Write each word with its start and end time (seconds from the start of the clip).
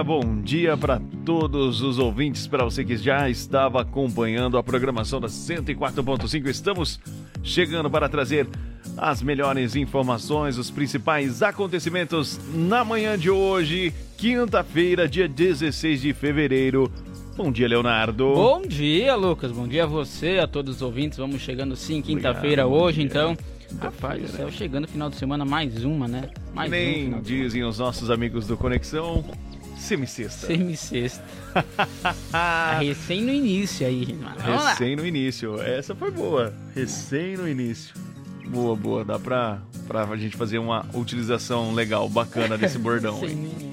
bom 0.00 0.40
dia 0.40 0.76
para 0.76 1.00
todos 1.24 1.82
os 1.82 1.98
ouvintes, 1.98 2.46
para 2.46 2.62
você 2.62 2.84
que 2.84 2.96
já 2.96 3.28
estava 3.28 3.82
acompanhando 3.82 4.56
a 4.56 4.62
programação 4.62 5.20
da 5.20 5.26
104.5. 5.26 6.46
Estamos 6.46 7.00
chegando 7.42 7.90
para 7.90 8.08
trazer 8.08 8.48
as 8.96 9.20
melhores 9.20 9.74
informações, 9.74 10.56
os 10.56 10.70
principais 10.70 11.42
acontecimentos 11.42 12.38
na 12.54 12.84
manhã 12.84 13.18
de 13.18 13.28
hoje, 13.28 13.92
quinta-feira, 14.16 15.08
dia 15.08 15.26
16 15.28 16.00
de 16.00 16.12
fevereiro. 16.14 16.90
Bom 17.36 17.50
dia, 17.50 17.66
Leonardo. 17.66 18.34
Bom 18.34 18.62
dia, 18.62 19.16
Lucas. 19.16 19.50
Bom 19.50 19.66
dia 19.66 19.84
a 19.84 19.86
você, 19.86 20.38
a 20.38 20.46
todos 20.46 20.76
os 20.76 20.82
ouvintes. 20.82 21.18
Vamos 21.18 21.40
chegando 21.40 21.74
sim, 21.74 22.00
quinta-feira 22.00 22.66
hoje, 22.66 23.02
então. 23.02 23.36
Rapaz 23.80 24.20
do 24.22 24.28
céu, 24.28 24.50
chegando 24.50 24.86
final 24.86 25.08
de 25.08 25.16
semana, 25.16 25.44
mais 25.44 25.82
uma, 25.82 26.06
né? 26.06 26.28
Mais 26.54 26.70
Nem 26.70 27.08
uma. 27.08 27.22
dizem 27.22 27.64
os 27.64 27.78
nossos 27.78 28.10
amigos 28.10 28.46
do 28.46 28.54
Conexão, 28.54 29.24
semicesta. 29.82 30.46
Semi-sexta. 30.46 31.22
Tá 32.30 32.78
recém 32.78 33.20
no 33.22 33.30
início 33.30 33.86
aí, 33.86 34.18
lá. 34.22 34.70
Recém 34.70 34.96
no 34.96 35.06
início. 35.06 35.60
Essa 35.60 35.94
foi 35.94 36.10
boa. 36.10 36.52
Recém 36.74 37.36
no 37.36 37.46
início. 37.46 37.94
Boa, 38.46 38.74
boa. 38.74 39.04
Dá 39.04 39.18
pra, 39.18 39.58
pra 39.86 40.16
gente 40.16 40.36
fazer 40.36 40.58
uma 40.58 40.86
utilização 40.94 41.74
legal, 41.74 42.08
bacana 42.08 42.56
desse 42.56 42.78
bordão. 42.80 43.22
Início. 43.22 43.72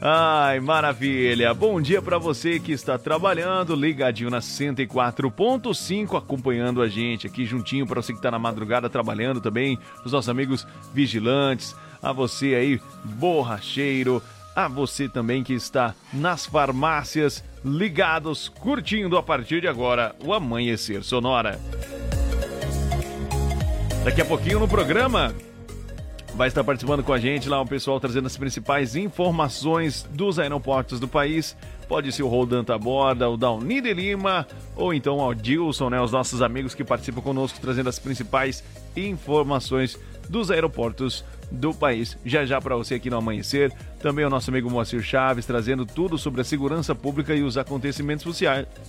Ai, 0.00 0.60
maravilha. 0.60 1.52
Bom 1.52 1.80
dia 1.80 2.00
pra 2.00 2.18
você 2.18 2.60
que 2.60 2.70
está 2.70 2.96
trabalhando, 2.96 3.74
ligadinho 3.74 4.30
na 4.30 4.38
104.5, 4.38 6.16
acompanhando 6.16 6.80
a 6.80 6.88
gente 6.88 7.26
aqui 7.26 7.44
juntinho 7.44 7.84
pra 7.84 8.00
você 8.00 8.12
que 8.12 8.22
tá 8.22 8.30
na 8.30 8.38
madrugada 8.38 8.88
trabalhando 8.88 9.40
também, 9.40 9.76
os 10.04 10.12
nossos 10.12 10.28
amigos 10.28 10.64
vigilantes, 10.94 11.74
a 12.00 12.12
você 12.12 12.54
aí, 12.54 12.80
borracheiro, 13.02 14.22
a 14.58 14.66
você 14.66 15.08
também 15.08 15.44
que 15.44 15.52
está 15.52 15.94
nas 16.12 16.44
farmácias, 16.44 17.44
ligados, 17.64 18.48
curtindo 18.48 19.16
a 19.16 19.22
partir 19.22 19.60
de 19.60 19.68
agora 19.68 20.16
o 20.24 20.34
Amanhecer 20.34 21.04
Sonora. 21.04 21.60
Daqui 24.02 24.20
a 24.20 24.24
pouquinho 24.24 24.58
no 24.58 24.66
programa 24.66 25.32
vai 26.34 26.48
estar 26.48 26.64
participando 26.64 27.04
com 27.04 27.12
a 27.12 27.20
gente 27.20 27.48
lá 27.48 27.60
o 27.60 27.66
pessoal 27.66 28.00
trazendo 28.00 28.26
as 28.26 28.36
principais 28.36 28.96
informações 28.96 30.04
dos 30.10 30.40
aeroportos 30.40 30.98
do 30.98 31.06
país. 31.06 31.56
Pode 31.88 32.10
ser 32.10 32.24
o 32.24 32.28
Rodan 32.28 32.64
Taborda, 32.64 33.30
o 33.30 33.36
Dauni 33.36 33.80
de 33.80 33.94
Lima 33.94 34.44
ou 34.74 34.92
então 34.92 35.18
o 35.20 35.34
Dilson, 35.34 35.88
né? 35.88 36.00
Os 36.00 36.10
nossos 36.10 36.42
amigos 36.42 36.74
que 36.74 36.82
participam 36.82 37.20
conosco 37.20 37.60
trazendo 37.60 37.88
as 37.88 38.00
principais 38.00 38.64
informações 38.96 39.96
dos 40.28 40.50
aeroportos 40.50 41.24
do 41.50 41.72
país. 41.74 42.16
Já 42.24 42.44
já 42.44 42.60
para 42.60 42.76
você 42.76 42.94
aqui 42.94 43.10
no 43.10 43.16
amanhecer, 43.16 43.72
também 44.00 44.24
o 44.24 44.30
nosso 44.30 44.50
amigo 44.50 44.70
Moacir 44.70 45.02
Chaves 45.02 45.46
trazendo 45.46 45.86
tudo 45.86 46.18
sobre 46.18 46.40
a 46.40 46.44
segurança 46.44 46.94
pública 46.94 47.34
e 47.34 47.42
os 47.42 47.56
acontecimentos 47.56 48.24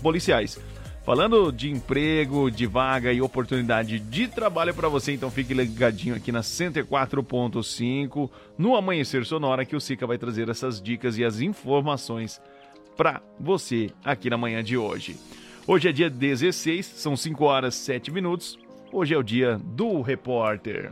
policiais. 0.02 0.60
Falando 1.06 1.52
de 1.52 1.72
emprego, 1.72 2.52
de 2.52 2.68
vaga 2.68 3.12
e 3.12 3.22
oportunidade 3.22 4.00
de 4.00 4.28
trabalho 4.28 4.76
para 4.76 4.88
você, 4.88 5.14
então 5.14 5.32
fique 5.32 5.54
ligadinho 5.54 6.16
aqui 6.16 6.32
na 6.32 6.42
104.5 6.42 8.30
no 8.58 8.76
Amanhecer 8.76 9.26
Sonora 9.26 9.66
que 9.66 9.76
o 9.76 9.82
Sica 9.82 10.06
vai 10.06 10.20
trazer 10.20 10.50
essas 10.50 10.80
dicas 10.80 11.18
e 11.18 11.26
as 11.26 11.42
informações 11.42 12.40
para 12.96 13.22
você 13.40 13.90
aqui 14.04 14.30
na 14.30 14.38
manhã 14.38 14.64
de 14.64 14.78
hoje. 14.78 15.18
Hoje 15.66 15.88
é 15.88 15.92
dia 15.92 16.10
16, 16.10 16.86
são 16.86 17.16
5 17.16 17.44
horas 17.44 17.76
7 17.76 18.12
minutos. 18.12 18.60
Hoje 18.92 19.14
é 19.14 19.18
o 19.18 19.24
dia 19.24 19.60
do 19.64 20.02
repórter. 20.02 20.92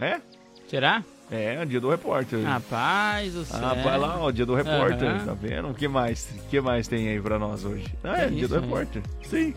É? 0.00 0.20
Será? 0.68 1.02
É, 1.30 1.56
é 1.56 1.62
o 1.62 1.66
dia 1.66 1.80
do 1.80 1.90
repórter. 1.90 2.42
Rapaz 2.42 3.34
do 3.34 3.44
céu. 3.44 3.60
Ah, 3.62 3.74
vai 3.74 3.98
lá, 3.98 4.18
ó, 4.20 4.30
dia 4.30 4.46
do 4.46 4.54
repórter, 4.54 5.10
Aham. 5.10 5.26
tá 5.26 5.34
vendo? 5.34 5.68
O 5.68 5.74
que 5.74 5.86
mais? 5.88 6.28
O 6.38 6.48
que 6.48 6.60
mais 6.60 6.88
tem 6.88 7.08
aí 7.08 7.20
pra 7.20 7.38
nós 7.38 7.64
hoje? 7.64 7.86
Ah, 8.02 8.22
é, 8.22 8.28
Que 8.28 8.34
dia 8.34 8.44
isso, 8.44 8.54
do 8.54 8.60
né? 8.60 8.66
repórter. 8.66 9.02
Sim. 9.24 9.54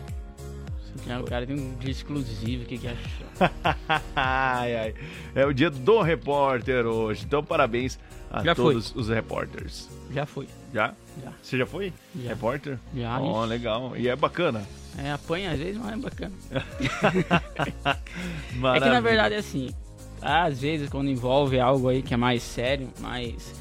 Já 1.06 1.20
O 1.20 1.24
cara 1.24 1.46
tem 1.46 1.58
um 1.58 1.74
dia 1.78 1.90
exclusivo, 1.90 2.64
o 2.64 2.66
que 2.66 2.76
que 2.78 2.86
achou? 2.86 3.26
ai, 4.14 4.76
ai. 4.76 4.94
É 5.34 5.46
o 5.46 5.52
dia 5.54 5.70
do 5.70 6.02
repórter 6.02 6.84
hoje. 6.86 7.24
Então, 7.24 7.42
parabéns 7.42 7.98
a 8.30 8.42
Já 8.42 8.54
foi. 8.54 8.74
todos 8.74 8.94
os 8.94 9.08
repórteres. 9.08 9.88
Já 10.12 10.26
foi. 10.26 10.46
Já? 10.74 10.92
Já. 11.24 11.32
Você 11.42 11.56
já 11.58 11.66
foi? 11.66 11.92
Já. 12.22 12.28
Repórter? 12.28 12.78
Já, 12.94 13.18
Ó, 13.18 13.40
ixi. 13.40 13.48
legal. 13.48 13.96
E 13.96 14.08
é 14.08 14.14
bacana. 14.16 14.62
É, 14.98 15.10
apanha 15.12 15.52
às 15.52 15.58
vezes, 15.58 15.80
mas 15.82 15.94
é 15.94 15.96
bacana. 15.96 16.32
É 18.74 18.80
que 18.80 18.88
na 18.88 19.00
verdade 19.00 19.34
é 19.34 19.38
assim, 19.38 19.70
às 20.22 20.60
vezes 20.60 20.88
quando 20.88 21.10
envolve 21.10 21.58
algo 21.58 21.88
aí 21.88 22.02
que 22.02 22.14
é 22.14 22.16
mais 22.16 22.42
sério, 22.42 22.88
mais 23.00 23.54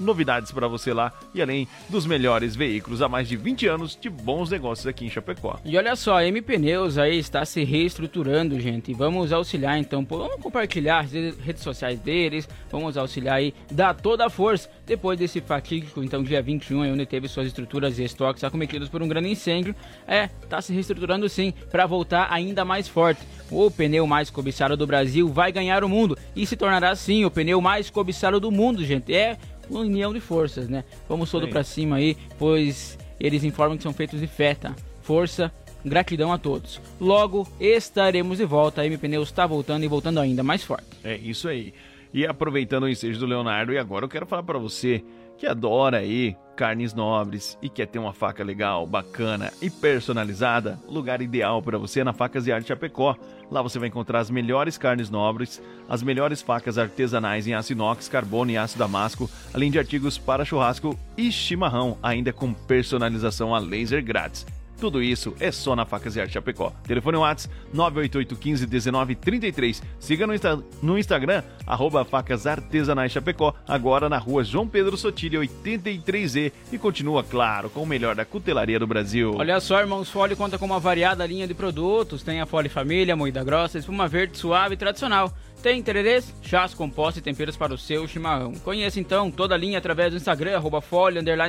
novidades 0.02 0.52
para 0.52 0.68
você 0.68 0.94
lá 0.94 1.14
e 1.34 1.42
além 1.42 1.68
dos 1.90 2.06
melhores 2.06 2.56
veículos 2.56 3.02
há 3.02 3.10
mais 3.10 3.28
de 3.28 3.38
20 3.38 3.68
anos 3.68 3.98
de 4.00 4.10
bons 4.10 4.50
negócios 4.50 4.88
aqui 4.88 5.06
em 5.06 5.10
Chapecó. 5.10 5.60
E 5.64 5.78
olha 5.78 5.96
só, 5.96 6.18
a 6.18 6.26
M 6.26 6.42
Pneus 6.42 6.98
aí 6.98 7.18
está 7.18 7.46
se 7.46 7.64
reestruturando, 7.64 8.60
gente. 8.60 8.94
Vamos 8.94 9.32
auxiliar 9.32 9.78
então, 9.78 10.06
vamos 10.10 10.42
compartilhar 10.42 11.00
as 11.00 11.12
redes 11.12 11.64
sociais 11.64 12.00
deles, 12.00 12.48
vamos 12.72 12.98
auxiliar 12.98 13.36
aí, 13.36 13.54
dar 13.72 13.94
toda 13.94 14.26
a 14.26 14.30
força 14.30 14.70
depois 14.86 15.18
desse 15.18 15.40
fatídico, 15.40 16.04
então 16.04 16.24
dia 16.24 16.42
21, 16.42 16.94
onde 16.94 17.06
teve 17.06 17.28
suas 17.28 17.48
estruturas 17.48 17.98
e 18.00 18.04
estoques 18.04 18.44
acometidos 18.44 18.90
por 18.90 19.02
um 19.02 19.08
grande 19.08 19.30
incêndio. 19.30 19.76
É, 20.08 20.30
está 20.44 20.62
se 20.62 20.74
reestruturando 20.74 21.28
sim, 21.30 21.54
para 21.70 21.86
voltar 21.86 22.28
ainda 22.32 22.66
mais 22.66 22.88
forte. 22.88 23.22
O 23.50 23.70
pneu 23.70 24.08
mais 24.08 24.30
cobiçado 24.30 24.78
do 24.78 24.88
Brasil 24.88 25.28
vai 25.28 25.52
ganhar 25.52 25.84
o 25.84 25.90
mundo 25.90 26.18
e 26.36 26.46
se 26.46 26.56
tornará 26.56 26.96
sim 26.96 27.26
o 27.26 27.32
pneu 27.32 27.62
mais 27.62 27.90
cobiçado 27.90 28.40
do 28.40 28.52
mundo, 28.52 28.84
gente. 28.84 29.14
É 29.14 29.38
união 29.80 30.14
de 30.14 30.20
forças, 30.20 30.68
né? 30.68 30.84
Vamos 31.08 31.32
todo 31.32 31.48
para 31.48 31.64
cima 31.64 31.98
aí, 31.98 32.18
pois 32.38 32.98
eles 33.20 33.44
informam 33.44 33.78
que 33.78 33.84
são 33.84 33.94
feitos 33.94 34.20
de 34.20 34.28
fé, 34.28 34.56
tá? 34.56 34.76
Força, 35.02 35.52
gratidão 35.84 36.32
a 36.32 36.38
todos. 36.38 36.82
Logo 37.00 37.48
estaremos 37.60 38.38
de 38.38 38.46
volta. 38.46 38.82
A 38.82 38.86
M 38.86 38.98
Pneus 38.98 39.30
está 39.30 39.46
voltando 39.46 39.84
e 39.84 39.88
voltando 39.88 40.20
ainda 40.20 40.44
mais 40.44 40.64
forte. 40.64 40.86
É 41.04 41.16
isso 41.16 41.48
aí. 41.48 41.74
E 42.14 42.26
aproveitando 42.26 42.84
o 42.84 42.90
ensejo 42.90 43.20
do 43.20 43.26
Leonardo, 43.26 43.72
e 43.72 43.78
agora 43.78 44.06
eu 44.06 44.10
quero 44.10 44.26
falar 44.26 44.44
para 44.44 44.60
você 44.60 45.04
que 45.42 45.48
adora 45.48 45.98
aí 45.98 46.38
carnes 46.56 46.94
nobres 46.94 47.58
e 47.64 47.68
quer 47.68 47.88
ter 47.88 47.98
uma 47.98 48.14
faca 48.14 48.44
legal, 48.44 48.86
bacana 48.86 49.52
e 49.60 49.72
personalizada, 49.72 50.80
lugar 50.88 51.20
ideal 51.20 51.64
para 51.64 51.80
você 51.80 52.02
é 52.02 52.04
na 52.04 52.14
Facas 52.14 52.46
e 52.46 52.52
Arte 52.52 52.68
Chapecó. 52.68 53.16
Lá 53.50 53.60
você 53.64 53.80
vai 53.80 53.88
encontrar 53.88 54.20
as 54.20 54.30
melhores 54.30 54.78
carnes 54.78 55.10
nobres, 55.10 55.60
as 55.90 56.04
melhores 56.04 56.44
facas 56.44 56.78
artesanais 56.78 57.48
em 57.48 57.56
aço 57.56 57.74
inox, 57.74 58.08
carbono 58.08 58.52
e 58.52 58.58
aço 58.58 58.78
damasco, 58.78 59.28
além 59.52 59.72
de 59.72 59.80
artigos 59.80 60.20
para 60.20 60.46
churrasco 60.46 60.96
e 61.18 61.32
chimarrão, 61.32 61.98
ainda 62.04 62.32
com 62.32 62.54
personalização 62.54 63.56
a 63.56 63.58
laser 63.58 64.06
grátis. 64.06 64.46
Tudo 64.82 65.00
isso 65.00 65.36
é 65.40 65.52
só 65.52 65.76
na 65.76 65.86
Facas 65.86 66.16
e 66.16 66.22
Arte 66.22 66.34
Chapecó. 66.34 66.74
Telefone 66.88 67.18
WhatsApp 67.18 67.54
988 67.72 68.36
15 68.36 68.66
19 68.66 69.14
33. 69.14 69.84
Siga 70.00 70.26
no, 70.26 70.34
Insta 70.34 70.60
no 70.82 70.98
Instagram, 70.98 71.44
arroba 71.68 72.04
Facas 72.04 72.48
Artesanais 72.48 73.12
Chapecó, 73.12 73.54
agora 73.68 74.10
na 74.10 74.18
rua 74.18 74.44
João 74.44 74.68
Pedro 74.68 74.98
Sotilha 74.98 75.40
83E 75.40 76.52
e 76.72 76.80
continua, 76.80 77.24
claro, 77.24 77.70
com 77.70 77.84
o 77.84 77.86
melhor 77.86 78.16
da 78.16 78.26
cutelaria 78.26 78.80
do 78.80 78.88
Brasil. 78.88 79.36
Olha 79.38 79.60
só, 79.60 79.80
irmãos, 79.80 80.10
Fole 80.10 80.36
conta 80.36 80.58
com 80.58 80.66
uma 80.66 80.80
variada 80.80 81.28
linha 81.28 81.48
de 81.48 81.54
produtos. 81.54 82.24
Tem 82.24 82.42
a 82.42 82.48
Fole 82.48 82.68
Família, 82.68 83.16
moída 83.16 83.44
grossa, 83.44 83.78
espuma 83.78 84.08
verde 84.08 84.36
suave 84.36 84.74
e 84.74 84.78
tradicional. 84.78 85.32
Tem 85.62 85.82
tererês, 85.84 86.34
chás, 86.42 86.74
compostos 86.74 87.18
e 87.18 87.22
temperos 87.22 87.56
para 87.56 87.72
o 87.72 87.78
seu 87.78 88.08
chimarrão. 88.08 88.54
Conheça 88.64 89.00
então 89.00 89.30
toda 89.30 89.54
a 89.54 89.58
linha 89.58 89.78
através 89.78 90.12
do 90.12 90.18
Instagram, 90.18 90.56
arroba 90.56 90.84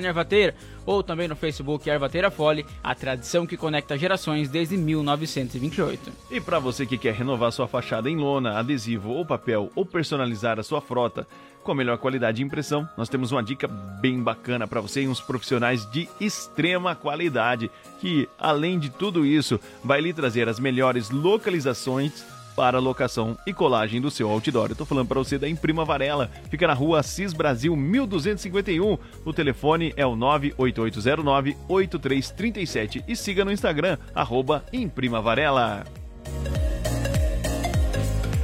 Ervateira, 0.05 0.55
ou 0.85 1.03
também 1.03 1.26
no 1.26 1.35
Facebook 1.35 1.88
Ervateira 1.88 2.31
Fole, 2.31 2.67
a 2.85 2.94
tradição 2.94 3.47
que 3.47 3.56
conecta 3.56 3.97
gerações 3.97 4.50
desde 4.50 4.76
1928. 4.76 6.12
E 6.31 6.43
para 6.43 6.59
você 6.59 6.85
que 6.85 6.99
quer 6.99 7.14
renovar 7.14 7.53
sua 7.53 7.67
fachada 7.67 8.11
em 8.11 8.17
lona, 8.17 8.59
adesivo 8.59 9.09
ou 9.12 9.25
papel, 9.25 9.73
ou 9.75 9.87
personalizar 9.87 10.61
a 10.61 10.62
sua 10.62 10.82
frota 10.82 11.26
com 11.62 11.73
a 11.73 11.75
melhor 11.75 11.97
qualidade 11.97 12.37
de 12.37 12.43
impressão, 12.43 12.87
nós 12.99 13.09
temos 13.09 13.32
uma 13.32 13.43
dica 13.43 13.67
bem 13.67 14.23
bacana 14.23 14.67
para 14.67 14.81
você 14.81 15.03
e 15.03 15.09
uns 15.09 15.20
profissionais 15.20 15.91
de 15.91 16.06
extrema 16.20 16.94
qualidade, 16.94 17.70
que 17.99 18.29
além 18.38 18.79
de 18.79 18.91
tudo 18.91 19.25
isso, 19.25 19.59
vai 19.82 20.03
lhe 20.03 20.12
trazer 20.12 20.49
as 20.49 20.61
melhores 20.61 21.09
localizações 21.09 22.25
para 22.56 22.78
locação 22.78 23.37
e 23.46 23.52
colagem 23.52 24.00
do 24.00 24.10
seu 24.10 24.31
outdoor. 24.31 24.70
Eu 24.70 24.76
tô 24.76 24.84
falando 24.84 25.08
para 25.08 25.19
você 25.19 25.38
da 25.38 25.49
Imprima 25.49 25.84
Varela, 25.84 26.31
fica 26.50 26.66
na 26.66 26.75
rua 26.75 27.00
Assis 27.00 27.32
Brasil 27.32 27.75
1251. 27.76 28.99
O 29.25 29.32
telefone 29.32 29.93
é 29.96 30.06
o 30.06 30.16
98809 30.16 31.56
8337 31.69 33.04
e 33.06 33.16
siga 33.16 33.44
no 33.44 33.52
Instagram, 33.52 33.99
arroba 34.14 34.64
Imprima 34.72 35.20
Varela. 35.20 35.84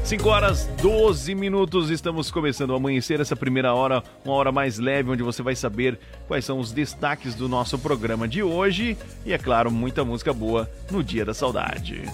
5 0.08 0.26
horas 0.26 0.66
12 0.80 1.34
minutos, 1.34 1.90
estamos 1.90 2.30
começando 2.30 2.72
a 2.72 2.76
amanhecer 2.76 3.20
essa 3.20 3.36
primeira 3.36 3.74
hora, 3.74 4.02
uma 4.24 4.32
hora 4.32 4.50
mais 4.50 4.78
leve, 4.78 5.10
onde 5.10 5.22
você 5.22 5.42
vai 5.42 5.54
saber 5.54 5.98
quais 6.26 6.46
são 6.46 6.58
os 6.58 6.72
destaques 6.72 7.34
do 7.34 7.46
nosso 7.46 7.78
programa 7.78 8.26
de 8.26 8.42
hoje 8.42 8.96
e, 9.26 9.34
é 9.34 9.36
claro, 9.36 9.70
muita 9.70 10.06
música 10.06 10.32
boa 10.32 10.66
no 10.90 11.04
Dia 11.04 11.26
da 11.26 11.34
Saudade. 11.34 12.04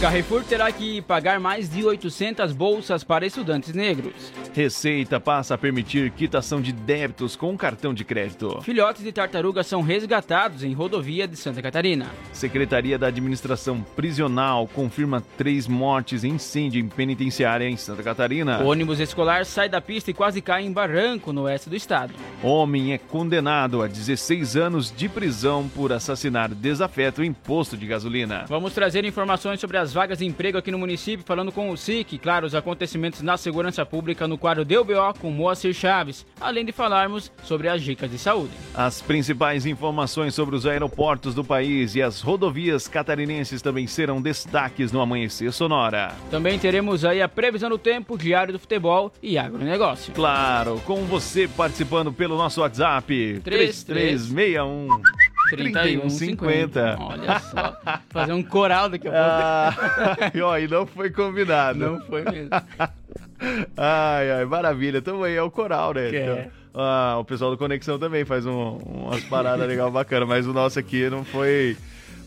Carrefour 0.00 0.44
terá 0.44 0.70
que 0.70 1.00
pagar 1.00 1.40
mais 1.40 1.70
de 1.70 1.82
800 1.82 2.52
bolsas 2.52 3.02
para 3.02 3.24
estudantes 3.24 3.72
negros. 3.72 4.30
Receita 4.56 5.20
passa 5.20 5.52
a 5.52 5.58
permitir 5.58 6.10
quitação 6.12 6.62
de 6.62 6.72
débitos 6.72 7.36
com 7.36 7.54
cartão 7.58 7.92
de 7.92 8.06
crédito. 8.06 8.62
Filhotes 8.62 9.04
de 9.04 9.12
tartaruga 9.12 9.62
são 9.62 9.82
resgatados 9.82 10.64
em 10.64 10.72
rodovia 10.72 11.28
de 11.28 11.36
Santa 11.36 11.60
Catarina. 11.60 12.06
Secretaria 12.32 12.98
da 12.98 13.08
Administração 13.08 13.84
Prisional 13.94 14.66
confirma 14.66 15.22
três 15.36 15.68
mortes 15.68 16.24
em 16.24 16.36
incêndio 16.36 16.80
em 16.80 16.88
penitenciária 16.88 17.68
em 17.68 17.76
Santa 17.76 18.02
Catarina. 18.02 18.62
O 18.62 18.68
ônibus 18.68 18.98
escolar 18.98 19.44
sai 19.44 19.68
da 19.68 19.78
pista 19.78 20.10
e 20.10 20.14
quase 20.14 20.40
cai 20.40 20.64
em 20.64 20.72
barranco 20.72 21.34
no 21.34 21.42
oeste 21.42 21.68
do 21.68 21.76
estado. 21.76 22.14
Homem 22.42 22.94
é 22.94 22.98
condenado 22.98 23.82
a 23.82 23.86
16 23.86 24.56
anos 24.56 24.90
de 24.90 25.06
prisão 25.06 25.68
por 25.68 25.92
assassinar 25.92 26.48
desafeto 26.48 27.22
em 27.22 27.30
posto 27.30 27.76
de 27.76 27.86
gasolina. 27.86 28.46
Vamos 28.48 28.72
trazer 28.72 29.04
informações 29.04 29.60
sobre 29.60 29.76
as 29.76 29.92
vagas 29.92 30.20
de 30.20 30.24
emprego 30.24 30.56
aqui 30.56 30.70
no 30.70 30.78
município, 30.78 31.26
falando 31.26 31.52
com 31.52 31.68
o 31.68 31.76
SIC, 31.76 32.16
claro, 32.16 32.46
os 32.46 32.54
acontecimentos 32.54 33.20
na 33.20 33.36
segurança 33.36 33.84
pública 33.84 34.26
no 34.26 34.45
quadro 34.46 34.64
DBO 34.64 35.12
com 35.20 35.28
Moacir 35.28 35.74
Chaves, 35.74 36.24
além 36.40 36.64
de 36.64 36.70
falarmos 36.70 37.32
sobre 37.42 37.68
as 37.68 37.82
dicas 37.82 38.08
de 38.08 38.16
saúde. 38.16 38.52
As 38.72 39.02
principais 39.02 39.66
informações 39.66 40.36
sobre 40.36 40.54
os 40.54 40.64
aeroportos 40.64 41.34
do 41.34 41.42
país 41.42 41.96
e 41.96 42.02
as 42.02 42.20
rodovias 42.20 42.86
catarinenses 42.86 43.60
também 43.60 43.88
serão 43.88 44.22
destaques 44.22 44.92
no 44.92 45.00
Amanhecer 45.00 45.50
Sonora. 45.52 46.14
Também 46.30 46.60
teremos 46.60 47.04
aí 47.04 47.20
a 47.20 47.28
previsão 47.28 47.68
do 47.68 47.76
tempo, 47.76 48.16
diário 48.16 48.52
do 48.52 48.60
futebol 48.60 49.12
e 49.20 49.36
agronegócio. 49.36 50.14
Claro, 50.14 50.80
com 50.86 51.04
você 51.06 51.48
participando 51.48 52.12
pelo 52.12 52.36
nosso 52.36 52.60
WhatsApp 52.60 53.40
3361 53.42 55.02
3150. 55.48 56.96
Olha 56.98 57.38
só. 57.40 57.76
Fazer 58.10 58.32
um 58.32 58.42
coral 58.42 58.88
daqui 58.88 59.08
a 59.08 59.10
pouco. 59.10 59.24
Ah, 59.24 60.30
e 60.34 60.40
ó, 60.40 60.58
não 60.68 60.86
foi 60.86 61.10
combinado. 61.10 61.78
Não 61.78 62.00
foi 62.00 62.22
mesmo. 62.22 62.50
ai, 63.76 64.30
ai, 64.30 64.44
maravilha. 64.44 65.00
Tamo 65.00 65.24
aí, 65.24 65.34
é 65.34 65.42
o 65.42 65.50
coral, 65.50 65.94
né? 65.94 66.10
Que 66.10 66.18
então, 66.18 66.34
é. 66.34 66.48
ah, 66.74 67.16
o 67.18 67.24
pessoal 67.24 67.50
do 67.50 67.58
Conexão 67.58 67.98
também 67.98 68.24
faz 68.24 68.46
um, 68.46 68.76
umas 68.76 69.22
paradas 69.24 69.66
legal 69.66 69.90
bacana, 69.90 70.26
mas 70.26 70.46
o 70.46 70.52
nosso 70.52 70.78
aqui 70.78 71.08
não 71.08 71.24
foi 71.24 71.76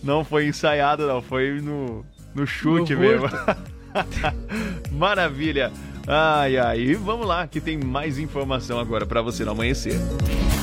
não 0.04 0.24
foi 0.24 0.48
ensaiado, 0.48 1.07
não. 1.07 1.21
Foi 1.21 1.60
no, 1.62 2.06
no 2.33 2.48
chute 2.48 2.94
no 2.94 3.01
mesmo. 3.01 3.27
Maravilha. 4.92 5.71
Ai, 6.07 6.57
ai. 6.57 6.80
E 6.80 6.95
vamos 6.95 7.27
lá, 7.27 7.48
que 7.48 7.60
tem 7.62 7.77
mais 7.77 8.18
informação 8.18 8.80
agora 8.80 9.06
para 9.06 9.21
você 9.21 9.44
no 9.44 9.51
amanhecer. 9.51 10.00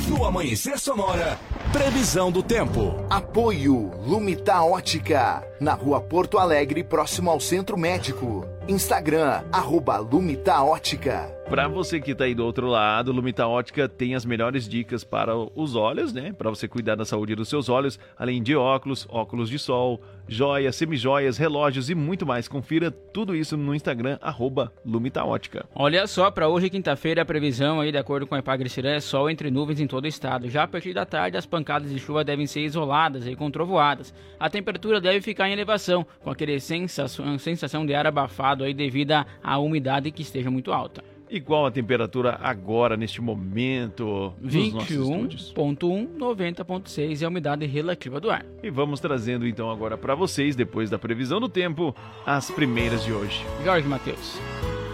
No 0.08 0.24
Amanhecer 0.24 0.78
Sonora, 0.78 1.36
previsão 1.72 2.30
do 2.30 2.40
tempo. 2.40 3.04
Apoio 3.10 3.90
Lumita 4.06 4.62
Ótica, 4.62 5.42
na 5.58 5.74
rua 5.74 6.00
Porto 6.00 6.38
Alegre, 6.38 6.84
próximo 6.84 7.28
ao 7.28 7.40
Centro 7.40 7.76
Médico. 7.76 8.46
Instagram, 8.68 9.42
arroba 9.50 9.96
Lumita 9.98 10.62
Ótica. 10.62 11.35
Para 11.48 11.68
você 11.68 12.00
que 12.00 12.10
está 12.10 12.24
aí 12.24 12.34
do 12.34 12.44
outro 12.44 12.66
lado, 12.66 13.12
Lumita 13.12 13.46
Ótica 13.46 13.88
tem 13.88 14.16
as 14.16 14.24
melhores 14.24 14.68
dicas 14.68 15.04
para 15.04 15.32
os 15.36 15.76
olhos, 15.76 16.12
né? 16.12 16.32
Para 16.32 16.50
você 16.50 16.66
cuidar 16.66 16.96
da 16.96 17.04
saúde 17.04 17.36
dos 17.36 17.48
seus 17.48 17.68
olhos, 17.68 18.00
além 18.18 18.42
de 18.42 18.56
óculos, 18.56 19.06
óculos 19.08 19.48
de 19.48 19.56
sol, 19.56 20.00
joias, 20.26 20.74
semijoias, 20.74 21.38
relógios 21.38 21.88
e 21.88 21.94
muito 21.94 22.26
mais. 22.26 22.48
Confira 22.48 22.90
tudo 22.90 23.32
isso 23.32 23.56
no 23.56 23.76
Instagram, 23.76 24.18
arroba 24.20 24.72
Lumita 24.84 25.24
Ótica. 25.24 25.64
Olha 25.72 26.04
só, 26.08 26.32
para 26.32 26.48
hoje, 26.48 26.68
quinta-feira, 26.68 27.22
a 27.22 27.24
previsão 27.24 27.80
aí, 27.80 27.92
de 27.92 27.98
acordo 27.98 28.26
com 28.26 28.34
a 28.34 28.40
Epagre-Cirã, 28.40 28.90
é 28.90 29.00
sol 29.00 29.30
entre 29.30 29.48
nuvens 29.48 29.80
em 29.80 29.86
todo 29.86 30.04
o 30.04 30.08
estado. 30.08 30.50
Já 30.50 30.64
a 30.64 30.68
partir 30.68 30.92
da 30.92 31.06
tarde, 31.06 31.36
as 31.36 31.46
pancadas 31.46 31.92
de 31.92 31.98
chuva 32.00 32.24
devem 32.24 32.48
ser 32.48 32.62
isoladas 32.62 33.24
e 33.24 33.36
com 33.36 33.52
trovoadas. 33.52 34.12
A 34.38 34.50
temperatura 34.50 35.00
deve 35.00 35.20
ficar 35.20 35.48
em 35.48 35.52
elevação, 35.52 36.04
com 36.24 36.30
aquele 36.30 36.58
sensação, 36.58 37.38
sensação 37.38 37.86
de 37.86 37.94
ar 37.94 38.04
abafado 38.04 38.64
aí 38.64 38.74
devido 38.74 39.12
à 39.42 39.58
umidade 39.58 40.10
que 40.10 40.22
esteja 40.22 40.50
muito 40.50 40.72
alta. 40.72 41.15
E 41.28 41.40
qual 41.40 41.66
a 41.66 41.70
temperatura 41.70 42.38
agora, 42.40 42.96
neste 42.96 43.20
momento? 43.20 44.32
21.1, 44.44 46.16
90.6 46.16 47.20
é 47.20 47.24
a 47.24 47.28
umidade 47.28 47.66
relativa 47.66 48.20
do 48.20 48.30
ar. 48.30 48.46
E 48.62 48.70
vamos 48.70 49.00
trazendo 49.00 49.46
então 49.46 49.70
agora 49.70 49.98
para 49.98 50.14
vocês, 50.14 50.54
depois 50.54 50.88
da 50.88 50.98
previsão 50.98 51.40
do 51.40 51.48
tempo, 51.48 51.94
as 52.24 52.50
primeiras 52.50 53.04
de 53.04 53.12
hoje. 53.12 53.44
Jorge 53.64 53.88
Matheus. 53.88 54.38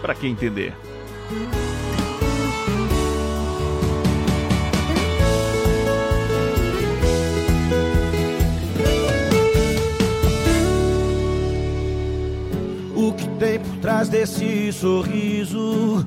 Para 0.01 0.15
quem 0.15 0.31
entender. 0.31 0.73
O 12.95 13.11
que 13.13 13.27
tem 13.37 13.59
por 13.59 13.77
trás 13.77 14.09
desse 14.09 14.71
sorriso? 14.71 16.05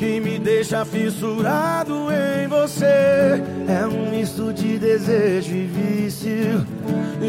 Que 0.00 0.18
me 0.18 0.38
deixa 0.38 0.82
fissurado 0.82 2.08
em 2.10 2.48
você. 2.48 3.42
É 3.68 3.86
um 3.86 4.10
misto 4.10 4.50
de 4.50 4.78
desejo 4.78 5.54
e 5.54 5.66
vício. 5.66 6.66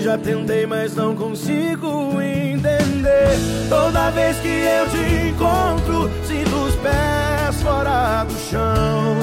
Já 0.01 0.17
tentei, 0.17 0.65
mas 0.65 0.95
não 0.95 1.13
consigo 1.13 2.21
entender. 2.21 3.37
Toda 3.67 4.09
vez 4.11 4.37
que 4.37 4.47
eu 4.47 4.89
te 4.89 5.27
encontro, 5.27 6.09
sinto 6.25 6.55
os 6.55 6.75
pés 6.75 7.61
fora 7.61 8.23
do 8.23 8.33
chão. 8.49 9.17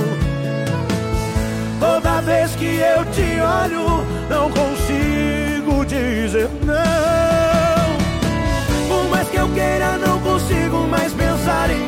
Toda 1.81 2.21
vez 2.21 2.55
que 2.55 2.67
eu 2.67 3.03
te 3.07 3.41
olho, 3.41 4.05
não 4.29 4.51
consigo 4.51 5.87
dizer 5.87 6.51
não. 6.67 7.89
Por 8.89 9.09
mais 9.09 9.27
que 9.31 9.39
eu 9.39 9.49
queira, 9.55 9.97
não 9.97 10.21
consigo 10.21 10.87
mais 10.87 11.15
pensar 11.15 11.71
em 11.71 11.88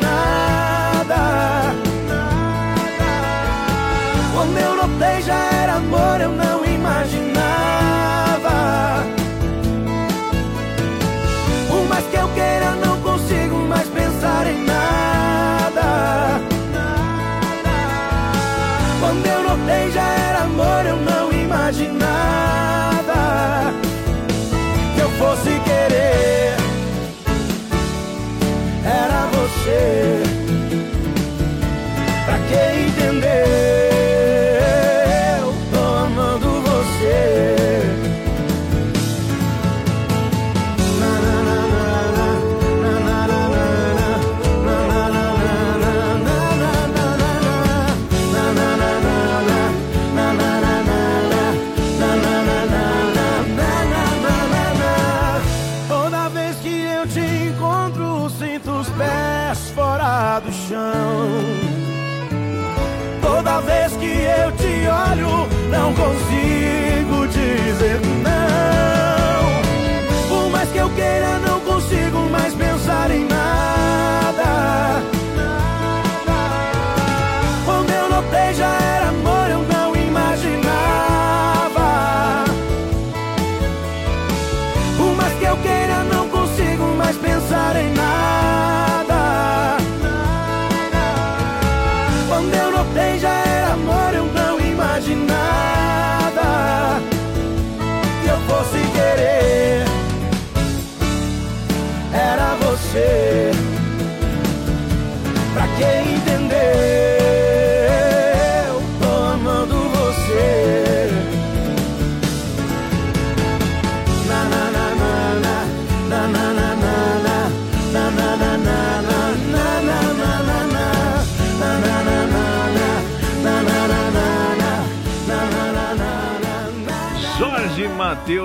fosse 25.21 25.59
querer. 25.59 26.00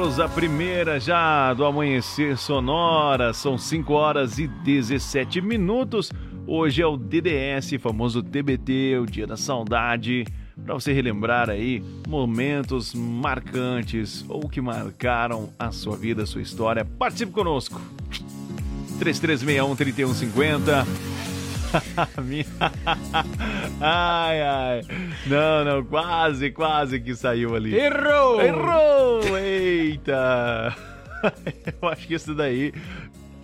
Matheus, 0.07 0.21
a 0.21 0.29
primeira 0.29 1.01
já 1.01 1.53
do 1.53 1.65
Amanhecer 1.65 2.37
Sonora. 2.39 3.33
São 3.33 3.59
5 3.59 3.93
horas 3.93 4.39
e 4.39 4.47
17 4.47 5.41
minutos. 5.41 6.13
Hoje 6.47 6.81
é 6.81 6.87
o 6.87 6.97
DDS, 6.97 7.73
famoso 7.81 8.23
TBT, 8.23 8.99
o 9.03 9.07
Dia 9.07 9.27
da 9.27 9.37
Saudade. 9.37 10.25
Para 10.65 10.75
você 10.75 10.93
relembrar 10.93 11.51
aí 11.51 11.83
momentos 12.09 12.95
marcantes 12.95 14.25
ou 14.29 14.49
que 14.49 14.61
marcaram 14.61 15.49
a 15.59 15.73
sua 15.73 15.97
vida, 15.97 16.23
a 16.23 16.27
sua 16.27 16.41
história. 16.43 16.85
Participe 16.85 17.33
conosco. 17.33 17.81
3361-3150. 19.01 20.87
Minha- 20.87 21.16
ai, 23.81 24.43
ai. 24.43 24.81
Não, 25.27 25.65
não, 25.65 25.85
quase, 25.85 26.51
quase 26.51 27.01
que 27.01 27.15
saiu 27.15 27.55
ali. 27.55 27.75
Errou! 27.77 28.41
Errou! 28.41 29.39
Eita! 29.39 30.75
Eu 31.83 31.89
acho 31.89 32.07
que 32.07 32.15
isso 32.15 32.35
daí. 32.35 32.73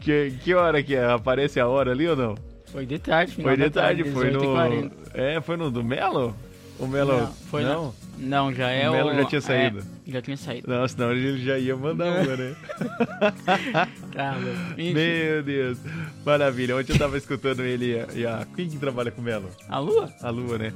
Que, 0.00 0.32
que 0.42 0.54
hora 0.54 0.82
que 0.82 0.94
é? 0.94 1.04
Aparece 1.10 1.60
a 1.60 1.66
hora 1.68 1.92
ali 1.92 2.08
ou 2.08 2.16
não? 2.16 2.34
Foi 2.66 2.86
de 2.86 2.98
tarde, 2.98 3.32
final 3.32 3.50
Foi 3.50 3.56
de 3.56 3.68
da 3.70 3.82
tarde, 3.82 4.04
foi 4.04 4.30
no. 4.30 4.40
18h40. 4.40 4.92
É, 5.14 5.40
foi 5.40 5.56
no 5.56 5.70
do 5.70 5.84
Melo? 5.84 6.34
O 6.78 6.86
Melo. 6.86 7.20
Não, 7.20 7.32
foi 7.32 7.62
não? 7.62 7.86
na- 7.86 7.92
Não, 8.22 8.52
já 8.54 8.70
é 8.70 8.88
O 8.88 8.92
o... 8.92 8.96
Melo 8.96 9.14
já 9.14 9.24
tinha 9.26 9.40
saído. 9.40 9.78
é, 9.80 10.10
já 10.12 10.22
tinha 10.22 10.36
saído. 10.36 10.68
Não, 10.70 10.86
senão 10.88 11.12
ele 11.12 11.44
já 11.44 11.58
ia 11.58 11.76
mandar 11.76 12.22
uma, 12.22 12.36
né? 12.36 12.54
Tá, 14.12 14.36
meu. 14.38 14.92
Meu 14.94 15.42
Deus. 15.42 15.78
Maravilha. 16.24 16.76
Ontem 16.76 16.92
eu 16.92 16.98
tava 16.98 17.16
escutando 17.16 17.60
ele 17.62 17.92
e 17.94 18.00
a. 18.00 18.06
e 18.14 18.26
a- 18.26 18.46
Quem 18.54 18.68
que 18.68 18.76
trabalha 18.78 19.10
com 19.10 19.20
o 19.20 19.24
Melo? 19.24 19.48
A 19.68 19.78
lua? 19.78 20.08
A 20.22 20.30
Lua, 20.30 20.58
né? 20.58 20.72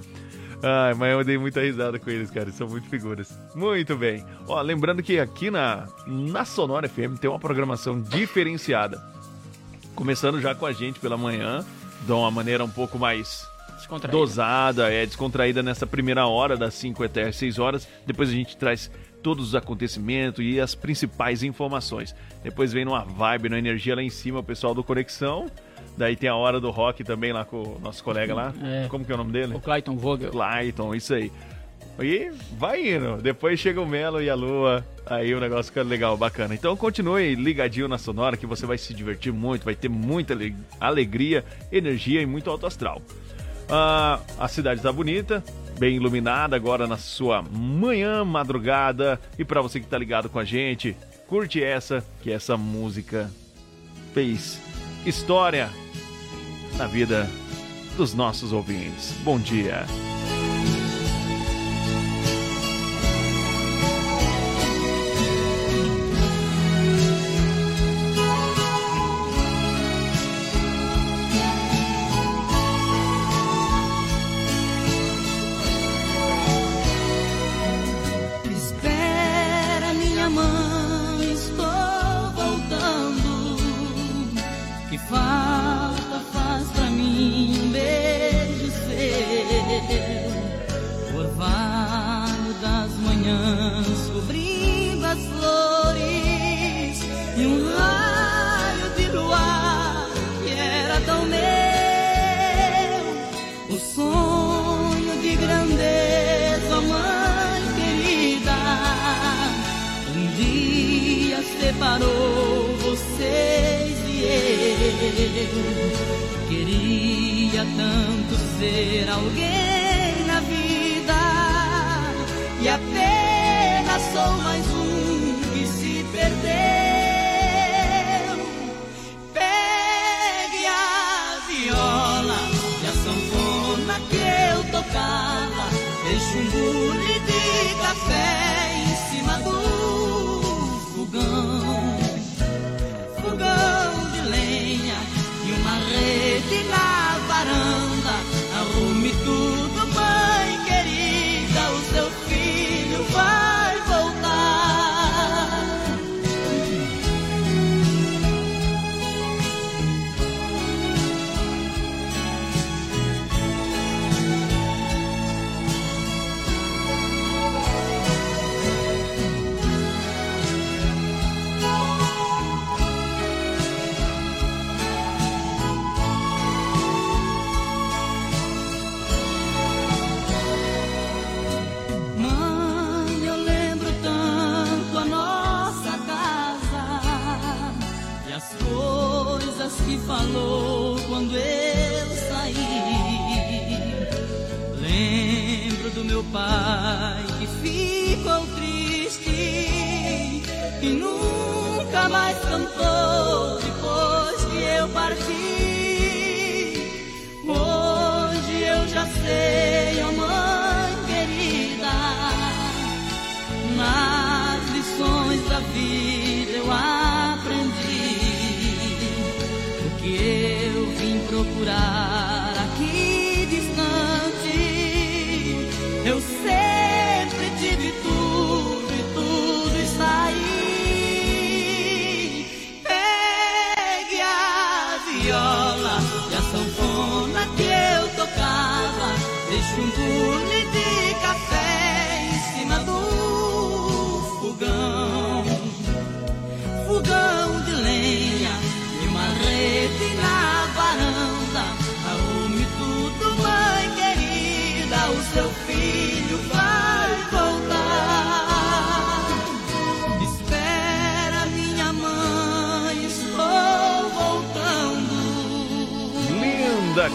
Ai, 0.63 0.95
mas 0.95 1.13
eu 1.13 1.23
dei 1.23 1.37
muita 1.37 1.61
risada 1.61 1.99
com 1.99 2.09
eles, 2.09 2.31
cara. 2.31 2.47
Eles 2.47 2.55
são 2.55 2.67
muito 2.67 2.89
figuras. 2.89 3.39
Muito 3.55 3.95
bem. 3.97 4.25
Ó, 4.49 4.61
lembrando 4.63 5.03
que 5.03 5.19
aqui 5.21 5.51
na, 5.51 5.87
na 6.07 6.45
Sonora 6.47 6.89
FM 6.89 7.19
tem 7.21 7.29
uma 7.29 7.39
programação 7.39 8.01
diferenciada. 8.01 9.03
Começando 9.95 10.41
já 10.41 10.55
com 10.55 10.65
a 10.67 10.73
gente 10.73 10.99
pela 10.99 11.17
manhã, 11.17 11.65
de 12.07 12.13
uma 12.13 12.31
maneira 12.31 12.65
um 12.65 12.71
pouco 12.71 12.99
mais 12.99 13.47
Descontraída. 13.87 14.19
dosada, 14.19 14.93
é 14.93 15.07
descontraída 15.07 15.63
nessa 15.63 15.87
primeira 15.87 16.27
hora, 16.27 16.57
das 16.57 16.75
5 16.75 17.05
até 17.05 17.25
as 17.29 17.37
6 17.37 17.59
horas. 17.59 17.89
Depois 18.05 18.29
a 18.29 18.33
gente 18.33 18.57
traz 18.57 18.91
todos 19.23 19.49
os 19.49 19.55
acontecimentos 19.55 20.45
e 20.45 20.61
as 20.61 20.75
principais 20.75 21.43
informações. 21.43 22.15
Depois 22.43 22.73
vem 22.73 22.85
numa 22.85 23.05
vibe, 23.05 23.49
numa 23.49 23.59
energia 23.59 23.95
lá 23.95 24.03
em 24.03 24.11
cima, 24.11 24.41
o 24.41 24.43
pessoal 24.43 24.75
do 24.75 24.83
Conexão. 24.85 25.47
Daí 25.97 26.15
tem 26.17 26.29
a 26.29 26.35
hora 26.37 26.61
do 26.61 26.71
rock 26.71 27.03
também 27.05 27.33
lá 27.33 27.45
com 27.45 27.63
o 27.63 27.79
nosso 27.83 28.03
colega 28.05 28.35
lá. 28.35 28.53
É. 28.63 28.87
Como 28.89 29.05
que 29.05 29.11
é 29.11 29.15
o 29.15 29.19
nome 29.19 29.33
dele? 29.33 29.55
O 29.55 29.61
Clayton 29.61 29.97
Vogel. 29.97 30.31
Clayton, 30.31 30.95
isso 30.95 31.15
aí. 31.15 31.33
E 31.99 32.31
vai 32.59 32.95
indo. 32.95 33.17
Depois 33.23 33.59
chega 33.59 33.81
o 33.81 33.87
Melo 33.87 34.21
e 34.21 34.29
a 34.29 34.35
Lua. 34.35 34.85
Aí 35.07 35.35
o 35.35 35.41
negócio 35.41 35.73
fica 35.73 35.83
legal, 35.83 36.15
bacana. 36.17 36.55
Então 36.55 36.77
continue 36.77 37.35
ligadinho 37.35 37.89
na 37.89 37.97
Sonora 37.97 38.37
que 38.37 38.45
você 38.45 38.67
vai 38.67 38.77
se 38.77 38.93
divertir 38.93 39.33
muito, 39.33 39.65
vai 39.65 39.75
ter 39.75 39.89
muita 39.89 40.35
ale- 40.35 40.55
alegria, 40.79 41.45
energia 41.73 42.21
e 42.21 42.27
muito 42.27 42.51
alto 42.51 42.67
astral. 42.67 43.01
Ah, 43.69 44.21
a 44.39 44.49
cidade 44.49 44.81
está 44.81 44.93
bonita, 44.93 45.43
bem 45.79 45.97
iluminada 45.97 46.55
agora 46.55 46.87
na 46.87 46.97
sua 46.97 47.43
manhã, 47.43 48.25
madrugada. 48.25 49.21
E 49.39 49.45
para 49.45 49.61
você 49.61 49.81
que 49.81 49.87
tá 49.87 49.99
ligado 49.99 50.29
com 50.29 50.39
a 50.39 50.45
gente, 50.45 50.97
curte 51.27 51.63
essa, 51.63 52.05
que 52.23 52.31
essa 52.31 52.57
música 52.57 53.31
fez 54.15 54.61
história 55.05 55.69
na 56.77 56.87
vida 56.87 57.29
dos 57.97 58.15
nossos 58.15 58.53
ouvintes. 58.53 59.13
Bom 59.25 59.39
dia. 59.39 59.85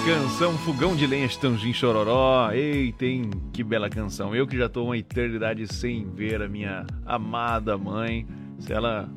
Canção, 0.05 0.57
Fogão 0.59 0.95
de 0.95 1.05
Lenha, 1.05 1.25
Estãozinho 1.25 1.73
Chororó. 1.73 2.51
Eita, 2.51 3.05
hein? 3.05 3.29
Que 3.53 3.63
bela 3.63 3.89
canção. 3.89 4.35
Eu 4.35 4.47
que 4.47 4.57
já 4.57 4.67
tô 4.67 4.83
uma 4.85 4.97
eternidade 4.97 5.71
sem 5.73 6.09
ver 6.13 6.41
a 6.41 6.47
minha 6.49 6.85
amada 7.05 7.77
mãe. 7.77 8.25
Se 8.59 8.73
ela. 8.73 9.09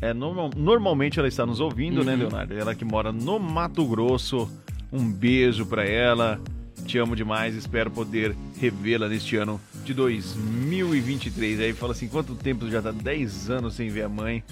É, 0.00 0.14
normal- 0.14 0.50
normalmente 0.56 1.18
ela 1.18 1.28
está 1.28 1.44
nos 1.44 1.60
ouvindo, 1.60 2.04
né, 2.04 2.14
Leonardo? 2.14 2.54
Ela 2.56 2.74
que 2.74 2.84
mora 2.84 3.12
no 3.12 3.38
Mato 3.38 3.84
Grosso. 3.84 4.48
Um 4.92 5.10
beijo 5.10 5.66
pra 5.66 5.84
ela. 5.84 6.40
Te 6.86 6.98
amo 6.98 7.14
demais. 7.16 7.54
Espero 7.54 7.90
poder 7.90 8.34
revê-la 8.60 9.08
neste 9.08 9.36
ano 9.36 9.60
de 9.84 9.92
2023. 9.92 11.60
Aí 11.60 11.72
fala 11.72 11.92
assim: 11.92 12.08
quanto 12.08 12.34
tempo 12.34 12.68
já 12.70 12.80
tá? 12.80 12.92
10 12.92 13.50
anos 13.50 13.74
sem 13.74 13.88
ver 13.88 14.02
a 14.04 14.08
mãe. 14.08 14.42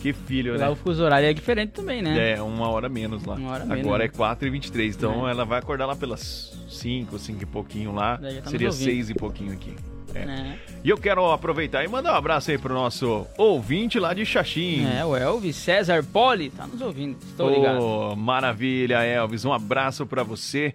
Que 0.00 0.12
filho, 0.12 0.52
né? 0.56 0.64
Lá 0.66 0.70
o 0.70 0.76
fuso 0.76 1.02
horário 1.02 1.26
é 1.28 1.32
diferente 1.32 1.70
também, 1.70 2.00
né? 2.02 2.32
É, 2.34 2.42
uma 2.42 2.68
hora 2.68 2.88
menos 2.88 3.24
lá. 3.24 3.34
Uma 3.34 3.50
hora 3.52 3.64
Agora 3.64 3.76
menos. 3.76 4.00
é 4.00 4.08
4 4.08 4.46
e 4.46 4.50
23 4.50 4.96
então 4.96 5.26
É. 5.28 5.32
ela 5.32 5.44
vai 5.44 5.58
acordar 5.58 5.86
lá 5.86 5.96
pelas 5.96 6.56
5, 6.68 7.18
5 7.18 7.42
e 7.42 7.46
pouquinho 7.46 7.92
lá. 7.92 8.16
Tá 8.18 8.50
Seria 8.50 8.68
ouvindo. 8.68 8.84
6 8.84 9.10
e 9.10 9.14
pouquinho 9.14 9.52
aqui. 9.52 9.74
É. 10.14 10.20
É. 10.20 10.58
E 10.84 10.88
eu 10.88 10.96
quero 10.96 11.30
aproveitar 11.32 11.84
e 11.84 11.88
mandar 11.88 12.12
um 12.14 12.16
abraço 12.16 12.50
aí 12.50 12.56
pro 12.58 12.72
nosso 12.72 13.26
ouvinte 13.36 13.98
lá 13.98 14.14
de 14.14 14.24
Xaxim. 14.24 14.86
É, 14.86 15.04
o 15.04 15.14
Elvis 15.16 15.56
César 15.56 16.02
Poli 16.04 16.50
tá 16.50 16.66
nos 16.66 16.80
ouvindo. 16.80 17.16
Estou 17.20 17.50
ligado. 17.50 17.80
Ô, 17.82 18.16
maravilha, 18.16 19.02
Elvis. 19.04 19.44
Um 19.44 19.52
abraço 19.52 20.06
pra 20.06 20.22
você. 20.22 20.72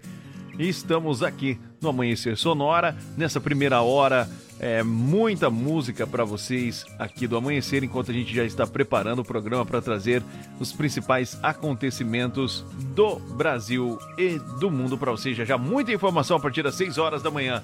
E 0.58 0.68
estamos 0.68 1.22
aqui 1.22 1.58
no 1.80 1.88
Amanhecer 1.88 2.36
Sonora, 2.36 2.96
nessa 3.16 3.40
primeira 3.40 3.80
hora. 3.82 4.28
É, 4.60 4.82
muita 4.82 5.50
música 5.50 6.06
pra 6.06 6.24
vocês 6.24 6.86
aqui 6.98 7.26
do 7.26 7.36
Amanhecer, 7.36 7.82
enquanto 7.82 8.10
a 8.10 8.14
gente 8.14 8.34
já 8.34 8.44
está 8.44 8.66
preparando 8.66 9.18
o 9.18 9.24
programa 9.24 9.66
para 9.66 9.82
trazer 9.82 10.22
os 10.60 10.72
principais 10.72 11.38
acontecimentos 11.42 12.64
do 12.94 13.16
Brasil 13.16 13.98
e 14.16 14.38
do 14.60 14.70
mundo 14.70 14.96
pra 14.96 15.10
vocês. 15.10 15.36
Já 15.36 15.44
já 15.44 15.58
muita 15.58 15.92
informação 15.92 16.36
a 16.36 16.40
partir 16.40 16.62
das 16.62 16.76
6 16.76 16.98
horas 16.98 17.22
da 17.22 17.30
manhã. 17.30 17.62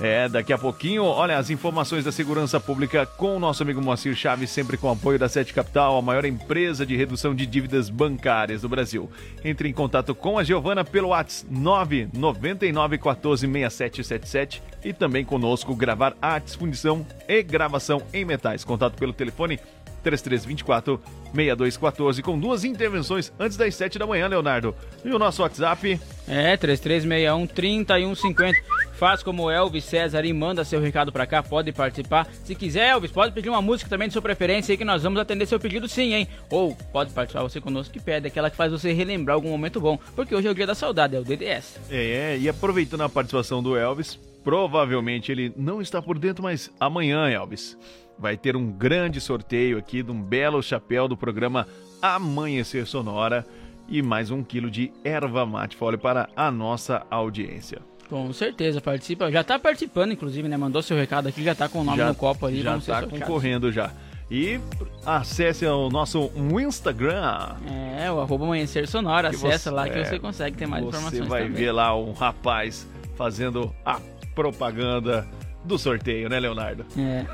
É, 0.00 0.28
daqui 0.28 0.52
a 0.52 0.58
pouquinho, 0.58 1.04
olha 1.04 1.38
as 1.38 1.48
informações 1.48 2.04
da 2.04 2.12
segurança 2.12 2.60
pública 2.60 3.06
com 3.06 3.36
o 3.36 3.40
nosso 3.40 3.62
amigo 3.62 3.80
Moacir 3.80 4.14
Chaves, 4.14 4.50
sempre 4.50 4.76
com 4.76 4.88
o 4.88 4.92
apoio 4.92 5.18
da 5.18 5.28
Sete 5.28 5.54
Capital, 5.54 5.96
a 5.96 6.02
maior 6.02 6.24
empresa 6.26 6.84
de 6.84 6.94
redução 6.94 7.34
de 7.34 7.46
dívidas 7.46 7.88
bancárias 7.88 8.62
do 8.62 8.68
Brasil. 8.68 9.10
Entre 9.42 9.68
em 9.68 9.72
contato 9.72 10.14
com 10.14 10.38
a 10.38 10.44
Giovana 10.44 10.84
pelo 10.84 11.08
WhatsApp 11.08 11.50
999 11.50 12.98
14 12.98 13.46
6777 13.46 14.62
e 14.84 14.92
também 14.92 15.24
conosco 15.24 15.74
gravar 15.74 16.14
artes, 16.20 16.54
fundição 16.54 17.06
e 17.26 17.42
gravação 17.42 18.02
em 18.12 18.24
metais. 18.24 18.64
Contato 18.64 18.96
pelo 18.98 19.12
telefone 19.12 19.58
3324 20.02 21.00
6214 21.34 22.22
com 22.22 22.38
duas 22.38 22.64
intervenções 22.64 23.32
antes 23.38 23.56
das 23.56 23.74
7 23.74 23.98
da 23.98 24.06
manhã, 24.06 24.28
Leonardo. 24.28 24.74
E 25.04 25.10
o 25.10 25.18
nosso 25.18 25.42
WhatsApp 25.42 25.98
É, 26.28 26.56
3361 26.56 27.46
3150. 27.46 28.85
Faz 28.96 29.22
como 29.22 29.50
Elvis 29.50 29.84
César 29.84 30.24
e 30.24 30.32
manda 30.32 30.64
seu 30.64 30.80
recado 30.80 31.12
pra 31.12 31.26
cá, 31.26 31.42
pode 31.42 31.70
participar. 31.70 32.26
Se 32.44 32.54
quiser, 32.54 32.88
Elvis, 32.88 33.10
pode 33.10 33.34
pedir 33.34 33.50
uma 33.50 33.60
música 33.60 33.90
também 33.90 34.08
de 34.08 34.12
sua 34.14 34.22
preferência 34.22 34.72
aí 34.72 34.78
que 34.78 34.86
nós 34.86 35.02
vamos 35.02 35.20
atender 35.20 35.44
seu 35.44 35.60
pedido 35.60 35.86
sim, 35.86 36.14
hein? 36.14 36.26
Ou 36.50 36.74
pode 36.90 37.12
participar 37.12 37.42
você 37.42 37.60
conosco 37.60 37.92
que 37.92 38.00
pede, 38.00 38.26
aquela 38.26 38.48
que 38.48 38.56
faz 38.56 38.72
você 38.72 38.94
relembrar 38.94 39.34
algum 39.34 39.50
momento 39.50 39.78
bom, 39.82 39.98
porque 40.14 40.34
hoje 40.34 40.48
é 40.48 40.50
o 40.50 40.54
dia 40.54 40.66
da 40.66 40.74
saudade, 40.74 41.14
é 41.14 41.20
o 41.20 41.24
DDS. 41.24 41.78
É, 41.90 42.38
e 42.38 42.48
aproveitando 42.48 43.02
a 43.02 43.08
participação 43.08 43.62
do 43.62 43.76
Elvis, 43.76 44.18
provavelmente 44.42 45.30
ele 45.30 45.52
não 45.54 45.82
está 45.82 46.00
por 46.00 46.18
dentro, 46.18 46.42
mas 46.42 46.72
amanhã, 46.80 47.28
Elvis, 47.28 47.76
vai 48.18 48.34
ter 48.38 48.56
um 48.56 48.72
grande 48.72 49.20
sorteio 49.20 49.76
aqui 49.76 50.02
de 50.02 50.10
um 50.10 50.22
belo 50.22 50.62
chapéu 50.62 51.06
do 51.06 51.18
programa 51.18 51.68
Amanhecer 52.00 52.86
Sonora 52.86 53.44
e 53.88 54.00
mais 54.00 54.30
um 54.30 54.42
quilo 54.42 54.70
de 54.70 54.90
erva 55.04 55.44
mate 55.44 55.76
fole 55.76 55.98
para 55.98 56.30
a 56.34 56.50
nossa 56.50 57.06
audiência. 57.10 57.82
Com 58.08 58.32
certeza, 58.32 58.80
participa. 58.80 59.30
Já 59.30 59.42
tá 59.42 59.58
participando, 59.58 60.12
inclusive, 60.12 60.48
né? 60.48 60.56
Mandou 60.56 60.80
seu 60.82 60.96
recado 60.96 61.28
aqui, 61.28 61.42
já 61.42 61.54
tá 61.54 61.68
com 61.68 61.80
o 61.80 61.84
nome 61.84 62.02
no 62.02 62.14
copo 62.14 62.46
ali. 62.46 62.62
já 62.62 62.76
está 62.76 63.02
concorrendo 63.06 63.70
já. 63.72 63.90
E 64.30 64.58
acesse 65.04 65.64
o 65.66 65.88
nosso 65.88 66.30
Instagram. 66.60 67.54
É, 68.00 68.10
o 68.10 68.20
arroba 68.20 68.44
amanhecer 68.44 68.88
sonora. 68.88 69.28
Acessa 69.28 69.70
você- 69.70 69.70
lá 69.70 69.88
que 69.88 69.98
é, 69.98 70.04
você 70.04 70.18
consegue 70.18 70.56
ter 70.56 70.66
mais 70.66 70.82
Você 70.84 70.88
informações 70.96 71.28
vai 71.28 71.42
também. 71.44 71.56
ver 71.56 71.70
lá 71.72 71.96
um 71.96 72.12
rapaz 72.12 72.88
fazendo 73.16 73.72
a 73.84 74.00
propaganda 74.34 75.26
do 75.64 75.78
sorteio, 75.78 76.28
né, 76.28 76.38
Leonardo? 76.40 76.84
É. 76.98 77.24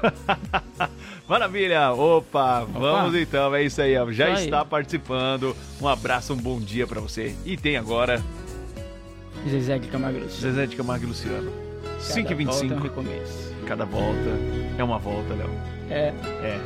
Maravilha! 1.28 1.92
Opa, 1.92 2.64
vamos 2.64 3.14
então, 3.14 3.54
é 3.54 3.62
isso 3.62 3.80
aí. 3.80 3.96
ó. 3.96 4.10
Já 4.12 4.30
está 4.32 4.64
participando. 4.64 5.56
Um 5.80 5.88
abraço, 5.88 6.32
um 6.34 6.36
bom 6.36 6.58
dia 6.60 6.86
pra 6.86 7.00
você. 7.00 7.34
E 7.44 7.56
tem 7.56 7.76
agora 7.76 8.22
Zezé 9.48 9.78
de 9.78 9.88
Camargo. 9.88 10.28
Zezé 10.28 10.66
de 10.66 10.76
Camargo 10.76 11.04
e 11.04 11.08
Luciano. 11.08 11.52
Cada 11.82 12.00
5 12.00 12.18
e 12.18 12.22
volta 12.22 12.30
é 12.30 12.34
um 12.34 12.36
25 12.36 12.82
recomeço. 12.82 13.54
Cada 13.66 13.84
volta 13.84 14.30
é 14.78 14.84
uma 14.84 14.98
volta, 14.98 15.34
Léo. 15.34 15.50
É. 15.90 16.12
É. 16.42 16.60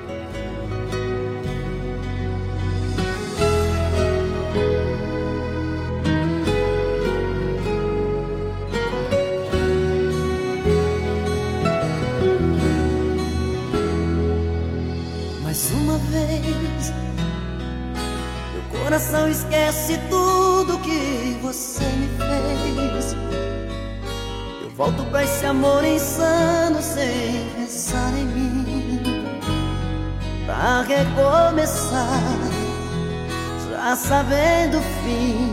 Mais 15.43 15.71
uma 15.73 15.99
vez, 15.99 17.06
coração 18.87 19.29
esquece 19.29 19.99
tudo 20.09 20.79
que 20.79 21.37
você 21.43 21.83
me 21.83 22.07
fez. 22.07 23.17
Eu 24.63 24.71
volto 24.77 25.05
pra 25.11 25.25
esse 25.25 25.45
amor 25.45 25.85
insano 25.85 26.81
sem 26.81 27.51
pensar 27.57 28.13
em 28.17 28.27
mim. 28.27 29.03
Pra 30.47 30.83
recomeçar, 30.83 32.23
já 33.69 33.97
sabendo 33.97 34.79
o 34.79 34.83
fim. 35.03 35.53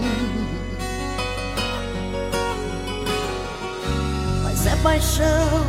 Mas 4.44 4.68
é 4.68 4.76
paixão. 4.84 5.64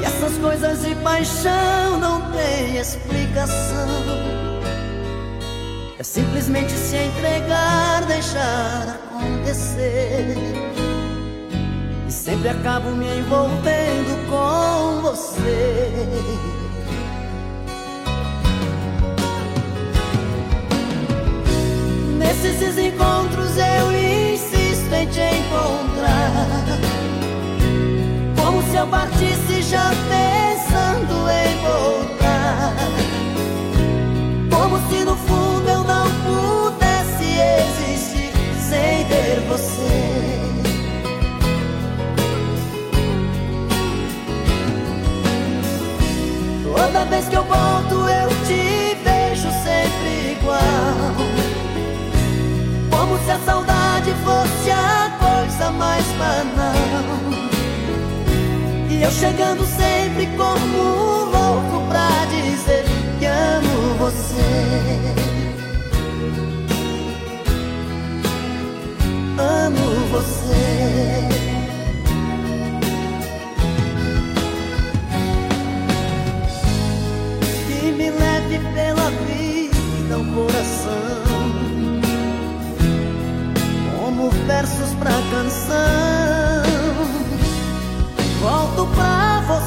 E 0.00 0.04
essas 0.06 0.38
coisas 0.38 0.80
de 0.82 0.94
paixão 0.94 1.98
não 2.00 2.32
tem 2.32 2.78
explicação. 2.78 4.37
É 6.00 6.04
simplesmente 6.04 6.70
se 6.70 6.96
entregar, 6.96 8.04
deixar 8.06 9.00
acontecer. 9.10 10.36
E 12.06 12.12
sempre 12.12 12.50
acabo 12.50 12.90
me 12.90 13.18
envolvendo 13.18 14.30
com 14.30 15.02
você. 15.02 15.90
Nesses 22.16 22.60
desencontros 22.60 23.56
eu 23.56 23.90
insisto 23.90 24.92
em 24.92 25.06
te 25.08 25.20
encontrar. 25.20 26.46
Como 28.36 28.62
se 28.70 28.76
eu 28.76 28.86
partisse 28.86 29.62
já 29.62 29.90
pensando 30.08 31.28
em 31.28 31.56
voltar. 31.60 32.76
Como 34.48 34.78
se 34.88 35.04
no 35.04 35.16
fundo 35.16 35.57
você. 39.58 40.38
Toda 46.64 47.04
vez 47.06 47.28
que 47.28 47.36
eu 47.36 47.44
volto 47.44 47.94
eu 48.08 48.28
te 48.46 48.96
vejo 49.02 49.50
sempre 49.62 50.32
igual. 50.38 50.60
Como 52.90 53.18
se 53.24 53.30
a 53.30 53.38
saudade 53.40 54.12
fosse 54.24 54.70
a 54.70 55.10
coisa 55.18 55.70
mais 55.72 56.04
banal. 56.12 57.48
E 58.90 59.02
eu 59.02 59.10
chegando 59.10 59.64
sempre 59.66 60.26
como 60.36 60.78
um 60.78 61.24
louco 61.30 61.86
pra 61.88 62.08
dizer 62.26 62.84
que 63.18 63.26
amo 63.26 63.94
você. 63.98 65.27
Amo 69.38 69.90
você. 70.10 71.28
Que 77.66 77.92
me 77.92 78.10
leve 78.10 78.58
pela 78.74 79.10
vida 79.10 80.18
o 80.18 80.24
coração 80.34 80.98
como 83.98 84.30
versos 84.46 84.90
pra 84.98 85.12
canção. 85.30 85.78
Volto 88.40 88.86
pra 88.94 89.40
você, 89.46 89.57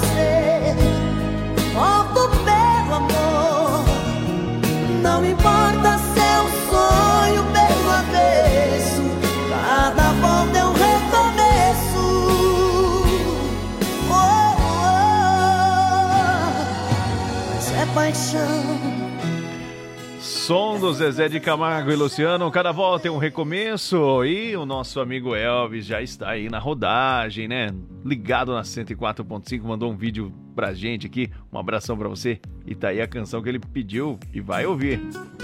Som 20.19 20.79
do 20.79 20.93
Zezé 20.93 21.29
de 21.29 21.39
Camargo 21.39 21.91
e 21.91 21.95
Luciano. 21.95 22.51
Cada 22.51 22.71
volta 22.71 23.07
é 23.07 23.11
um 23.11 23.17
recomeço. 23.17 24.23
E 24.25 24.55
o 24.55 24.65
nosso 24.65 24.99
amigo 24.99 25.33
Elvis 25.33 25.85
já 25.85 26.01
está 26.01 26.31
aí 26.31 26.49
na 26.49 26.59
rodagem, 26.59 27.47
né? 27.47 27.69
Ligado 28.03 28.53
na 28.53 28.61
104.5, 28.61 29.63
mandou 29.63 29.91
um 29.91 29.95
vídeo 29.95 30.33
pra 30.55 30.73
gente 30.73 31.07
aqui. 31.07 31.29
Um 31.51 31.57
abração 31.57 31.97
pra 31.97 32.09
você. 32.09 32.39
E 32.65 32.75
tá 32.75 32.89
aí 32.89 33.01
a 33.01 33.07
canção 33.07 33.41
que 33.41 33.49
ele 33.49 33.59
pediu 33.59 34.19
e 34.33 34.41
vai 34.41 34.65
ouvir. 34.65 34.99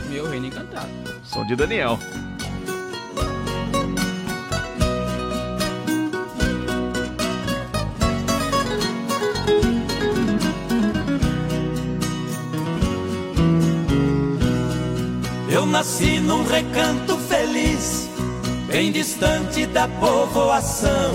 Meu 0.10 0.30
reino 0.30 0.47
encantado. 0.47 0.89
Som 1.23 1.45
de 1.45 1.56
Daniel. 1.56 1.97
Nasci 15.67 16.19
num 16.19 16.43
recanto 16.43 17.17
feliz, 17.17 18.10
bem 18.67 18.91
distante 18.91 19.65
da 19.65 19.88
povoação. 19.88 21.13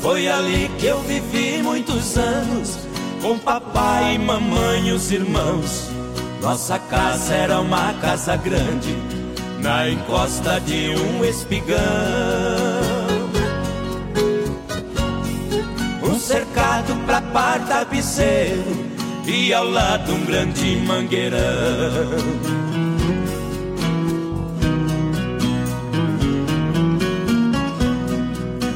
Foi 0.00 0.28
ali 0.28 0.70
que 0.78 0.86
eu 0.86 1.00
vivi 1.02 1.62
muitos 1.62 2.16
anos, 2.16 2.78
com 3.20 3.38
papai 3.38 4.18
mamãe 4.18 4.88
e 4.88 4.92
os 4.92 5.10
irmãos. 5.10 5.90
Nossa 6.40 6.78
casa 6.78 7.34
era 7.34 7.60
uma 7.60 7.92
casa 7.94 8.36
grande, 8.36 8.96
na 9.60 9.88
encosta 9.88 10.60
de 10.60 10.90
um 10.90 11.24
espigão. 11.24 11.76
Um 16.02 16.18
cercado 16.18 16.94
pra 17.04 17.20
par 17.20 17.60
tapeceiro, 17.66 18.86
e 19.26 19.52
ao 19.52 19.68
lado 19.68 20.12
um 20.12 20.24
grande 20.24 20.76
mangueirão. 20.86 22.65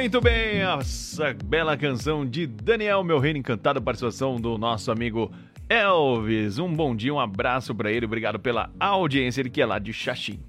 Muito 0.00 0.18
bem, 0.18 0.62
essa 0.62 1.36
bela 1.44 1.76
canção 1.76 2.24
de 2.24 2.46
Daniel 2.46 3.04
Meu 3.04 3.18
Reino 3.18 3.38
Encantado, 3.38 3.82
participação 3.82 4.40
do 4.40 4.56
nosso 4.56 4.90
amigo 4.90 5.30
Elvis. 5.68 6.58
Um 6.58 6.72
bom 6.72 6.96
dia, 6.96 7.12
um 7.12 7.20
abraço 7.20 7.74
para 7.74 7.92
ele, 7.92 8.06
obrigado 8.06 8.38
pela 8.38 8.70
audiência, 8.80 9.42
ele 9.42 9.50
que 9.50 9.60
é 9.60 9.66
lá 9.66 9.78
de 9.78 9.92
Xaxim. 9.92 10.40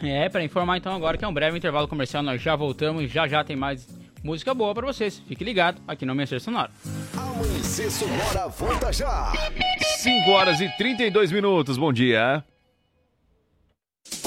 É, 0.00 0.28
para 0.28 0.44
informar 0.44 0.76
então 0.76 0.94
agora 0.94 1.18
que 1.18 1.24
é 1.24 1.28
um 1.28 1.34
breve 1.34 1.58
intervalo 1.58 1.88
comercial, 1.88 2.22
nós 2.22 2.40
já 2.40 2.54
voltamos 2.54 3.02
e 3.02 3.08
já 3.08 3.26
já 3.26 3.42
tem 3.42 3.56
mais 3.56 3.84
música 4.22 4.54
boa 4.54 4.72
para 4.72 4.86
vocês. 4.86 5.18
Fique 5.26 5.42
ligado 5.42 5.82
aqui 5.88 6.06
no 6.06 6.12
Amanhecer 6.12 6.40
Sonoro. 6.40 6.70
Amanhecer 7.16 7.90
Sonora 7.90 8.46
volta 8.46 8.92
já. 8.92 9.32
5 9.80 10.30
horas 10.30 10.60
e 10.60 10.68
32 10.76 11.32
minutos, 11.32 11.76
bom 11.76 11.92
dia. 11.92 12.44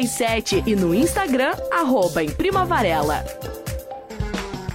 988098337 0.00 0.62
e 0.66 0.76
no 0.76 0.94
Instagram, 0.94 1.54
arroba 1.70 2.22
em 2.22 2.30
Prima 2.30 2.64
Varela. 2.64 3.24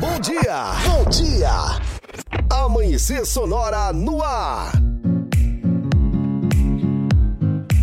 Bom 0.00 0.18
dia, 0.18 0.72
bom 0.86 1.04
dia. 1.10 1.50
Amanhecer 2.50 3.26
Sonora 3.26 3.92
no 3.92 4.22
ar. 4.22 4.72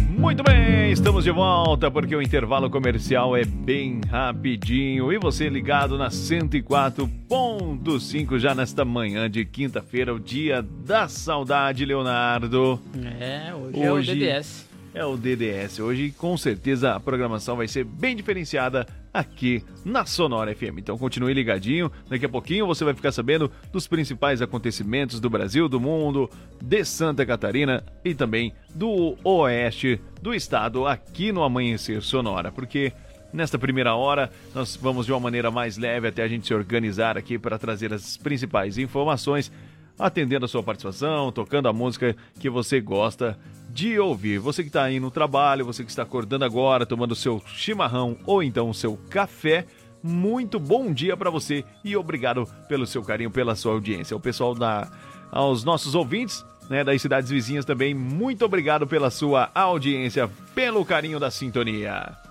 Muito 0.10 0.42
bem, 0.42 0.92
estamos 0.92 1.24
de 1.24 1.30
volta 1.30 1.92
porque 1.92 2.16
o 2.16 2.22
intervalo 2.22 2.72
comercial 2.72 3.38
é 3.38 3.46
bem 3.46 4.02
rapidinho 4.10 5.14
e 5.14 5.20
você 5.20 5.48
ligado 5.48 5.96
na 5.96 6.10
104.5 6.10 8.40
já 8.40 8.56
nesta 8.56 8.84
manhã 8.84 9.30
de 9.30 9.46
quinta-feira, 9.46 10.12
o 10.12 10.20
dia 10.20 10.64
da 10.64 11.08
saudade, 11.08 11.86
Leonardo. 11.86 12.82
É, 13.20 13.54
hoje, 13.54 13.80
é 13.80 13.92
o 13.92 14.02
DDS. 14.02 14.67
É 14.98 15.06
o 15.06 15.16
DDS. 15.16 15.80
Hoje, 15.80 16.10
com 16.10 16.36
certeza, 16.36 16.96
a 16.96 17.00
programação 17.00 17.56
vai 17.56 17.68
ser 17.68 17.84
bem 17.84 18.16
diferenciada 18.16 18.88
aqui 19.14 19.64
na 19.86 20.08
Sonora 20.08 20.56
FM. 20.56 20.80
Então 20.80 20.98
continue 20.98 21.36
ligadinho, 21.36 21.92
daqui 22.10 22.26
a 22.26 22.30
pouquinho 22.30 22.66
você 22.66 22.84
vai 22.84 22.96
ficar 22.96 23.12
sabendo 23.12 23.52
dos 23.72 23.88
principais 23.88 24.42
acontecimentos 24.42 25.20
do 25.20 25.30
Brasil, 25.30 25.70
do 25.70 25.80
mundo, 25.80 26.28
de 26.60 26.84
Santa 26.84 27.24
Catarina 27.28 27.84
e 28.04 28.16
também 28.16 28.56
do 28.74 29.16
oeste 29.24 30.02
do 30.20 30.34
estado 30.34 30.88
aqui 30.88 31.32
no 31.32 31.44
Amanhecer 31.44 32.02
Sonora, 32.02 32.52
porque 32.52 32.92
Nesta 33.32 33.60
primeira 33.60 33.94
hora, 33.94 34.32
nós 34.56 34.78
vamos 34.78 35.06
de 35.06 35.12
uma 35.12 35.20
maneira 35.20 35.52
mais 35.52 35.78
leve 35.78 36.08
até 36.08 36.24
a 36.24 36.28
gente 36.30 36.48
se 36.48 36.54
organizar 36.54 37.18
aqui 37.18 37.38
para 37.38 37.60
trazer 37.60 37.94
as 37.94 38.16
principais 38.16 38.78
informações, 38.78 39.52
atendendo 40.00 40.46
a 40.46 40.48
sua 40.48 40.64
participação, 40.64 41.30
tocando 41.30 41.68
a 41.68 41.74
música 41.74 42.16
que 42.40 42.50
você 42.50 42.80
gosta 42.80 43.38
de 43.78 44.00
ouvir. 44.00 44.40
Você 44.40 44.64
que 44.64 44.70
está 44.70 44.86
aí 44.86 45.00
no 45.00 45.12
trabalho, 45.12 45.64
você 45.64 45.84
que 45.84 45.92
está 45.92 46.02
acordando 46.02 46.44
agora, 46.44 46.84
tomando 46.84 47.14
seu 47.14 47.40
chimarrão 47.46 48.18
ou 48.26 48.42
então 48.42 48.74
seu 48.74 48.98
café, 49.08 49.68
muito 50.02 50.60
bom 50.60 50.92
dia 50.92 51.16
para 51.16 51.30
você 51.30 51.64
e 51.84 51.96
obrigado 51.96 52.48
pelo 52.68 52.88
seu 52.88 53.04
carinho, 53.04 53.30
pela 53.30 53.54
sua 53.56 53.74
audiência. 53.74 54.18
O 54.18 54.20
pessoal 54.20 54.56
da 54.56 54.92
aos 55.32 55.64
nossos 55.64 55.94
ouvintes, 55.94 56.44
né, 56.68 56.84
das 56.84 57.00
cidades 57.00 57.30
vizinhas 57.30 57.66
também, 57.66 57.94
muito 57.94 58.44
obrigado 58.44 58.88
pela 58.88 59.12
sua 59.12 59.52
audiência, 59.54 60.28
pelo 60.56 60.84
carinho 60.84 61.20
da 61.20 61.30
sintonia. 61.30 62.27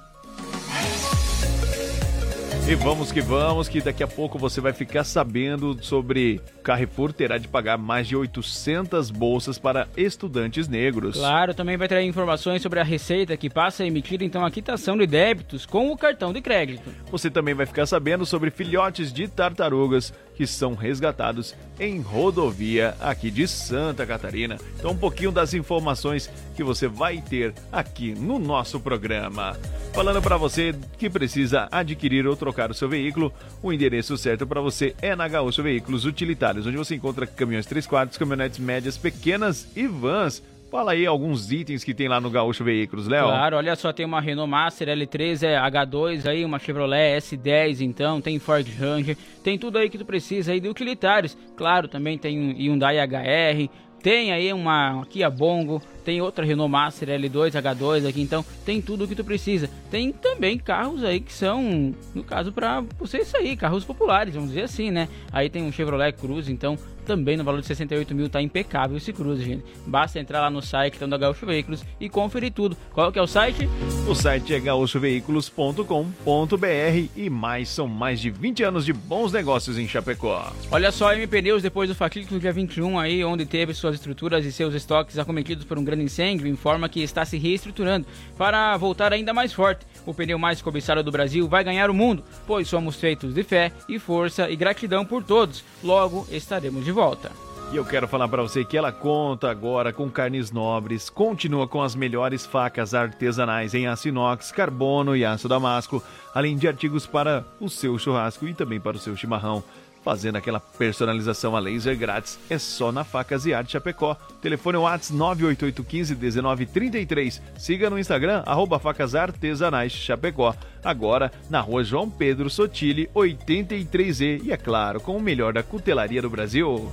E 2.69 2.75
vamos 2.75 3.13
que 3.13 3.21
vamos, 3.21 3.69
que 3.69 3.81
daqui 3.81 4.03
a 4.03 4.09
pouco 4.09 4.41
você 4.41 4.61
vai 4.61 4.73
ficar 4.73 5.05
sabendo 5.05 5.79
sobre 5.85 6.41
Carrefour 6.65 7.13
terá 7.13 7.39
de 7.39 7.47
pagar 7.47 7.79
mais 7.79 8.09
de 8.09 8.17
800 8.17 9.09
bolsas 9.13 9.57
para 9.57 9.87
estudantes 9.97 10.67
negros. 10.67 11.17
Claro, 11.17 11.55
também 11.55 11.77
vai 11.77 11.87
trazer 11.87 12.05
informações 12.05 12.61
sobre 12.61 12.81
a 12.81 12.83
Receita 12.83 13.37
que 13.37 13.49
passa 13.49 13.85
a 13.85 13.87
emitir 13.87 14.21
então 14.21 14.45
a 14.45 14.51
quitação 14.51 14.97
de 14.97 15.07
débitos 15.07 15.65
com 15.65 15.93
o 15.93 15.97
cartão 15.97 16.33
de 16.33 16.41
crédito. 16.41 16.91
Você 17.09 17.31
também 17.31 17.55
vai 17.55 17.67
ficar 17.67 17.87
sabendo 17.87 18.27
sobre 18.27 18.51
filhotes 18.51 19.13
de 19.13 19.29
tartarugas 19.29 20.13
que 20.37 20.47
são 20.47 20.75
resgatados 20.75 21.55
em 21.81 22.01
rodovia 22.01 22.95
aqui 23.01 23.31
de 23.31 23.49
Santa 23.49 24.07
Catarina. 24.07 24.59
Então, 24.79 24.93
um 24.93 24.97
pouquinho 24.97 25.33
das 25.33 25.55
informações 25.55 26.31
que 26.55 26.63
você 26.63 26.87
vai 26.87 27.21
ter 27.21 27.55
aqui 27.73 28.15
no 28.15 28.39
nosso 28.39 28.79
programa. 28.79 29.57
Falando 29.93 30.21
para 30.21 30.37
você 30.37 30.75
que 30.99 31.09
precisa 31.09 31.69
adquirir 31.71 32.27
ou 32.27 32.37
trocar 32.37 32.71
o 32.71 32.75
seu 32.75 32.89
veículo, 32.89 33.33
o 33.63 33.73
endereço 33.73 34.17
certo 34.17 34.47
para 34.47 34.61
você 34.61 34.95
é 35.01 35.17
na 35.17 35.27
Gaúcho 35.27 35.63
Veículos 35.63 36.05
Utilitários, 36.05 36.67
onde 36.67 36.77
você 36.77 36.95
encontra 36.95 37.27
caminhões 37.27 37.67
3 37.67 37.87
quartos, 37.87 38.19
caminhonetes 38.19 38.59
médias, 38.59 38.99
pequenas 38.99 39.67
e 39.75 39.87
vans. 39.87 40.43
Fala 40.71 40.93
aí 40.93 41.07
alguns 41.07 41.53
itens 41.53 41.85
que 41.85 41.95
tem 41.95 42.09
lá 42.09 42.21
no 42.21 42.29
Gaúcho 42.29 42.65
Veículos, 42.65 43.07
Léo. 43.07 43.27
Claro, 43.27 43.57
olha 43.57 43.77
só, 43.77 43.93
tem 43.93 44.05
uma 44.05 44.21
Renault 44.21 44.51
Master 44.51 44.89
L3, 44.89 45.43
é 45.47 45.57
H2 45.57 46.27
aí, 46.27 46.45
uma 46.45 46.59
Chevrolet 46.59 47.17
S10 47.19 47.83
então, 47.83 48.21
tem 48.21 48.39
Ford 48.39 48.67
Ranger, 48.79 49.17
tem 49.45 49.57
tudo 49.57 49.79
aí 49.79 49.89
que 49.89 49.97
tu 49.97 50.05
precisa 50.05 50.53
aí 50.53 50.61
de 50.61 50.69
utilitários. 50.69 51.37
Claro, 51.57 51.87
também 51.87 52.19
tem 52.19 52.39
um 52.39 52.53
Hyundai 52.53 52.99
HR, 52.99 53.71
tem 54.03 54.33
aí 54.33 54.53
uma 54.53 55.07
Kia 55.09 55.31
Bongo, 55.31 55.81
tem 56.05 56.21
outra 56.21 56.45
Renault 56.45 56.71
Master 56.71 57.09
L2, 57.09 57.53
H2 57.53 58.09
aqui, 58.09 58.21
então 58.21 58.45
tem 58.65 58.83
tudo 58.83 59.05
o 59.05 59.09
que 59.09 59.15
tu 59.15 59.25
precisa. 59.25 59.71
Tem 59.91 60.13
também 60.13 60.59
carros 60.59 61.05
aí 61.05 61.21
que 61.21 61.33
são, 61.33 61.95
no 62.15 62.25
caso, 62.25 62.53
para 62.53 62.83
você 62.99 63.25
sair, 63.25 63.57
carros 63.57 63.85
populares, 63.85 64.35
vamos 64.35 64.51
dizer 64.51 64.63
assim, 64.63 64.91
né? 64.91 65.09
Aí 65.33 65.49
tem 65.49 65.63
um 65.63 65.73
Chevrolet 65.73 66.13
Cruze, 66.13 66.53
então 66.53 66.77
também 67.07 67.37
no 67.37 67.45
valor 67.45 67.61
de 67.61 67.67
68 67.67 68.15
mil 68.15 68.29
tá 68.29 68.43
impecável 68.43 68.97
esse 68.97 69.13
Cruze, 69.13 69.45
gente. 69.45 69.65
Basta 69.87 70.19
entrar 70.19 70.41
lá 70.41 70.51
no 70.51 70.61
site 70.61 70.97
então, 70.97 71.09
da 71.09 71.17
Gaúcho 71.17 71.47
Veículos 71.47 71.85
e 72.01 72.09
conferir 72.09 72.53
tudo. 72.53 72.77
Qual 72.93 73.13
que 73.13 73.19
é 73.19 73.23
o 73.23 73.27
site? 73.27 73.69
O 74.09 74.15
site 74.15 74.53
é 74.53 74.61
gaúchoveículos.com.br 74.61 77.09
e 77.17 77.31
mais 77.31 77.69
são 77.69 77.87
mais 77.87 78.21
de 78.21 78.31
20 78.31 78.65
anos 78.65 78.85
de 78.85 78.93
bons 78.93 79.33
negócios 79.33 79.79
em 79.79 79.87
Chapecó. 79.87 80.53
Olha 80.71 80.91
só, 80.91 81.15
MP 81.15 81.41
News, 81.41 81.63
depois 81.63 81.89
do 81.89 81.95
fatídico 81.95 82.35
no 82.35 82.41
dia 82.41 82.53
21 82.53 82.99
aí, 82.99 83.25
onde 83.25 83.47
teve 83.47 83.73
suas 83.73 83.95
estruturas 83.95 84.45
e 84.45 84.53
seus 84.53 84.75
estoques 84.75 85.19
acometidos 85.19 85.65
por 85.65 85.79
um 85.79 85.85
grande 85.85 86.03
incêndio, 86.03 86.47
informa 86.47 86.89
que 86.89 87.01
está 87.01 87.25
se 87.25 87.39
reestruturando 87.39 88.07
para 88.37 88.77
voltar 88.77 89.13
ainda 89.13 89.33
mais 89.33 89.53
forte. 89.53 89.87
O 90.05 90.13
pneu 90.13 90.39
mais 90.39 90.61
cobiçado 90.61 91.03
do 91.03 91.13
Brasil 91.13 91.49
vai 91.49 91.63
ganhar 91.63 91.91
o 91.91 91.95
mundo, 91.95 92.25
pois 92.47 92.69
somos 92.69 92.97
feitos 92.97 93.35
de 93.35 93.43
fé 93.43 93.73
e 93.89 93.99
força 93.99 94.51
e 94.51 94.57
gratidão 94.57 95.05
por 95.05 95.23
todos. 95.23 95.65
Logo 95.83 96.27
estaremos 96.31 96.85
de 96.85 96.93
volta. 96.97 97.31
E 97.71 97.77
eu 97.77 97.85
quero 97.85 98.09
falar 98.09 98.27
para 98.27 98.43
você 98.43 98.65
que 98.65 98.75
ela 98.75 98.91
conta 98.91 99.51
agora 99.51 99.93
com 99.93 100.09
carnes 100.09 100.51
nobres, 100.51 101.11
continua 101.11 101.69
com 101.69 101.83
as 101.83 101.95
melhores 101.95 102.47
facas 102.47 102.95
artesanais 102.95 103.75
em 103.75 103.87
aço 103.87 104.09
inox, 104.09 104.51
carbono 104.51 105.15
e 105.15 105.23
aço 105.23 105.47
damasco, 105.47 106.03
além 106.35 106.57
de 106.57 106.67
artigos 106.67 107.07
para 107.07 107.45
o 107.61 107.69
seu 107.69 107.99
churrasco 107.99 108.47
e 108.49 108.55
também 108.55 108.81
para 108.81 108.97
o 108.97 109.01
seu 109.01 109.15
chimarrão. 109.15 109.63
Fazendo 110.07 110.37
aquela 110.37 110.61
personalização 110.61 111.57
a 111.57 111.59
laser 111.59 111.99
grátis 111.99 112.39
é 112.49 112.59
só 112.59 112.93
na 112.93 113.03
Facas 113.03 113.45
e 113.45 113.53
Arte 113.53 113.73
Chapecó. 113.73 114.17
Telefone 114.41 114.79
WhatsApp 114.79 115.19
988151933. 115.19 117.41
Siga 117.59 117.91
no 117.91 117.99
Instagram, 117.99 118.45
arroba 118.47 118.79
Facas 118.79 119.17
Artesanais 119.17 119.91
Chapecó. 119.91 120.55
Agora, 120.85 121.33
na 121.51 121.61
rua 121.61 121.83
João 121.83 122.09
Pedro 122.09 122.49
Sotile, 122.49 123.11
83E. 123.17 124.43
E 124.45 124.53
é 124.53 124.57
claro, 124.57 125.01
com 125.01 125.17
o 125.17 125.21
melhor 125.21 125.53
da 125.53 125.65
cutelaria 125.65 126.23
do 126.23 126.31
Brasil. 126.31 126.89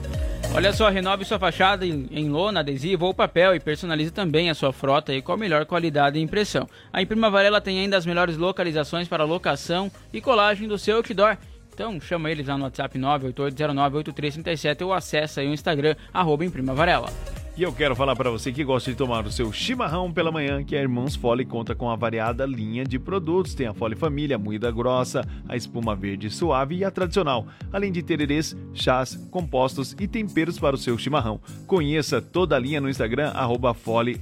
Olha 0.55 0.73
só, 0.73 0.89
renove 0.89 1.23
sua 1.23 1.37
fachada 1.37 1.85
em, 1.85 2.07
em 2.11 2.29
lona, 2.29 2.61
adesivo 2.61 3.05
ou 3.05 3.13
papel 3.13 3.55
e 3.55 3.59
personalize 3.59 4.11
também 4.11 4.49
a 4.49 4.55
sua 4.55 4.73
frota 4.73 5.11
aí 5.11 5.21
com 5.21 5.31
a 5.31 5.37
melhor 5.37 5.65
qualidade 5.65 6.17
e 6.17 6.21
impressão. 6.21 6.67
A 6.91 7.01
Imprima 7.01 7.29
Varela 7.29 7.61
tem 7.61 7.79
ainda 7.79 7.95
as 7.95 8.07
melhores 8.07 8.37
localizações 8.37 9.07
para 9.07 9.23
locação 9.23 9.91
e 10.11 10.19
colagem 10.19 10.67
do 10.67 10.77
seu 10.77 10.97
outdoor. 10.97 11.37
Então 11.73 11.99
chama 11.99 12.29
eles 12.29 12.47
lá 12.47 12.57
no 12.57 12.65
WhatsApp 12.65 12.97
988098337 12.99 14.85
ou 14.85 14.93
acessa 14.93 15.41
aí 15.41 15.47
o 15.47 15.53
Instagram, 15.53 15.95
arroba 16.13 16.45
Imprima 16.45 16.73
Varela. 16.73 17.09
E 17.55 17.61
eu 17.61 17.71
quero 17.71 17.95
falar 17.95 18.15
para 18.15 18.31
você 18.31 18.51
que 18.51 18.63
gosta 18.63 18.89
de 18.89 18.97
tomar 18.97 19.27
o 19.27 19.31
seu 19.31 19.53
chimarrão 19.53 20.11
pela 20.11 20.31
manhã, 20.31 20.63
que 20.63 20.75
a 20.75 20.81
Irmãos 20.81 21.15
Fole 21.15 21.45
conta 21.45 21.75
com 21.75 21.87
a 21.87 21.95
variada 21.95 22.47
linha 22.47 22.83
de 22.83 22.97
produtos. 22.97 23.53
Tem 23.53 23.67
a 23.67 23.75
Fole 23.75 23.95
Família, 23.95 24.37
a 24.37 24.39
moída 24.39 24.71
grossa, 24.71 25.23
a 25.47 25.55
espuma 25.55 25.95
verde 25.95 26.31
suave 26.31 26.77
e 26.77 26.83
a 26.83 26.89
tradicional, 26.89 27.45
além 27.71 27.91
de 27.91 28.01
tererês, 28.01 28.57
chás, 28.73 29.15
compostos 29.29 29.95
e 29.99 30.07
temperos 30.07 30.57
para 30.57 30.75
o 30.75 30.79
seu 30.79 30.97
chimarrão. 30.97 31.39
Conheça 31.67 32.19
toda 32.19 32.55
a 32.55 32.59
linha 32.59 32.81
no 32.81 32.89
Instagram, 32.89 33.29
arroba 33.29 33.75
Fole, 33.75 34.19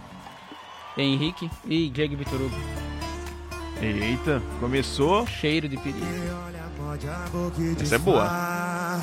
Henrique 0.97 1.49
e 1.67 1.89
Diego 1.89 2.15
Vitor 2.15 2.41
Hugo. 2.41 2.55
Eita, 3.81 4.41
começou. 4.59 5.27
Cheiro 5.27 5.67
de 5.67 5.75
perigo. 5.75 6.05
Essa 7.81 7.95
é 7.95 7.97
boa. 7.97 9.01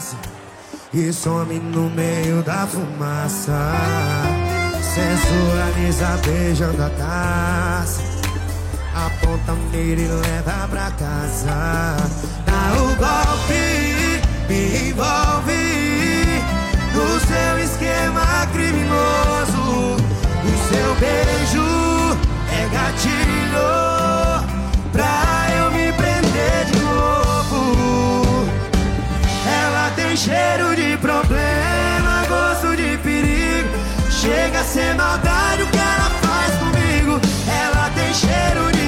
E 0.95 1.13
some 1.13 1.59
no 1.59 1.91
meio 1.91 2.43
da 2.43 2.67
fumaça 2.67 4.50
Sensualiza 4.95 6.19
beijando 6.27 6.83
a 6.83 6.91
taça. 6.91 8.03
Aponta 8.93 9.53
mira 9.71 10.01
e 10.01 10.09
leva 10.09 10.67
pra 10.69 10.91
casa. 10.91 11.97
Dá 12.45 12.73
o 12.75 12.97
golpe, 12.97 14.21
me 14.49 14.91
envolve 14.91 16.43
No 16.93 17.21
seu 17.21 17.59
esquema 17.65 18.49
criminoso. 18.53 19.97
O 20.43 20.55
seu 20.69 20.95
beijo 20.97 22.19
é 22.51 22.69
gatilho 22.75 23.71
Pra 24.91 25.47
eu 25.57 25.71
me 25.71 25.93
prender 25.93 26.65
de 26.67 26.81
novo. 26.81 28.45
Ela 29.47 29.93
tem 29.95 30.17
cheiro 30.17 30.75
de 30.75 30.97
problema. 30.97 31.60
Chega 34.21 34.61
a 34.61 34.65
ser 34.65 34.95
maldade 34.97 35.63
o 35.63 35.67
que 35.69 35.79
ela 35.79 36.11
faz 36.21 36.55
comigo. 36.59 37.19
Ela 37.49 37.89
tem 37.95 38.13
cheiro 38.13 38.71
de 38.71 38.80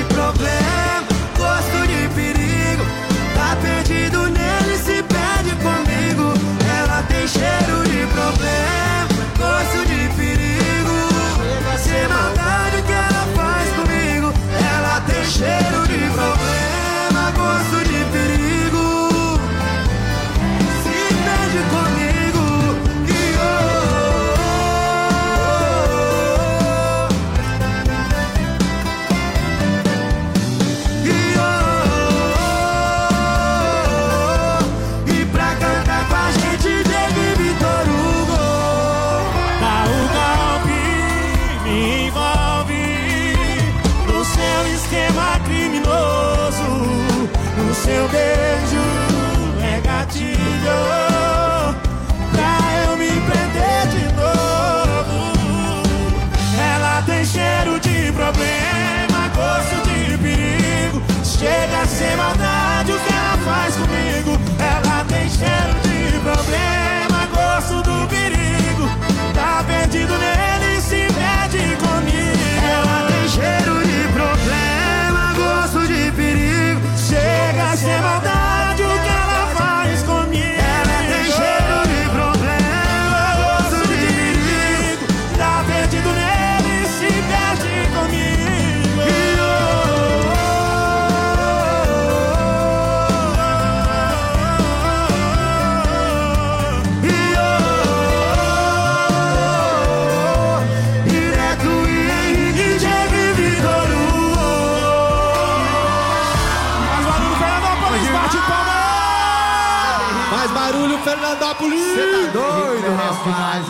Você 111.71 112.27
tá 112.27 112.33
doido, 112.33 112.89
rapaz? 112.97 113.67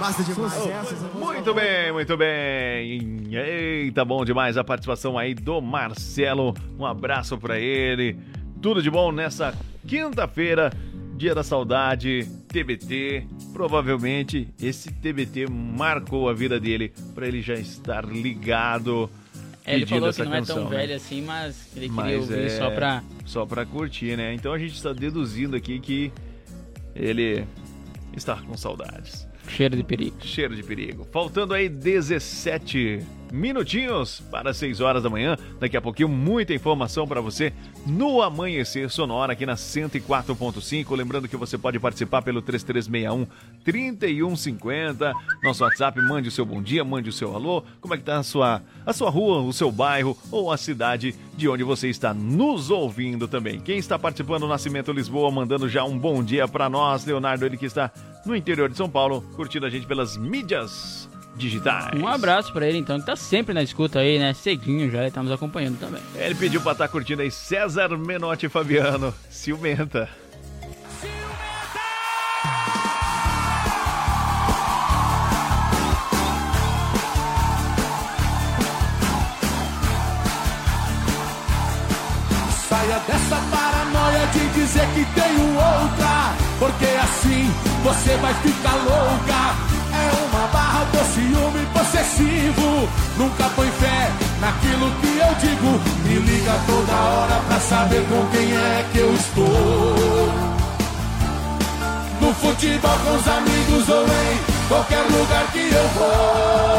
Basta 0.00 0.22
demais. 0.32 1.04
Muito 1.14 1.54
bem, 1.54 1.92
muito 1.92 2.16
bem. 2.16 3.28
Eita, 3.32 4.04
bom 4.04 4.24
demais 4.24 4.56
a 4.56 4.64
participação 4.64 5.18
aí 5.18 5.34
do 5.34 5.60
Marcelo. 5.60 6.54
Um 6.78 6.86
abraço 6.86 7.36
pra 7.36 7.58
ele. 7.58 8.16
Tudo 8.62 8.82
de 8.82 8.90
bom 8.90 9.12
nessa 9.12 9.54
quinta-feira, 9.86 10.72
dia 11.16 11.34
da 11.34 11.42
saudade, 11.42 12.26
TBT. 12.48 13.26
Provavelmente 13.52 14.48
esse 14.60 14.90
TBT 14.90 15.46
marcou 15.50 16.28
a 16.28 16.32
vida 16.32 16.58
dele 16.58 16.92
pra 17.14 17.26
ele 17.28 17.42
já 17.42 17.54
estar 17.54 18.04
ligado. 18.06 19.10
É, 19.66 19.74
ele 19.74 19.86
falou 19.86 20.12
que 20.12 20.22
não 20.22 20.34
é 20.34 20.38
canção, 20.38 20.56
tão 20.56 20.70
né? 20.70 20.76
velho 20.76 20.94
assim, 20.94 21.22
mas 21.22 21.68
ele 21.74 21.88
queria 21.88 22.02
Mas 22.04 22.20
ouvir 22.30 22.46
é 22.46 22.48
só 22.50 22.70
pra. 22.70 23.02
só 23.24 23.46
pra 23.46 23.64
curtir, 23.64 24.16
né? 24.16 24.34
Então 24.34 24.52
a 24.52 24.58
gente 24.58 24.74
está 24.74 24.92
deduzindo 24.92 25.56
aqui 25.56 25.80
que 25.80 26.12
ele 26.94 27.46
está 28.14 28.36
com 28.36 28.56
saudades. 28.56 29.26
Cheiro 29.48 29.76
de 29.76 29.84
perigo. 29.84 30.16
Cheiro 30.20 30.56
de 30.56 30.62
perigo. 30.62 31.06
Faltando 31.12 31.54
aí 31.54 31.68
17 31.68 33.04
minutinhos 33.34 34.22
para 34.30 34.54
6 34.54 34.80
horas 34.80 35.02
da 35.02 35.10
manhã. 35.10 35.36
Daqui 35.58 35.76
a 35.76 35.82
pouquinho, 35.82 36.08
muita 36.08 36.54
informação 36.54 37.06
para 37.06 37.20
você 37.20 37.52
no 37.84 38.22
Amanhecer 38.22 38.88
Sonora 38.88 39.32
aqui 39.32 39.44
na 39.44 39.54
104.5. 39.54 40.96
Lembrando 40.96 41.28
que 41.28 41.36
você 41.36 41.58
pode 41.58 41.78
participar 41.80 42.22
pelo 42.22 42.40
3361 42.40 43.26
3150. 43.64 45.12
Nosso 45.42 45.64
WhatsApp, 45.64 46.00
mande 46.00 46.28
o 46.28 46.32
seu 46.32 46.46
bom 46.46 46.62
dia, 46.62 46.84
mande 46.84 47.08
o 47.08 47.12
seu 47.12 47.34
alô. 47.34 47.64
Como 47.80 47.94
é 47.94 47.96
que 47.96 48.04
tá 48.04 48.18
a 48.18 48.22
sua, 48.22 48.62
a 48.86 48.92
sua 48.92 49.10
rua, 49.10 49.40
o 49.40 49.52
seu 49.52 49.70
bairro 49.72 50.16
ou 50.30 50.52
a 50.52 50.56
cidade 50.56 51.14
de 51.36 51.48
onde 51.48 51.64
você 51.64 51.88
está 51.88 52.14
nos 52.14 52.70
ouvindo 52.70 53.26
também. 53.26 53.58
Quem 53.60 53.78
está 53.78 53.98
participando 53.98 54.42
do 54.42 54.48
Nascimento 54.48 54.92
Lisboa, 54.92 55.30
mandando 55.30 55.68
já 55.68 55.84
um 55.84 55.98
bom 55.98 56.22
dia 56.22 56.46
para 56.46 56.68
nós, 56.68 57.04
Leonardo, 57.04 57.44
ele 57.44 57.56
que 57.56 57.66
está 57.66 57.90
no 58.24 58.34
interior 58.34 58.68
de 58.68 58.76
São 58.76 58.88
Paulo, 58.88 59.22
curtindo 59.36 59.66
a 59.66 59.70
gente 59.70 59.86
pelas 59.86 60.16
mídias 60.16 61.08
digitais. 61.36 62.00
Um 62.00 62.06
abraço 62.06 62.52
pra 62.52 62.66
ele 62.66 62.78
então, 62.78 62.98
que 63.00 63.06
tá 63.06 63.16
sempre 63.16 63.52
na 63.52 63.62
escuta 63.62 63.98
aí, 63.98 64.18
né? 64.18 64.32
Cedinho 64.32 64.90
já, 64.90 65.02
ele 65.02 65.10
tá 65.10 65.22
nos 65.22 65.32
acompanhando 65.32 65.78
também. 65.78 66.00
Ele 66.14 66.34
pediu 66.34 66.60
pra 66.60 66.72
estar 66.72 66.88
curtindo 66.88 67.22
aí 67.22 67.30
César 67.30 67.88
Menotti 67.98 68.48
Fabiano. 68.48 69.12
Ciumenta. 69.28 70.08
Saia 82.68 82.98
dessa 83.00 83.36
paranoia 83.50 84.26
de 84.28 84.48
dizer 84.54 84.86
que 84.94 85.04
tenho 85.14 85.48
outra, 85.56 86.43
porque 86.58 86.86
assim 87.02 87.50
você 87.82 88.16
vai 88.16 88.34
ficar 88.34 88.74
louca. 88.74 89.54
É 89.94 90.10
uma 90.26 90.46
barra 90.48 90.84
do 90.84 90.98
ciúme 91.14 91.64
possessivo. 91.72 92.88
Nunca 93.16 93.44
põe 93.54 93.70
fé 93.70 94.10
naquilo 94.40 94.90
que 95.00 95.18
eu 95.18 95.34
digo. 95.40 95.80
Me 96.04 96.14
liga 96.18 96.52
toda 96.66 96.92
hora 96.92 97.40
pra 97.46 97.60
saber 97.60 98.04
com 98.08 98.26
quem 98.32 98.56
é 98.56 98.84
que 98.92 98.98
eu 98.98 99.14
estou. 99.14 99.44
No 102.20 102.34
futebol 102.34 102.98
com 103.04 103.14
os 103.16 103.28
amigos 103.28 103.88
ou 103.88 104.04
em 104.04 104.38
qualquer 104.68 105.02
lugar 105.10 105.46
que 105.52 105.58
eu 105.58 105.88
vou. 105.94 106.74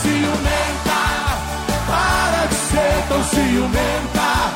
Ciumenta, 0.00 1.00
para 1.86 2.46
de 2.46 2.54
ser 2.54 3.04
tão 3.08 3.24
ciumenta. 3.24 4.55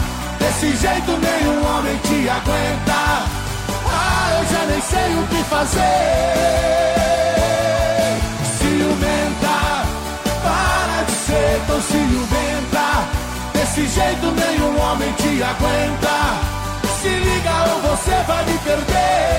Desse 0.61 0.77
jeito 0.77 1.13
nenhum 1.13 1.65
homem 1.65 1.97
te 2.05 2.29
aguenta. 2.29 2.93
Ah, 2.93 4.31
eu 4.37 4.45
já 4.47 4.67
nem 4.67 4.81
sei 4.83 5.15
o 5.15 5.27
que 5.29 5.43
fazer. 5.45 5.81
Ciumenta, 8.59 9.57
para 10.43 11.03
de 11.05 11.13
ser 11.13 11.63
tão 11.67 11.81
ciumenta. 11.81 13.09
Desse 13.55 13.87
jeito 13.89 14.27
nenhum 14.33 14.79
homem 14.83 15.11
te 15.15 15.43
aguenta. 15.43 16.39
Se 17.01 17.09
liga 17.09 17.65
ou 17.73 17.81
você 17.81 18.23
vai 18.27 18.45
me 18.45 18.59
perder. 18.59 19.31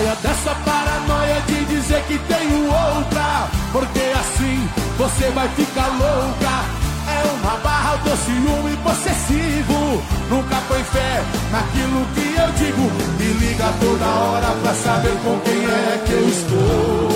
saia 0.00 0.14
dessa 0.22 0.39
que 2.10 2.18
tenho 2.18 2.64
outra, 2.64 3.48
porque 3.70 4.00
assim 4.18 4.68
você 4.98 5.30
vai 5.30 5.48
ficar 5.50 5.86
louca. 5.86 6.64
É 7.06 7.22
uma 7.34 7.56
barra 7.58 7.96
do 7.98 8.16
ciúme 8.16 8.76
possessivo. 8.78 10.02
Nunca 10.28 10.56
põe 10.66 10.82
fé 10.82 11.22
naquilo 11.52 12.04
que 12.14 12.34
eu 12.36 12.52
digo. 12.58 12.90
Me 13.16 13.32
liga 13.34 13.72
toda 13.80 14.06
hora 14.06 14.50
pra 14.60 14.74
saber 14.74 15.16
com 15.22 15.38
quem 15.40 15.64
é 15.64 16.02
que 16.04 16.12
eu 16.12 16.28
estou. 16.28 17.08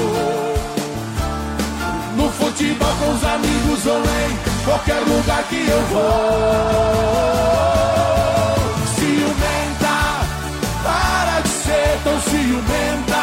No 2.17 2.31
futebol 2.31 2.95
com 3.01 3.11
os 3.15 3.25
amigos 3.25 3.87
ou 3.87 3.99
em 3.99 4.39
qualquer 4.65 5.01
lugar 5.01 5.43
que 5.45 5.69
eu 5.69 5.83
vou. 5.87 6.05
Ciumenta, 8.95 9.97
para 10.85 11.41
de 11.41 11.49
ser 11.49 11.99
tão 12.05 12.21
ciumenta. 12.21 13.14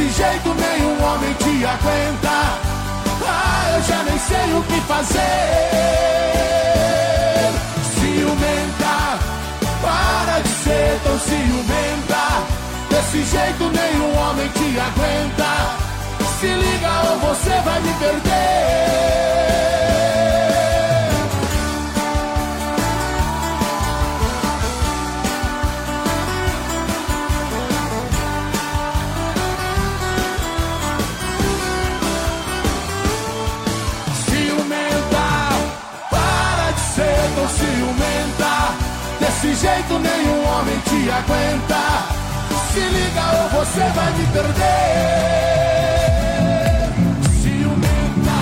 Desse 0.00 0.16
jeito 0.16 0.54
nenhum 0.54 1.04
homem 1.04 1.34
te 1.34 1.62
aguenta. 1.62 2.30
Ah, 3.28 3.70
eu 3.74 3.82
já 3.82 4.02
nem 4.02 4.18
sei 4.18 4.54
o 4.54 4.62
que 4.62 4.80
fazer. 4.88 5.20
Ciumenta, 8.00 9.18
para 9.82 10.40
de 10.40 10.48
ser 10.48 11.00
tão 11.04 11.18
ciumenta. 11.18 12.22
Desse 12.88 13.24
jeito 13.24 13.64
nenhum 13.64 14.16
homem 14.18 14.48
te 14.48 14.80
aguenta. 14.80 15.76
Se 16.40 16.46
liga 16.46 17.10
ou 17.10 17.18
você 17.18 17.60
vai 17.62 17.80
me 17.80 17.92
perder. 17.92 18.50
Jeito 39.60 39.98
nenhum 39.98 40.42
homem 40.46 40.78
te 40.80 41.10
aguenta. 41.10 41.76
Se 42.72 42.80
liga 42.80 43.42
ou 43.42 43.48
você 43.60 43.80
vai 43.90 44.10
me 44.16 44.26
perder. 44.32 45.20
Ciumenta. 47.42 48.38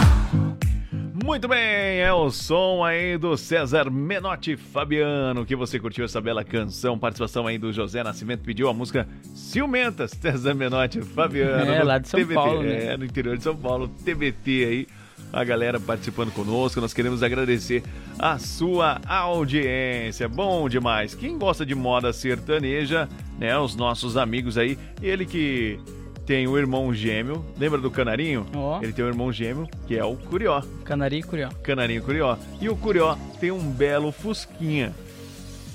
Muito 1.25 1.49
bem, 1.49 1.99
é 2.01 2.13
o 2.13 2.31
som 2.31 2.85
aí 2.85 3.19
do 3.19 3.37
César 3.37 3.91
Menotti 3.91 4.57
Fabiano, 4.57 5.45
que 5.45 5.57
você 5.57 5.81
curtiu 5.81 6.05
essa 6.05 6.21
bela 6.21 6.45
canção, 6.45 6.97
participação 6.97 7.49
aí 7.49 7.59
do 7.59 7.73
José 7.73 8.05
Nascimento, 8.05 8.45
pediu 8.45 8.69
a 8.69 8.75
música 8.75 9.09
Ciumentas, 9.35 10.13
César 10.13 10.55
Menotti 10.55 11.03
Fabiano. 11.03 11.73
É, 11.73 11.81
no 11.81 11.85
lá 11.85 11.99
de 11.99 12.09
São 12.09 12.21
TBT, 12.21 12.35
Paulo, 12.35 12.63
né? 12.63 12.85
É, 12.93 12.97
no 12.97 13.05
interior 13.05 13.37
de 13.37 13.43
São 13.43 13.57
Paulo, 13.57 13.89
TBT 13.89 14.65
aí, 14.65 14.87
a 15.33 15.45
galera 15.45 15.79
participando 15.79 16.33
conosco, 16.33 16.81
nós 16.81 16.95
queremos 16.95 17.23
agradecer 17.23 17.83
a 18.19 18.39
sua 18.39 19.01
audiência, 19.07 20.29
bom 20.29 20.69
demais. 20.69 21.15
Quem 21.15 21.39
gosta 21.39 21.65
de 21.65 21.75
moda 21.75 22.13
sertaneja, 22.13 23.09
né, 23.39 23.59
os 23.59 23.75
nossos 23.75 24.17
amigos 24.17 24.57
aí, 24.59 24.79
ele 25.03 25.27
que 25.27 25.79
tem 26.27 26.47
o 26.47 26.59
irmão 26.59 26.93
gêmeo, 26.93 27.45
lembra 27.59 27.81
do 27.81 27.91
Canarinho? 27.91 28.47
Ó. 28.55 28.81
Ele 28.83 28.93
tem 28.93 29.05
um 29.05 29.09
irmão 29.09 29.33
gêmeo, 29.33 29.67
que 29.87 29.97
é 29.97 30.05
o 30.05 30.15
Curió. 30.15 30.63
Canarinho 30.85 31.21
e 31.21 31.23
Curió. 31.23 31.49
Canarinho 31.63 32.03
Curió. 32.03 32.37
E 32.61 32.69
o 32.69 32.77
Curió 32.77 33.17
tem 33.41 33.51
um 33.51 33.71
belo 33.71 34.13
Fusquinha. 34.13 34.95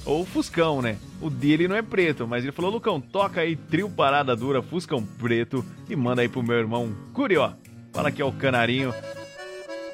Ou 0.05 0.25
Fuscão, 0.25 0.81
né? 0.81 0.97
O 1.19 1.29
dele 1.29 1.67
não 1.67 1.75
é 1.75 1.81
preto, 1.81 2.27
mas 2.27 2.43
ele 2.43 2.51
falou: 2.51 2.69
Lucão, 2.69 2.99
toca 3.01 3.41
aí 3.41 3.55
trio 3.55 3.89
parada 3.89 4.35
dura, 4.35 4.61
Fuscão 4.61 5.01
preto 5.01 5.65
e 5.89 5.95
manda 5.95 6.21
aí 6.21 6.27
pro 6.27 6.43
meu 6.43 6.57
irmão 6.57 6.93
Curió. 7.13 7.53
Fala 7.91 8.11
que 8.11 8.21
é 8.21 8.25
o 8.25 8.31
Canarinho 8.31 8.93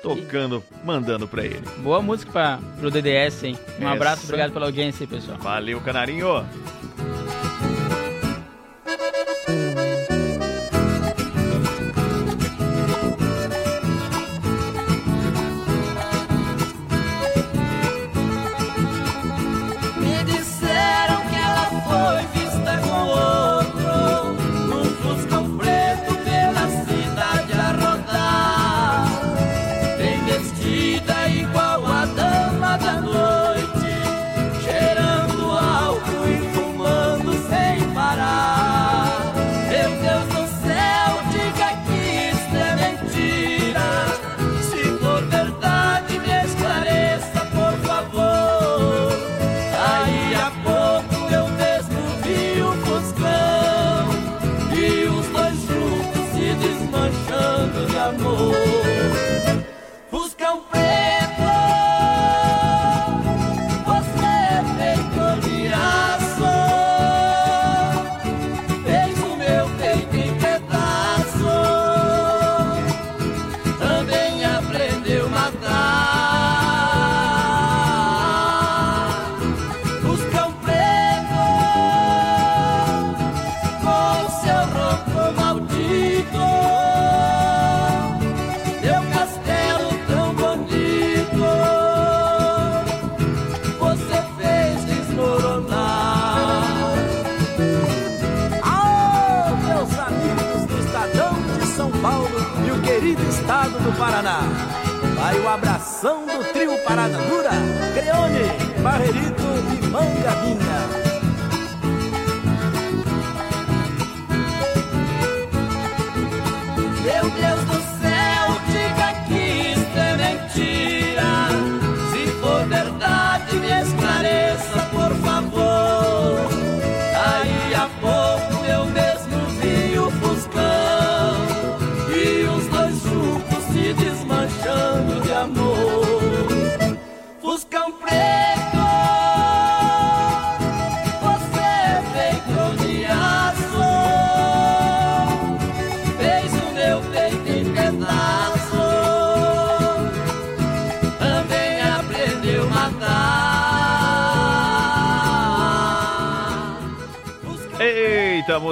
tocando, 0.02 0.64
mandando 0.84 1.28
pra 1.28 1.43
ele. 1.45 1.62
Boa 1.80 2.02
música 2.02 2.32
pra, 2.32 2.60
pro 2.80 2.89
DDS, 2.91 3.43
hein? 3.43 3.58
Um 3.80 3.84
Essa- 3.84 3.91
abraço, 3.93 4.24
obrigado 4.26 4.52
pela 4.52 4.66
audiência 4.66 5.04
aí, 5.04 5.08
pessoal. 5.08 5.38
Valeu, 5.39 5.80
Canarinho! 5.82 6.45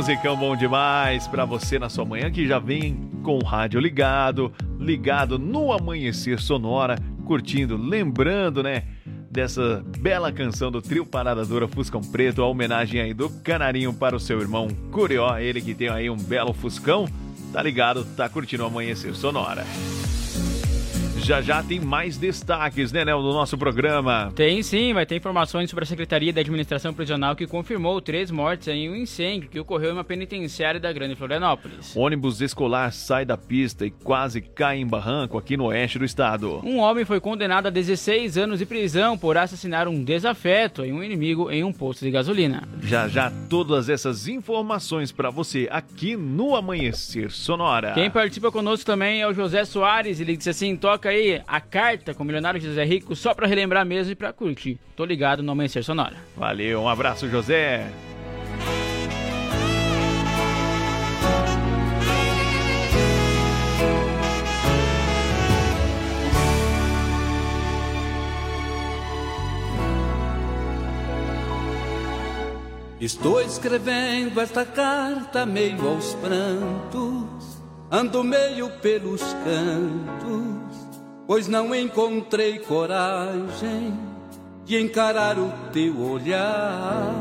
Musicão 0.07 0.37
bom 0.37 0.55
demais 0.55 1.27
pra 1.27 1.43
você 1.43 1.77
na 1.77 1.89
sua 1.89 2.05
manhã 2.05 2.31
que 2.31 2.47
já 2.47 2.59
vem 2.59 2.95
com 3.23 3.39
o 3.39 3.43
rádio 3.43 3.77
ligado, 3.77 4.53
ligado 4.79 5.37
no 5.37 5.73
amanhecer 5.73 6.39
sonora, 6.39 6.97
curtindo, 7.25 7.75
lembrando, 7.75 8.63
né? 8.63 8.83
Dessa 9.29 9.83
bela 9.99 10.31
canção 10.31 10.71
do 10.71 10.81
trio 10.81 11.05
Parada 11.05 11.45
Dura 11.45 11.67
Fuscão 11.67 11.99
Preto, 11.99 12.41
a 12.41 12.47
homenagem 12.47 13.01
aí 13.01 13.13
do 13.13 13.29
Canarinho 13.43 13.93
para 13.93 14.15
o 14.15 14.19
seu 14.19 14.39
irmão 14.39 14.69
Curió, 14.93 15.37
ele 15.39 15.59
que 15.59 15.75
tem 15.75 15.89
aí 15.89 16.09
um 16.09 16.15
belo 16.15 16.53
Fuscão, 16.53 17.05
tá 17.51 17.61
ligado, 17.61 18.05
tá 18.15 18.29
curtindo 18.29 18.63
o 18.63 18.67
amanhecer 18.67 19.13
sonora. 19.13 19.65
Já 21.27 21.41
já 21.41 21.61
tem 21.61 21.77
mais 21.81 22.17
destaques, 22.17 22.93
né, 22.93 23.03
Nel, 23.03 23.21
no 23.21 23.33
nosso 23.33 23.57
programa. 23.57 24.31
Tem 24.33 24.63
sim, 24.63 24.93
vai 24.93 25.05
ter 25.05 25.17
informações 25.17 25.69
sobre 25.69 25.83
a 25.83 25.85
Secretaria 25.85 26.31
da 26.31 26.39
Administração 26.39 26.93
Prisional 26.93 27.35
que 27.35 27.45
confirmou 27.45 27.99
três 27.99 28.31
mortes 28.31 28.69
em 28.69 28.89
um 28.89 28.95
incêndio 28.95 29.49
que 29.49 29.59
ocorreu 29.59 29.89
em 29.89 29.93
uma 29.93 30.05
penitenciária 30.05 30.79
da 30.79 30.89
Grande 30.93 31.15
Florianópolis. 31.17 31.93
Ônibus 31.97 32.39
escolar 32.39 32.93
sai 32.93 33.25
da 33.25 33.35
pista 33.35 33.85
e 33.85 33.91
quase 33.91 34.39
cai 34.39 34.77
em 34.77 34.87
barranco 34.87 35.37
aqui 35.37 35.57
no 35.57 35.65
oeste 35.65 35.99
do 35.99 36.05
estado. 36.05 36.61
Um 36.63 36.77
homem 36.77 37.03
foi 37.03 37.19
condenado 37.19 37.67
a 37.67 37.69
16 37.69 38.37
anos 38.37 38.59
de 38.59 38.65
prisão 38.65 39.17
por 39.17 39.37
assassinar 39.37 39.85
um 39.89 40.01
desafeto 40.01 40.85
em 40.85 40.93
um 40.93 41.03
inimigo 41.03 41.51
em 41.51 41.61
um 41.61 41.73
posto 41.73 42.05
de 42.05 42.11
gasolina. 42.11 42.63
Já 42.81 43.09
já 43.09 43.29
todas 43.49 43.89
essas 43.89 44.29
informações 44.29 45.11
para 45.11 45.29
você 45.29 45.67
aqui 45.69 46.15
no 46.15 46.55
Amanhecer 46.55 47.31
Sonora. 47.31 47.91
Quem 47.91 48.09
participa 48.09 48.49
conosco 48.49 48.85
também 48.85 49.19
é 49.19 49.27
o 49.27 49.33
José 49.33 49.65
Soares, 49.65 50.21
ele 50.21 50.37
disse 50.37 50.51
assim: 50.51 50.77
toca 50.77 51.09
aí 51.09 51.16
a 51.47 51.59
carta 51.59 52.13
com 52.13 52.23
o 52.23 52.25
milionário 52.25 52.61
José 52.61 52.83
Rico 52.83 53.15
só 53.15 53.33
para 53.33 53.47
relembrar 53.47 53.85
mesmo 53.85 54.11
e 54.11 54.15
para 54.15 54.33
curtir. 54.33 54.79
Tô 54.95 55.05
ligado 55.05 55.43
no 55.43 55.51
Amanhecer 55.51 55.83
Sonora. 55.83 56.15
Valeu, 56.35 56.81
um 56.81 56.89
abraço, 56.89 57.29
José. 57.29 57.87
Estou 72.99 73.39
escrevendo 73.39 74.41
esta 74.41 74.65
carta 74.65 75.45
meio 75.45 75.87
aos 75.87 76.15
prantos, 76.15 77.61
ando 77.91 78.23
meio 78.23 78.71
pelos 78.81 79.21
cantos, 79.45 80.66
pois 81.27 81.47
não 81.47 81.75
encontrei 81.75 82.57
coragem 82.57 83.93
de 84.65 84.81
encarar 84.81 85.37
o 85.37 85.51
teu 85.73 85.99
olhar. 85.99 87.13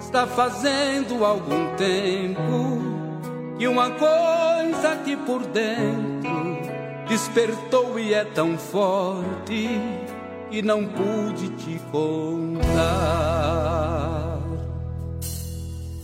Está 0.00 0.26
fazendo 0.26 1.24
algum 1.24 1.74
tempo 1.76 2.80
que 3.56 3.68
uma 3.68 3.90
coisa 3.90 4.92
aqui 4.92 5.16
por 5.16 5.42
dentro 5.46 6.58
despertou 7.08 7.98
e 7.98 8.12
é 8.12 8.24
tão 8.24 8.58
forte 8.58 9.68
que 10.50 10.60
não 10.62 10.84
pude 10.84 11.50
te 11.50 11.80
contar. 11.92 13.10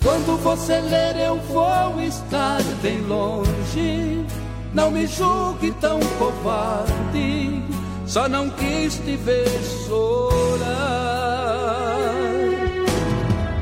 Quando 0.02 0.36
você 0.38 0.80
ler, 0.80 1.16
eu 1.16 1.36
vou 1.36 2.00
estar 2.00 2.62
bem 2.80 3.00
longe. 3.02 4.24
Não 4.76 4.90
me 4.90 5.06
julgue 5.06 5.72
tão 5.80 5.98
covarde, 6.18 7.62
só 8.06 8.28
não 8.28 8.50
quis 8.50 8.96
te 8.96 9.16
ver 9.16 9.48
chorar. 9.88 10.66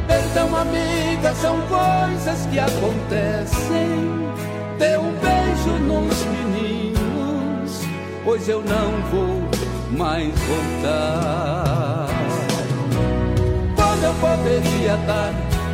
Perdão, 0.09 0.57
amiga, 0.57 1.33
são 1.37 1.57
coisas 1.69 2.47
que 2.47 2.59
acontecem. 2.59 4.25
Dê 4.77 4.99
um 4.99 5.13
beijo 5.21 5.79
nos 5.85 6.25
meninos, 6.25 7.81
pois 8.25 8.49
eu 8.49 8.61
não 8.65 9.01
vou 9.13 9.41
mais 9.97 10.35
voltar. 10.41 12.09
Como 13.77 14.05
eu 14.05 14.15
poderia 14.15 14.97
dar 15.07 15.44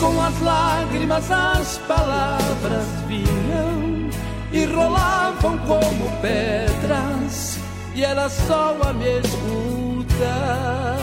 Com 0.00 0.20
as 0.20 0.40
lágrimas 0.40 1.30
as 1.30 1.78
palavras 1.88 2.86
vinham 3.06 4.10
e 4.52 4.64
rolavam 4.66 5.58
como 5.58 6.10
pedras, 6.20 7.58
e 7.94 8.04
ela 8.04 8.28
só 8.28 8.76
a 8.82 8.92
me 8.92 9.20
escutar. 9.20 10.98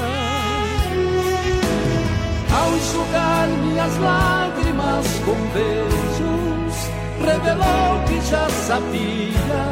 Ao 2.53 2.75
enxugar 2.75 3.47
minhas 3.47 3.97
lágrimas 3.97 5.07
com 5.25 5.35
beijos, 5.53 6.89
revelou 7.25 8.03
que 8.07 8.21
já 8.29 8.49
sabia, 8.49 9.65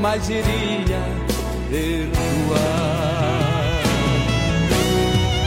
mas 0.00 0.28
iria 0.28 1.02
perdoar. 1.70 2.68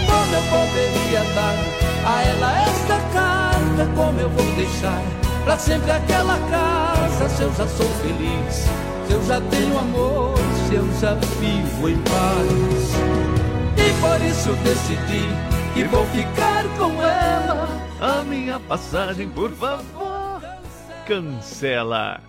Como 0.07 0.35
eu 0.35 0.43
poderia 0.49 1.23
dar 1.35 1.90
a 2.05 2.23
ela 2.23 2.61
esta 2.63 2.99
carta, 3.13 3.91
como 3.95 4.19
eu 4.19 4.29
vou 4.29 4.55
deixar? 4.55 5.01
Pra 5.43 5.57
sempre 5.57 5.91
aquela 5.91 6.37
casa, 6.49 7.29
se 7.29 7.41
eu 7.41 7.53
já 7.53 7.67
sou 7.67 7.87
feliz. 8.01 8.65
Se 9.07 9.13
eu 9.13 9.23
já 9.25 9.41
tenho 9.41 9.77
amor, 9.77 10.35
se 10.67 10.75
eu 10.75 10.87
já 10.99 11.13
vivo 11.15 11.89
em 11.89 11.97
paz. 11.97 12.93
E 13.77 14.01
por 14.01 14.25
isso 14.25 14.53
decidi 14.63 15.27
que 15.73 15.83
vou 15.85 16.05
ficar 16.07 16.63
com 16.77 17.01
ela. 17.01 17.67
A 17.99 18.23
minha 18.23 18.59
passagem, 18.59 19.29
por 19.29 19.51
favor, 19.51 20.41
cancela 21.07 22.21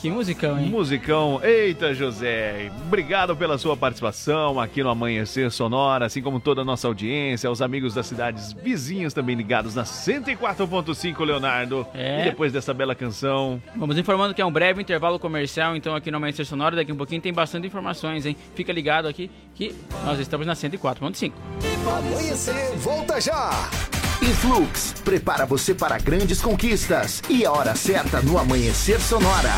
que 0.00 0.10
musicão, 0.10 0.58
hein? 0.58 0.66
Musicão. 0.68 1.40
Eita, 1.42 1.92
José. 1.94 2.70
Obrigado 2.86 3.36
pela 3.36 3.58
sua 3.58 3.76
participação 3.76 4.58
aqui 4.58 4.82
no 4.82 4.88
Amanhecer 4.88 5.50
Sonora, 5.50 6.06
assim 6.06 6.22
como 6.22 6.40
toda 6.40 6.62
a 6.62 6.64
nossa 6.64 6.88
audiência, 6.88 7.50
os 7.50 7.60
amigos 7.60 7.94
das 7.94 8.06
cidades 8.06 8.52
vizinhas 8.52 9.12
também 9.12 9.36
ligados 9.36 9.74
na 9.74 9.84
104.5, 9.84 11.24
Leonardo. 11.24 11.86
É. 11.94 12.22
E 12.22 12.24
depois 12.24 12.52
dessa 12.52 12.72
bela 12.72 12.94
canção. 12.94 13.62
Vamos 13.76 13.98
informando 13.98 14.32
que 14.32 14.40
é 14.40 14.46
um 14.46 14.52
breve 14.52 14.80
intervalo 14.80 15.18
comercial, 15.18 15.76
então 15.76 15.94
aqui 15.94 16.10
no 16.10 16.16
Amanhecer 16.16 16.46
Sonora, 16.46 16.76
daqui 16.76 16.92
um 16.92 16.96
pouquinho 16.96 17.20
tem 17.20 17.32
bastante 17.32 17.66
informações, 17.66 18.24
hein? 18.24 18.36
Fica 18.54 18.72
ligado 18.72 19.06
aqui 19.06 19.30
que 19.54 19.74
nós 20.04 20.18
estamos 20.18 20.46
na 20.46 20.54
104.5. 20.54 21.32
Amanhecer, 21.86 22.76
volta 22.78 23.20
já! 23.20 23.50
Influx 24.22 24.94
prepara 25.02 25.46
você 25.46 25.74
para 25.74 25.98
grandes 25.98 26.42
conquistas 26.42 27.22
e 27.28 27.44
a 27.44 27.52
hora 27.52 27.74
certa 27.74 28.20
no 28.20 28.38
Amanhecer 28.38 29.00
Sonora. 29.00 29.52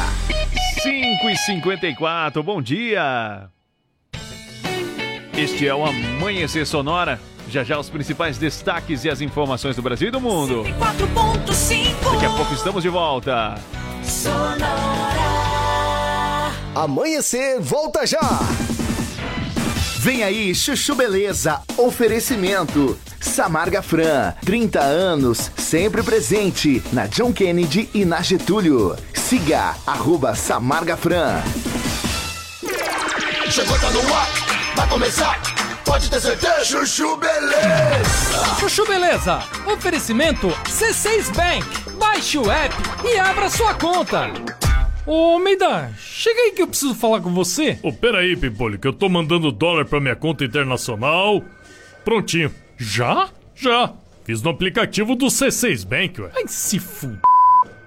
5 0.81 1.31
e 1.31 1.37
54 1.37 2.43
bom 2.43 2.63
dia! 2.63 3.49
Este 5.37 5.67
é 5.67 5.75
o 5.75 5.85
Amanhecer 5.85 6.67
Sonora. 6.67 7.19
Já 7.49 7.65
já 7.65 7.79
os 7.79 7.91
principais 7.91 8.39
destaques 8.39 9.05
e 9.05 9.11
as 9.11 9.21
informações 9.21 9.75
do 9.75 9.83
Brasil 9.83 10.09
e 10.09 10.11
do 10.11 10.21
mundo. 10.21 10.63
4.5 10.79 12.13
Daqui 12.13 12.27
a 12.27 12.31
pouco 12.31 12.55
estamos 12.55 12.83
de 12.83 12.89
volta. 12.89 13.57
Sonora. 14.05 14.63
Amanhecer, 16.75 17.61
volta 17.61 18.07
já! 18.07 18.21
Vem 19.99 20.23
aí, 20.23 20.55
Chuchu 20.55 20.95
Beleza. 20.95 21.61
Oferecimento. 21.77 22.99
Samarga 23.23 23.81
Fran, 23.81 24.35
30 24.45 24.81
anos, 24.81 25.51
sempre 25.57 26.03
presente 26.03 26.83
na 26.93 27.07
John 27.07 27.33
Kennedy 27.33 27.89
e 27.95 28.05
na 28.05 28.20
Getúlio. 28.20 28.97
Siga 29.14 29.75
arroba 29.87 30.35
Samarga 30.35 30.97
Fran. 30.97 31.41
Chegou, 33.49 33.79
tá 33.79 33.91
no 33.91 34.01
ar, 34.14 34.29
vai 34.77 34.89
começar. 34.89 35.41
Pode 35.85 36.11
ter 36.11 36.20
certeza. 36.20 36.64
Chuchu 36.64 37.16
Beleza. 37.16 38.57
Chuchu 38.59 38.87
Beleza. 38.87 39.43
Oferecimento 39.73 40.49
C6 40.66 41.35
Bank. 41.35 41.93
Baixe 41.99 42.39
o 42.39 42.51
app 42.51 42.75
e 43.05 43.18
abra 43.18 43.49
sua 43.49 43.75
conta. 43.75 44.31
Ô, 45.07 45.39
Meida, 45.39 45.93
chega 45.99 46.41
aí 46.41 46.53
que 46.53 46.62
eu 46.62 46.66
preciso 46.66 46.95
falar 46.95 47.20
com 47.20 47.33
você. 47.33 47.79
Ô, 47.83 47.93
peraí, 47.93 48.37
Pimpolho, 48.37 48.79
que 48.79 48.87
eu 48.89 48.93
tô 48.93 49.09
mandando 49.09 49.53
dólar 49.53 49.85
pra 49.85 50.01
minha 50.01 50.16
conta 50.16 50.45
internacional. 50.45 51.43
Prontinho. 52.05 52.53
Já? 52.83 53.30
Já. 53.55 53.95
Fiz 54.24 54.43
no 54.43 54.51
aplicativo 54.51 55.14
do 55.14 55.26
C6 55.26 55.87
Bank, 55.87 56.20
ué. 56.20 56.30
Ai, 56.35 56.45
se 56.49 56.78
f... 56.78 57.09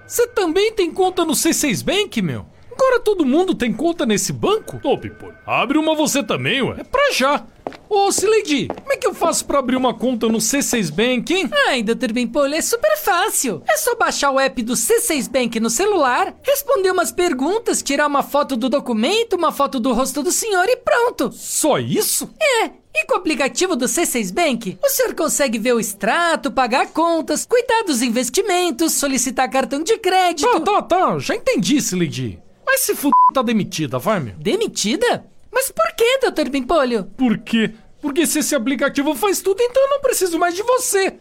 Você 0.08 0.28
também 0.28 0.72
tem 0.72 0.92
conta 0.92 1.26
no 1.26 1.34
C6 1.34 1.84
Bank, 1.84 2.22
meu? 2.22 2.46
Agora 2.72 3.00
todo 3.00 3.26
mundo 3.26 3.56
tem 3.56 3.74
conta 3.74 4.06
nesse 4.06 4.32
banco? 4.32 4.80
Ô, 4.84 4.98
Pimpolho, 4.98 5.36
abre 5.46 5.78
uma 5.78 5.96
você 5.96 6.22
também, 6.22 6.62
ué. 6.62 6.76
É 6.80 6.84
pra 6.84 7.12
já. 7.12 7.46
Ô, 7.90 8.12
Sileidi, 8.12 8.68
como 8.68 8.94
é 8.94 8.98
que 8.98 9.08
eu 9.08 9.14
faço 9.14 9.46
pra 9.46 9.60
abrir 9.60 9.76
uma 9.76 9.94
conta 9.94 10.28
no 10.28 10.38
C6 10.38 10.92
Bank, 10.92 11.34
hein? 11.34 11.50
Ai, 11.68 11.82
Dr. 11.82 12.12
Bimpolho, 12.14 12.54
é 12.54 12.62
super 12.62 12.98
fácil. 12.98 13.64
É 13.68 13.78
só 13.78 13.96
baixar 13.96 14.32
o 14.32 14.40
app 14.40 14.62
do 14.62 14.74
C6 14.74 15.30
Bank 15.30 15.60
no 15.60 15.70
celular, 15.70 16.36
responder 16.44 16.92
umas 16.92 17.12
perguntas, 17.12 17.82
tirar 17.82 18.08
uma 18.08 18.24
foto 18.24 18.56
do 18.56 18.70
documento, 18.70 19.34
uma 19.36 19.52
foto 19.52 19.80
do 19.80 19.94
rosto 19.94 20.22
do 20.22 20.32
senhor 20.32 20.66
e 20.68 20.78
pronto. 20.78 21.32
Só 21.32 21.80
isso? 21.80 22.30
É. 22.64 22.85
E 22.98 23.06
com 23.06 23.16
o 23.16 23.18
aplicativo 23.18 23.76
do 23.76 23.88
C6 23.88 24.34
Bank, 24.34 24.80
o 24.82 24.88
senhor 24.88 25.14
consegue 25.14 25.60
ver 25.60 25.74
o 25.74 25.80
extrato, 25.82 26.50
pagar 26.50 26.88
contas, 26.88 27.46
cuidar 27.46 27.84
dos 27.84 28.02
investimentos, 28.02 28.94
solicitar 28.94 29.50
cartão 29.50 29.84
de 29.84 29.98
crédito. 29.98 30.62
Tá, 30.62 30.82
tá, 30.82 30.82
tá. 30.82 31.20
Já 31.20 31.36
entendi, 31.36 31.82
Sileidi. 31.82 32.40
Mas 32.66 32.80
se 32.82 32.94
f... 32.94 33.10
tá 33.34 33.42
demitida, 33.42 34.00
vai, 34.00 34.22
meu. 34.22 34.34
Demitida? 34.36 35.26
Mas 35.52 35.70
por 35.72 35.94
que, 35.94 36.20
Dr. 36.20 36.50
Bimpolho? 36.50 37.04
Por 37.18 37.38
quê? 37.40 37.74
Porque 38.02 38.26
se 38.26 38.40
esse 38.40 38.56
aplicativo 38.56 39.14
faz 39.14 39.42
tudo, 39.42 39.62
então 39.62 39.84
eu 39.84 39.90
não 39.90 40.00
preciso 40.00 40.40
mais 40.40 40.56
de 40.56 40.64
você. 40.64 41.16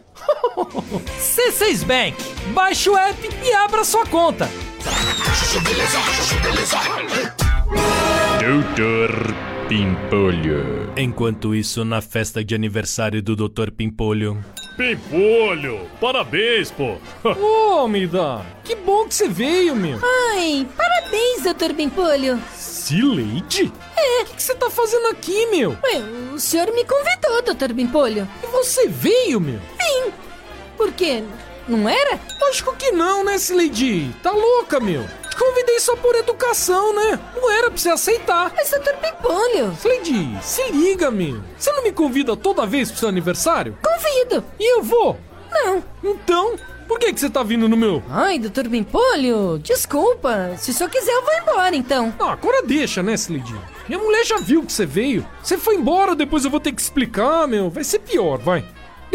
C6 1.19 1.83
Bank. 1.83 2.15
Baixe 2.53 2.89
o 2.89 2.97
app 2.97 3.29
e 3.43 3.51
abra 3.53 3.83
sua 3.83 4.05
conta. 4.05 4.49
Doutor 7.65 9.09
Pimpolho. 9.67 10.93
Enquanto 10.95 11.55
isso, 11.55 11.83
na 11.83 11.99
festa 11.99 12.43
de 12.43 12.53
aniversário 12.53 13.21
do 13.23 13.35
Doutor 13.35 13.71
Pimpolho. 13.71 14.43
Pimpolho! 14.77 15.87
Parabéns, 15.99 16.69
pô! 16.69 16.97
Ô, 17.25 17.87
Mida, 17.87 18.45
que 18.63 18.75
bom 18.75 19.07
que 19.07 19.15
você 19.15 19.27
veio, 19.27 19.75
meu. 19.75 19.99
Ai, 20.33 20.67
parabéns, 20.77 21.41
Dr. 21.43 21.73
Bimpolho. 21.73 22.39
Sileide? 22.53 23.71
É. 23.97 24.23
O 24.23 24.25
que 24.25 24.43
você 24.43 24.53
tá 24.53 24.69
fazendo 24.69 25.07
aqui, 25.07 25.47
meu? 25.47 25.71
Ué, 25.71 26.03
o 26.33 26.39
senhor 26.39 26.71
me 26.71 26.85
convidou, 26.85 27.41
Dr. 27.41 27.73
Bimpolho. 27.73 28.27
E 28.43 28.47
você 28.47 28.87
veio, 28.87 29.39
meu? 29.39 29.59
Vim. 29.59 30.11
Por 30.77 30.91
quê? 30.91 31.23
Não 31.67 31.89
era? 31.89 32.19
Lógico 32.41 32.75
que 32.75 32.91
não, 32.91 33.23
né, 33.23 33.37
Sileide? 33.37 34.13
Tá 34.21 34.31
louca, 34.31 34.79
meu? 34.79 35.03
Te 35.29 35.35
convidei 35.35 35.79
só 35.79 35.95
por 35.95 36.15
educação, 36.15 36.93
né? 36.93 37.19
Não 37.35 37.51
era 37.51 37.69
pra 37.69 37.77
você 37.77 37.89
aceitar. 37.89 38.53
Mas, 38.55 38.69
Dr. 38.69 38.95
Bimpolho... 39.01 39.75
Sileide, 39.75 40.37
se 40.43 40.71
liga, 40.71 41.09
meu. 41.09 41.41
Você 41.57 41.71
não 41.71 41.83
me 41.83 41.91
convida 41.91 42.37
toda 42.37 42.65
vez 42.65 42.91
pro 42.91 42.99
seu 42.99 43.09
aniversário? 43.09 43.77
Convido. 43.83 44.43
E 44.59 44.75
eu 44.77 44.83
vou? 44.83 45.17
Não. 45.51 45.83
Então... 46.03 46.55
Por 46.87 46.99
que, 46.99 47.11
que 47.11 47.19
você 47.19 47.29
tá 47.31 47.41
vindo 47.41 47.67
no 47.67 47.75
meu? 47.75 48.03
Ai, 48.11 48.37
doutor 48.37 48.67
Bimpolho, 48.67 49.57
desculpa. 49.57 50.51
Se 50.57 50.69
o 50.69 50.73
senhor 50.73 50.89
quiser, 50.89 51.13
eu 51.13 51.23
vou 51.23 51.33
embora 51.33 51.75
então. 51.75 52.13
Ah, 52.19 52.33
agora 52.33 52.61
deixa, 52.61 53.01
né, 53.01 53.13
Slade? 53.15 53.55
Minha 53.87 53.99
mulher 53.99 54.23
já 54.23 54.37
viu 54.37 54.63
que 54.63 54.71
você 54.71 54.85
veio. 54.85 55.25
Você 55.41 55.57
foi 55.57 55.75
embora, 55.75 56.15
depois 56.15 56.45
eu 56.45 56.51
vou 56.51 56.59
ter 56.59 56.71
que 56.71 56.81
explicar, 56.81 57.47
meu. 57.47 57.71
Vai 57.71 57.83
ser 57.83 57.99
pior, 57.99 58.37
vai. 58.37 58.63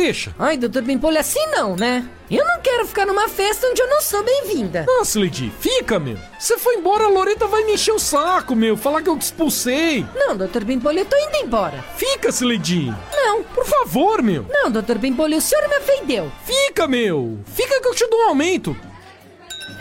Deixa. 0.01 0.35
Ai, 0.39 0.57
doutor 0.57 0.81
Bimpolho, 0.81 1.19
assim 1.19 1.45
não, 1.49 1.77
né? 1.77 2.09
Eu 2.31 2.43
não 2.47 2.59
quero 2.63 2.87
ficar 2.87 3.05
numa 3.05 3.29
festa 3.29 3.67
onde 3.67 3.83
eu 3.83 3.87
não 3.87 4.01
sou 4.01 4.25
bem-vinda. 4.25 4.87
Ah, 4.89 5.03
Slade, 5.03 5.53
fica, 5.61 5.99
meu. 5.99 6.17
Você 6.39 6.57
foi 6.57 6.77
embora, 6.77 7.05
a 7.05 7.09
Loreta 7.09 7.47
vai 7.47 7.65
me 7.65 7.75
encher 7.75 7.93
o 7.93 7.99
saco, 7.99 8.57
meu. 8.57 8.79
Falar 8.79 9.03
que 9.03 9.11
eu 9.11 9.19
te 9.19 9.23
expulsei. 9.23 10.07
Não, 10.15 10.35
doutor 10.35 10.65
Bimpolho, 10.65 11.01
eu 11.01 11.05
tô 11.05 11.15
indo 11.19 11.45
embora. 11.45 11.85
Fica, 11.99 12.31
Slade. 12.31 12.87
Não. 13.13 13.43
Por 13.43 13.67
favor, 13.67 14.23
meu. 14.23 14.47
Não, 14.49 14.71
doutor 14.71 14.97
Bimpolho, 14.97 15.37
o 15.37 15.41
senhor 15.41 15.69
me 15.69 15.77
ofendeu. 15.77 16.33
Fica, 16.47 16.89
meu. 16.89 17.39
Fica 17.45 17.79
que 17.79 17.89
eu 17.89 17.95
te 17.95 18.07
dou 18.09 18.21
um 18.21 18.29
aumento. 18.29 18.75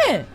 É. 0.10 0.26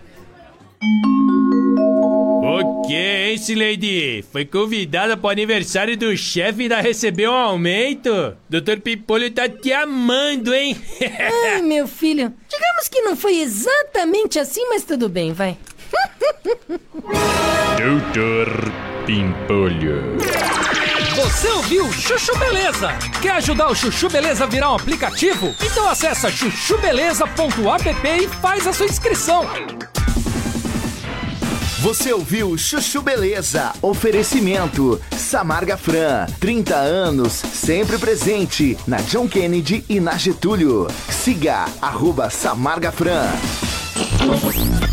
Ok, 2.46 2.94
hein, 2.94 3.54
Lady? 3.56 4.22
Foi 4.30 4.44
convidada 4.44 5.16
para 5.16 5.28
o 5.28 5.30
aniversário 5.30 5.96
do 5.96 6.14
chefe 6.14 6.58
e 6.58 6.62
ainda 6.64 6.78
recebeu 6.78 7.30
um 7.30 7.34
aumento? 7.34 8.36
Doutor 8.50 8.80
Pipolho 8.80 9.30
tá 9.30 9.48
te 9.48 9.72
amando, 9.72 10.52
hein? 10.54 10.76
Ai, 11.54 11.62
meu 11.62 11.88
filho. 11.88 12.34
Digamos 12.46 12.88
que 12.90 13.00
não 13.00 13.16
foi 13.16 13.40
exatamente 13.40 14.38
assim, 14.38 14.68
mas 14.68 14.84
tudo 14.84 15.08
bem, 15.08 15.32
vai. 15.32 15.56
Doutor 17.78 18.72
Pimpolho. 19.06 20.18
Você 21.16 21.48
ouviu 21.48 21.90
Chuchu 21.92 22.36
Beleza? 22.38 22.92
Quer 23.22 23.30
ajudar 23.36 23.68
o 23.70 23.74
Chuchu 23.74 24.10
Beleza 24.10 24.44
a 24.44 24.46
virar 24.46 24.70
um 24.72 24.74
aplicativo? 24.74 25.54
Então 25.62 25.88
acessa 25.88 26.30
chuchubeleza.app 26.30 28.08
e 28.08 28.28
faz 28.28 28.66
a 28.66 28.72
sua 28.74 28.84
inscrição. 28.84 29.48
Você 31.84 32.14
ouviu 32.14 32.56
Chuchu 32.56 33.02
Beleza? 33.02 33.74
Oferecimento 33.82 34.98
Samarga 35.18 35.76
Fran, 35.76 36.24
30 36.40 36.74
anos, 36.74 37.34
sempre 37.34 37.98
presente 37.98 38.74
na 38.86 38.96
John 39.02 39.28
Kennedy 39.28 39.84
e 39.86 40.00
na 40.00 40.16
Getúlio. 40.16 40.88
Siga 41.10 41.66
arroba 41.82 42.30
Samarga 42.30 42.90
Fran. 42.90 43.26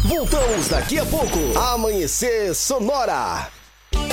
Voltamos 0.05 0.67
daqui 0.67 0.99
a 0.99 1.05
pouco. 1.05 1.57
Amanhecer 1.57 2.53
Sonora. 2.53 3.47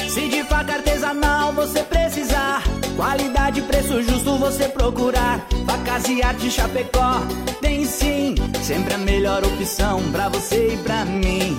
Se 0.08 0.28
de 0.28 0.44
faca 0.44 0.74
artesanal 0.74 1.52
você 1.52 1.82
precisar, 1.82 2.62
qualidade 2.94 3.58
e 3.58 3.62
preço 3.64 4.00
justo 4.04 4.38
você 4.38 4.68
procurar. 4.68 5.44
Facas 5.66 6.08
e 6.08 6.22
arte 6.22 6.48
Chapecó 6.48 7.22
tem 7.60 7.84
sim, 7.84 8.36
sempre 8.62 8.94
a 8.94 8.98
melhor 8.98 9.44
opção 9.44 10.00
pra 10.12 10.28
você 10.28 10.74
e 10.74 10.76
pra 10.76 11.04
mim. 11.04 11.58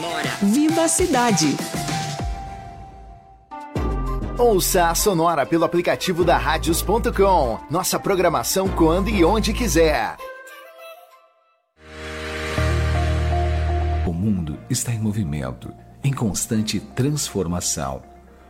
Viva 0.41 0.83
a 0.83 0.87
cidade! 0.87 1.57
Ouça 4.37 4.89
a 4.89 4.95
Sonora 4.95 5.45
pelo 5.45 5.65
aplicativo 5.65 6.23
da 6.23 6.37
Radios.com. 6.37 7.59
Nossa 7.69 7.99
programação 7.99 8.67
quando 8.69 9.09
e 9.09 9.23
onde 9.23 9.53
quiser. 9.53 10.17
O 14.05 14.11
mundo 14.11 14.57
está 14.69 14.91
em 14.91 14.99
movimento, 14.99 15.71
em 16.03 16.11
constante 16.11 16.79
transformação. 16.79 18.01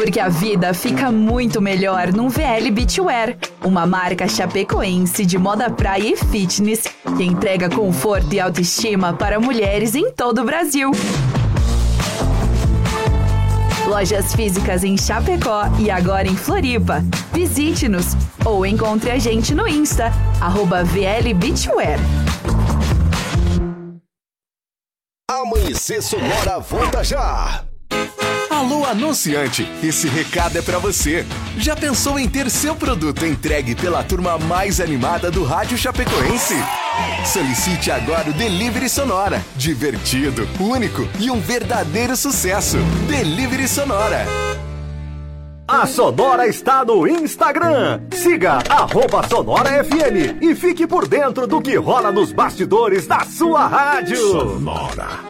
Porque 0.00 0.18
a 0.18 0.30
vida 0.30 0.72
fica 0.72 1.12
muito 1.12 1.60
melhor 1.60 2.10
num 2.10 2.30
VL 2.30 2.70
Beachwear, 2.72 3.36
uma 3.62 3.84
marca 3.84 4.26
chapecoense 4.26 5.26
de 5.26 5.36
moda 5.36 5.68
praia 5.68 6.08
e 6.08 6.16
fitness 6.16 6.84
que 7.18 7.22
entrega 7.22 7.68
conforto 7.68 8.32
e 8.32 8.40
autoestima 8.40 9.12
para 9.12 9.38
mulheres 9.38 9.94
em 9.94 10.10
todo 10.10 10.40
o 10.40 10.44
Brasil. 10.44 10.90
Lojas 13.86 14.34
físicas 14.34 14.84
em 14.84 14.96
Chapecó 14.96 15.64
e 15.78 15.90
agora 15.90 16.26
em 16.26 16.34
Floripa. 16.34 17.04
Visite-nos 17.30 18.16
ou 18.42 18.64
encontre 18.64 19.10
a 19.10 19.18
gente 19.18 19.54
no 19.54 19.68
Insta, 19.68 20.10
arroba 20.40 20.82
VL 20.82 21.34
Beachwear. 21.34 21.98
Amanhecer 25.30 26.02
Sonora 26.02 26.58
volta 26.58 27.04
já! 27.04 27.69
Alô, 28.60 28.84
anunciante! 28.84 29.66
Esse 29.82 30.06
recado 30.06 30.58
é 30.58 30.60
para 30.60 30.78
você. 30.78 31.24
Já 31.56 31.74
pensou 31.74 32.18
em 32.18 32.28
ter 32.28 32.50
seu 32.50 32.76
produto 32.76 33.24
entregue 33.24 33.74
pela 33.74 34.04
turma 34.04 34.36
mais 34.36 34.82
animada 34.82 35.30
do 35.30 35.44
Rádio 35.44 35.78
Chapecoense? 35.78 36.56
Solicite 37.24 37.90
agora 37.90 38.28
o 38.28 38.34
Delivery 38.34 38.90
Sonora. 38.90 39.42
Divertido, 39.56 40.46
único 40.60 41.08
e 41.18 41.30
um 41.30 41.40
verdadeiro 41.40 42.14
sucesso. 42.14 42.76
Delivery 43.08 43.66
Sonora. 43.66 44.26
A 45.66 45.86
Sonora 45.86 46.46
está 46.46 46.84
no 46.84 47.08
Instagram. 47.08 48.02
Siga 48.12 48.58
arroba 48.68 49.26
Sonora 49.26 49.82
FM 49.82 50.42
e 50.42 50.54
fique 50.54 50.86
por 50.86 51.08
dentro 51.08 51.46
do 51.46 51.62
que 51.62 51.76
rola 51.76 52.12
nos 52.12 52.30
bastidores 52.30 53.06
da 53.06 53.20
sua 53.20 53.66
rádio. 53.66 54.18
Sonora. 54.18 55.29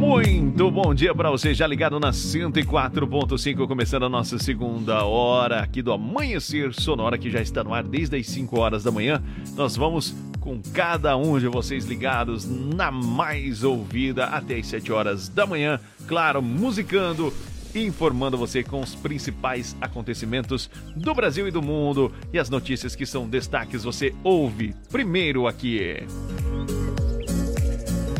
Muito 0.00 0.70
bom 0.70 0.94
dia 0.94 1.14
para 1.14 1.30
você, 1.30 1.52
já 1.52 1.66
ligado 1.66 2.00
na 2.00 2.10
104.5, 2.10 3.68
começando 3.68 4.06
a 4.06 4.08
nossa 4.08 4.38
segunda 4.38 5.04
hora 5.04 5.60
aqui 5.60 5.82
do 5.82 5.92
Amanhecer 5.92 6.72
Sonora, 6.72 7.18
que 7.18 7.30
já 7.30 7.42
está 7.42 7.62
no 7.62 7.74
ar 7.74 7.84
desde 7.84 8.16
as 8.16 8.26
5 8.28 8.58
horas 8.58 8.82
da 8.82 8.90
manhã. 8.90 9.22
Nós 9.54 9.76
vamos 9.76 10.14
com 10.40 10.58
cada 10.72 11.18
um 11.18 11.38
de 11.38 11.48
vocês 11.48 11.84
ligados 11.84 12.48
na 12.48 12.90
mais 12.90 13.62
ouvida 13.62 14.24
até 14.24 14.56
as 14.56 14.68
7 14.68 14.90
horas 14.90 15.28
da 15.28 15.46
manhã, 15.46 15.78
claro, 16.08 16.40
musicando 16.40 17.30
informando 17.74 18.38
você 18.38 18.62
com 18.62 18.80
os 18.80 18.94
principais 18.94 19.76
acontecimentos 19.82 20.70
do 20.96 21.14
Brasil 21.14 21.46
e 21.46 21.50
do 21.50 21.60
mundo 21.60 22.10
e 22.32 22.38
as 22.38 22.48
notícias 22.48 22.96
que 22.96 23.04
são 23.04 23.28
destaques 23.28 23.84
você 23.84 24.14
ouve 24.24 24.74
primeiro 24.90 25.46
aqui. 25.46 25.98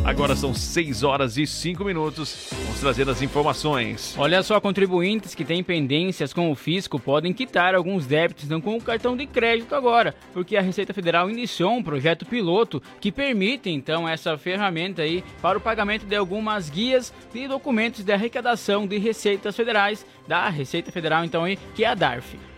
Agora 0.05 0.34
são 0.34 0.55
6 0.55 1.03
horas 1.03 1.36
e 1.36 1.46
5 1.46 1.84
minutos. 1.84 2.48
Vamos 2.64 2.80
trazer 2.80 3.09
as 3.09 3.20
informações. 3.20 4.14
Olha 4.18 4.42
só, 4.42 4.59
contribuintes 4.59 5.34
que 5.34 5.44
têm 5.44 5.62
pendências 5.62 6.32
com 6.32 6.51
o 6.51 6.55
fisco 6.55 6.98
podem 6.98 7.32
quitar 7.32 7.74
alguns 7.74 8.07
débitos 8.07 8.48
não 8.48 8.61
com 8.61 8.76
o 8.76 8.82
cartão 8.82 9.16
de 9.16 9.26
crédito 9.26 9.74
agora, 9.74 10.14
porque 10.32 10.57
a 10.57 10.62
Receita 10.62 10.94
Federal 10.94 11.30
iniciou 11.30 11.72
um 11.72 11.82
projeto 11.82 12.24
piloto 12.24 12.82
que 12.98 13.12
permite 13.12 13.68
então 13.68 14.09
essa 14.09 14.36
ferramenta 14.38 15.03
aí 15.03 15.22
para 15.42 15.59
o 15.59 15.61
pagamento 15.61 16.07
de 16.07 16.16
algumas 16.16 16.70
guias 16.70 17.12
e 17.34 17.46
documentos 17.46 18.03
de 18.03 18.12
arrecadação 18.12 18.86
de 18.86 18.98
receitas 18.98 19.55
federais 19.55 20.05
da 20.26 20.48
Receita 20.48 20.90
Federal 20.90 21.24
então 21.24 21.44
aí, 21.44 21.59
que 21.74 21.84
é 21.84 21.88
a 21.88 21.94
DARF. 21.94 22.49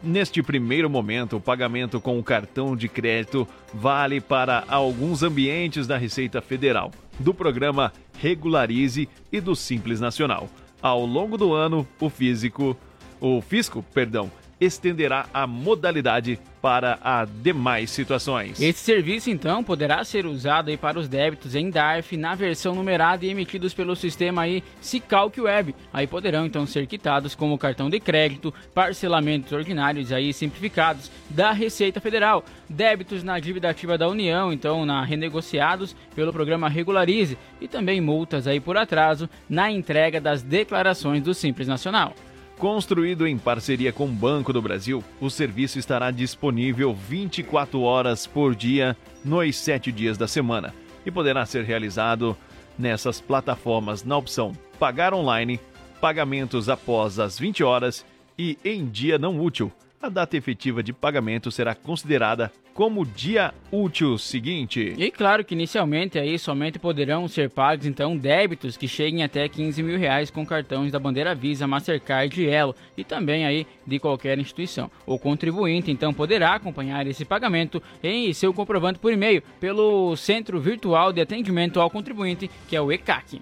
Neste 0.00 0.44
primeiro 0.44 0.88
momento, 0.88 1.36
o 1.36 1.40
pagamento 1.40 2.00
com 2.00 2.16
o 2.20 2.22
cartão 2.22 2.76
de 2.76 2.88
crédito 2.88 3.48
vale 3.72 4.20
para 4.20 4.62
alguns 4.68 5.24
ambientes 5.24 5.88
da 5.88 5.96
Receita 5.96 6.40
Federal, 6.40 6.92
do 7.18 7.34
programa 7.34 7.92
Regularize 8.20 9.08
e 9.32 9.40
do 9.40 9.56
Simples 9.56 9.98
Nacional. 9.98 10.48
Ao 10.80 11.04
longo 11.04 11.36
do 11.36 11.52
ano, 11.52 11.84
o 11.98 12.08
físico, 12.08 12.76
o 13.20 13.40
fisco, 13.40 13.84
perdão, 13.92 14.30
estenderá 14.64 15.26
a 15.32 15.46
modalidade 15.46 16.38
para 16.64 16.98
as 17.02 17.28
demais 17.42 17.90
situações. 17.90 18.58
Esse 18.58 18.78
serviço, 18.78 19.28
então, 19.28 19.62
poderá 19.62 20.02
ser 20.02 20.24
usado 20.24 20.70
aí 20.70 20.78
para 20.78 20.98
os 20.98 21.06
débitos 21.06 21.54
em 21.54 21.68
DARF 21.68 22.16
na 22.16 22.34
versão 22.34 22.74
numerada 22.74 23.26
e 23.26 23.28
emitidos 23.28 23.74
pelo 23.74 23.94
sistema 23.94 24.40
aí 24.40 24.64
Cicalc 24.80 25.38
Web. 25.38 25.74
Aí 25.92 26.06
poderão, 26.06 26.46
então, 26.46 26.66
ser 26.66 26.86
quitados 26.86 27.34
como 27.34 27.58
cartão 27.58 27.90
de 27.90 28.00
crédito, 28.00 28.54
parcelamentos 28.72 29.52
ordinários 29.52 30.10
aí 30.10 30.32
simplificados 30.32 31.10
da 31.28 31.52
Receita 31.52 32.00
Federal, 32.00 32.42
débitos 32.66 33.22
na 33.22 33.38
dívida 33.38 33.68
ativa 33.68 33.98
da 33.98 34.08
União, 34.08 34.50
então, 34.50 34.86
na 34.86 35.04
renegociados 35.04 35.94
pelo 36.14 36.32
programa 36.32 36.66
Regularize 36.66 37.36
e 37.60 37.68
também 37.68 38.00
multas 38.00 38.46
aí 38.46 38.58
por 38.58 38.78
atraso 38.78 39.28
na 39.50 39.70
entrega 39.70 40.18
das 40.18 40.40
declarações 40.40 41.22
do 41.22 41.34
Simples 41.34 41.68
Nacional. 41.68 42.14
Construído 42.58 43.26
em 43.26 43.36
parceria 43.36 43.92
com 43.92 44.04
o 44.04 44.12
Banco 44.12 44.52
do 44.52 44.62
Brasil, 44.62 45.02
o 45.20 45.28
serviço 45.28 45.78
estará 45.78 46.10
disponível 46.10 46.94
24 46.94 47.80
horas 47.82 48.26
por 48.26 48.54
dia, 48.54 48.96
nos 49.24 49.56
7 49.56 49.90
dias 49.90 50.16
da 50.16 50.28
semana, 50.28 50.72
e 51.04 51.10
poderá 51.10 51.44
ser 51.44 51.64
realizado 51.64 52.36
nessas 52.78 53.20
plataformas 53.20 54.04
na 54.04 54.16
opção 54.16 54.52
Pagar 54.78 55.12
Online, 55.12 55.60
Pagamentos 56.00 56.68
após 56.68 57.18
as 57.18 57.38
20 57.38 57.64
horas 57.64 58.04
e 58.38 58.58
em 58.64 58.86
dia 58.86 59.18
não 59.18 59.40
útil. 59.40 59.72
A 60.04 60.10
data 60.10 60.36
efetiva 60.36 60.82
de 60.82 60.92
pagamento 60.92 61.50
será 61.50 61.74
considerada 61.74 62.52
como 62.74 63.06
dia 63.06 63.54
útil 63.72 64.18
seguinte. 64.18 64.94
E 64.98 65.10
claro 65.10 65.42
que 65.42 65.54
inicialmente 65.54 66.18
aí 66.18 66.38
somente 66.38 66.78
poderão 66.78 67.26
ser 67.26 67.48
pagos 67.48 67.86
então 67.86 68.14
débitos 68.14 68.76
que 68.76 68.86
cheguem 68.86 69.22
até 69.22 69.48
15 69.48 69.82
mil 69.82 69.98
reais 69.98 70.30
com 70.30 70.44
cartões 70.44 70.92
da 70.92 70.98
bandeira 70.98 71.34
Visa, 71.34 71.66
Mastercard 71.66 72.38
e 72.38 72.46
Elo 72.46 72.76
e 72.98 73.02
também 73.02 73.46
aí 73.46 73.66
de 73.86 73.98
qualquer 73.98 74.38
instituição. 74.38 74.90
O 75.06 75.18
contribuinte 75.18 75.90
então 75.90 76.12
poderá 76.12 76.52
acompanhar 76.52 77.06
esse 77.06 77.24
pagamento 77.24 77.82
em 78.02 78.30
seu 78.34 78.52
comprovante 78.52 78.98
por 78.98 79.10
e-mail 79.10 79.42
pelo 79.58 80.14
Centro 80.16 80.60
Virtual 80.60 81.14
de 81.14 81.22
Atendimento 81.22 81.80
ao 81.80 81.88
Contribuinte, 81.88 82.50
que 82.68 82.76
é 82.76 82.80
o 82.82 82.92
ECAC. 82.92 83.40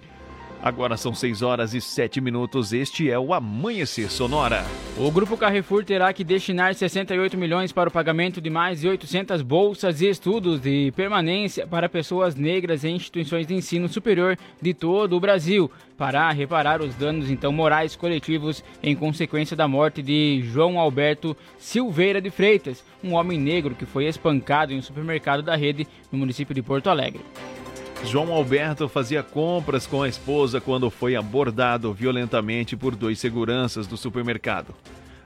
Agora 0.62 0.96
são 0.96 1.12
6 1.12 1.42
horas 1.42 1.74
e 1.74 1.80
7 1.80 2.20
minutos. 2.20 2.72
Este 2.72 3.10
é 3.10 3.18
o 3.18 3.34
Amanhecer 3.34 4.08
Sonora. 4.08 4.64
O 4.96 5.10
Grupo 5.10 5.36
Carrefour 5.36 5.84
terá 5.84 6.12
que 6.12 6.22
destinar 6.22 6.72
68 6.72 7.36
milhões 7.36 7.72
para 7.72 7.88
o 7.88 7.92
pagamento 7.92 8.40
de 8.40 8.48
mais 8.48 8.80
de 8.80 8.86
800 8.86 9.42
bolsas 9.42 10.00
e 10.00 10.08
estudos 10.08 10.60
de 10.60 10.92
permanência 10.94 11.66
para 11.66 11.88
pessoas 11.88 12.36
negras 12.36 12.84
em 12.84 12.94
instituições 12.94 13.44
de 13.44 13.54
ensino 13.54 13.88
superior 13.88 14.38
de 14.60 14.72
todo 14.72 15.16
o 15.16 15.20
Brasil, 15.20 15.68
para 15.98 16.30
reparar 16.30 16.80
os 16.80 16.94
danos 16.94 17.28
então 17.28 17.50
morais 17.50 17.96
coletivos 17.96 18.62
em 18.80 18.94
consequência 18.94 19.56
da 19.56 19.66
morte 19.66 20.00
de 20.00 20.42
João 20.44 20.78
Alberto 20.78 21.36
Silveira 21.58 22.20
de 22.20 22.30
Freitas, 22.30 22.84
um 23.02 23.14
homem 23.14 23.36
negro 23.36 23.74
que 23.74 23.84
foi 23.84 24.06
espancado 24.06 24.72
em 24.72 24.78
um 24.78 24.82
supermercado 24.82 25.42
da 25.42 25.56
rede 25.56 25.88
no 26.12 26.18
município 26.18 26.54
de 26.54 26.62
Porto 26.62 26.88
Alegre. 26.88 27.20
João 28.04 28.32
Alberto 28.32 28.88
fazia 28.88 29.22
compras 29.22 29.86
com 29.86 30.02
a 30.02 30.08
esposa 30.08 30.60
quando 30.60 30.90
foi 30.90 31.16
abordado 31.16 31.92
violentamente 31.92 32.76
por 32.76 32.94
dois 32.94 33.18
seguranças 33.18 33.86
do 33.86 33.96
supermercado. 33.96 34.74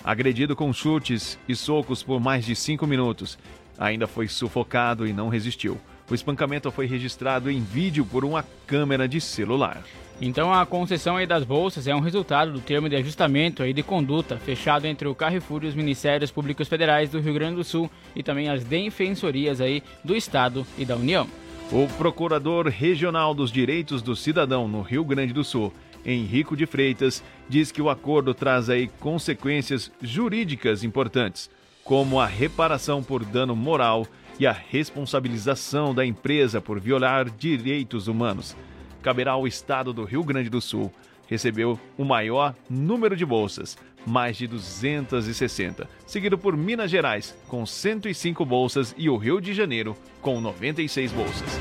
Agredido 0.04 0.54
com 0.54 0.72
chutes 0.72 1.38
e 1.48 1.56
socos 1.56 2.02
por 2.02 2.20
mais 2.20 2.44
de 2.44 2.54
cinco 2.54 2.86
minutos, 2.86 3.38
ainda 3.78 4.06
foi 4.06 4.28
sufocado 4.28 5.06
e 5.06 5.12
não 5.12 5.28
resistiu. 5.28 5.80
O 6.08 6.14
espancamento 6.14 6.70
foi 6.70 6.86
registrado 6.86 7.50
em 7.50 7.60
vídeo 7.60 8.04
por 8.04 8.24
uma 8.24 8.44
câmera 8.66 9.08
de 9.08 9.20
celular. 9.20 9.82
Então 10.20 10.52
a 10.52 10.64
concessão 10.64 11.16
aí 11.16 11.26
das 11.26 11.44
bolsas 11.44 11.88
é 11.88 11.94
um 11.94 12.00
resultado 12.00 12.52
do 12.52 12.60
termo 12.60 12.88
de 12.88 12.96
ajustamento 12.96 13.62
aí 13.62 13.72
de 13.72 13.82
conduta 13.82 14.38
fechado 14.38 14.86
entre 14.86 15.08
o 15.08 15.14
Carrefour 15.14 15.64
e 15.64 15.66
os 15.66 15.74
Ministérios 15.74 16.30
Públicos 16.30 16.68
Federais 16.68 17.10
do 17.10 17.20
Rio 17.20 17.34
Grande 17.34 17.56
do 17.56 17.64
Sul 17.64 17.90
e 18.14 18.22
também 18.22 18.48
as 18.48 18.62
defensorias 18.62 19.60
aí 19.60 19.82
do 20.04 20.14
Estado 20.14 20.64
e 20.78 20.84
da 20.84 20.94
União. 20.94 21.26
O 21.72 21.88
Procurador 21.98 22.68
Regional 22.68 23.34
dos 23.34 23.50
Direitos 23.50 24.00
do 24.00 24.14
Cidadão 24.14 24.68
no 24.68 24.82
Rio 24.82 25.04
Grande 25.04 25.32
do 25.32 25.42
Sul, 25.42 25.72
Henrico 26.04 26.56
de 26.56 26.64
Freitas, 26.64 27.24
diz 27.48 27.72
que 27.72 27.82
o 27.82 27.90
acordo 27.90 28.32
traz 28.32 28.70
aí 28.70 28.86
consequências 29.00 29.90
jurídicas 30.00 30.84
importantes, 30.84 31.50
como 31.82 32.20
a 32.20 32.26
reparação 32.26 33.02
por 33.02 33.24
dano 33.24 33.56
moral 33.56 34.06
e 34.38 34.46
a 34.46 34.52
responsabilização 34.52 35.92
da 35.92 36.06
empresa 36.06 36.60
por 36.60 36.78
violar 36.78 37.28
direitos 37.28 38.06
humanos. 38.06 38.56
Caberá 39.02 39.32
ao 39.32 39.46
Estado 39.46 39.92
do 39.92 40.04
Rio 40.04 40.22
Grande 40.22 40.48
do 40.48 40.60
Sul 40.60 40.92
recebeu 41.26 41.78
o 41.98 42.04
maior 42.04 42.54
número 42.70 43.16
de 43.16 43.26
bolsas, 43.26 43.76
mais 44.06 44.36
de 44.36 44.46
260, 44.46 45.88
seguido 46.06 46.38
por 46.38 46.56
Minas 46.56 46.90
Gerais, 46.90 47.36
com 47.48 47.66
105 47.66 48.44
bolsas, 48.44 48.94
e 48.96 49.10
o 49.10 49.16
Rio 49.16 49.40
de 49.40 49.52
Janeiro, 49.52 49.96
com 50.22 50.40
96 50.40 51.12
bolsas. 51.12 51.60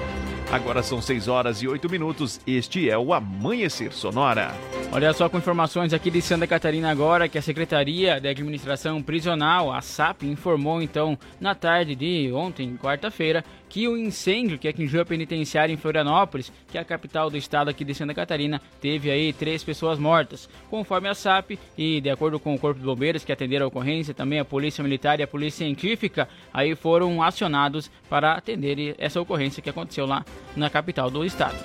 Agora 0.52 0.84
são 0.84 1.02
6 1.02 1.28
horas 1.28 1.62
e 1.62 1.68
8 1.68 1.90
minutos. 1.90 2.40
Este 2.46 2.90
é 2.90 2.98
o 2.98 3.14
Amanhecer 3.14 3.92
Sonora. 3.92 4.54
Olha 4.92 5.12
só 5.12 5.28
com 5.28 5.38
informações 5.38 5.92
aqui 5.92 6.12
de 6.12 6.22
Santa 6.22 6.46
Catarina 6.46 6.90
agora 6.90 7.28
que 7.28 7.38
a 7.38 7.42
Secretaria 7.42 8.22
de 8.22 8.30
Administração 8.30 9.02
Prisional, 9.02 9.74
a 9.74 9.82
SAP, 9.82 10.24
informou 10.24 10.82
então 10.82 11.18
na 11.42 11.56
tarde 11.56 11.96
de 11.96 12.32
ontem, 12.32 12.78
quarta-feira, 12.78 13.44
que 13.70 13.88
o 13.88 13.98
incêndio 13.98 14.58
que 14.58 14.68
atingiu 14.68 15.02
a 15.02 15.06
penitenciária 15.06 15.74
em 15.74 15.78
Florianópolis, 15.78 16.52
que 16.68 16.78
é 16.78 16.82
a 16.82 16.86
capital 16.86 17.30
do 17.30 17.38
estado 17.38 17.70
aqui 17.70 17.84
de 17.84 17.94
Santa 17.94 18.14
Catarina, 18.14 18.62
teve 18.80 19.12
aí 19.12 19.34
três 19.34 19.64
pessoas 19.64 20.00
mortas. 20.00 20.50
Conforme 20.70 21.10
a 21.10 21.16
SAP 21.16 21.52
e 21.78 22.02
de 22.02 22.10
acordo 22.10 22.40
com 22.40 22.54
o 22.54 22.60
Corpo 22.60 22.80
de 22.80 22.86
Bombeiros 22.86 23.24
que 23.24 23.32
atenderam 23.32 23.66
a 23.66 23.68
ocorrência, 23.68 24.14
também 24.14 24.40
a 24.40 24.46
Polícia 24.46 24.84
Militar 24.84 25.20
e 25.20 25.24
a 25.24 25.28
Polícia 25.28 25.66
Científica, 25.66 26.28
aí 26.54 26.76
foram 26.76 27.22
acionados 27.22 27.90
para 28.10 28.34
atender 28.34 28.96
essa 28.98 29.20
ocorrência 29.20 29.62
que 29.62 29.70
aconteceu 29.70 30.06
lá 30.06 30.26
na 30.56 30.70
capital 30.70 31.10
do 31.10 31.26
estado. 31.26 31.58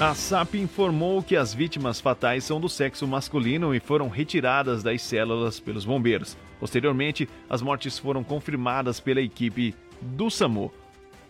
A 0.00 0.12
SAP 0.12 0.56
informou 0.56 1.22
que 1.22 1.36
as 1.36 1.54
vítimas 1.54 2.00
fatais 2.00 2.42
são 2.42 2.60
do 2.60 2.68
sexo 2.68 3.06
masculino 3.06 3.72
e 3.72 3.78
foram 3.78 4.08
retiradas 4.08 4.82
das 4.82 5.00
células 5.02 5.60
pelos 5.60 5.84
bombeiros. 5.84 6.36
Posteriormente, 6.58 7.28
as 7.48 7.62
mortes 7.62 7.96
foram 7.96 8.24
confirmadas 8.24 8.98
pela 8.98 9.20
equipe 9.20 9.72
do 10.02 10.28
SAMU. 10.30 10.72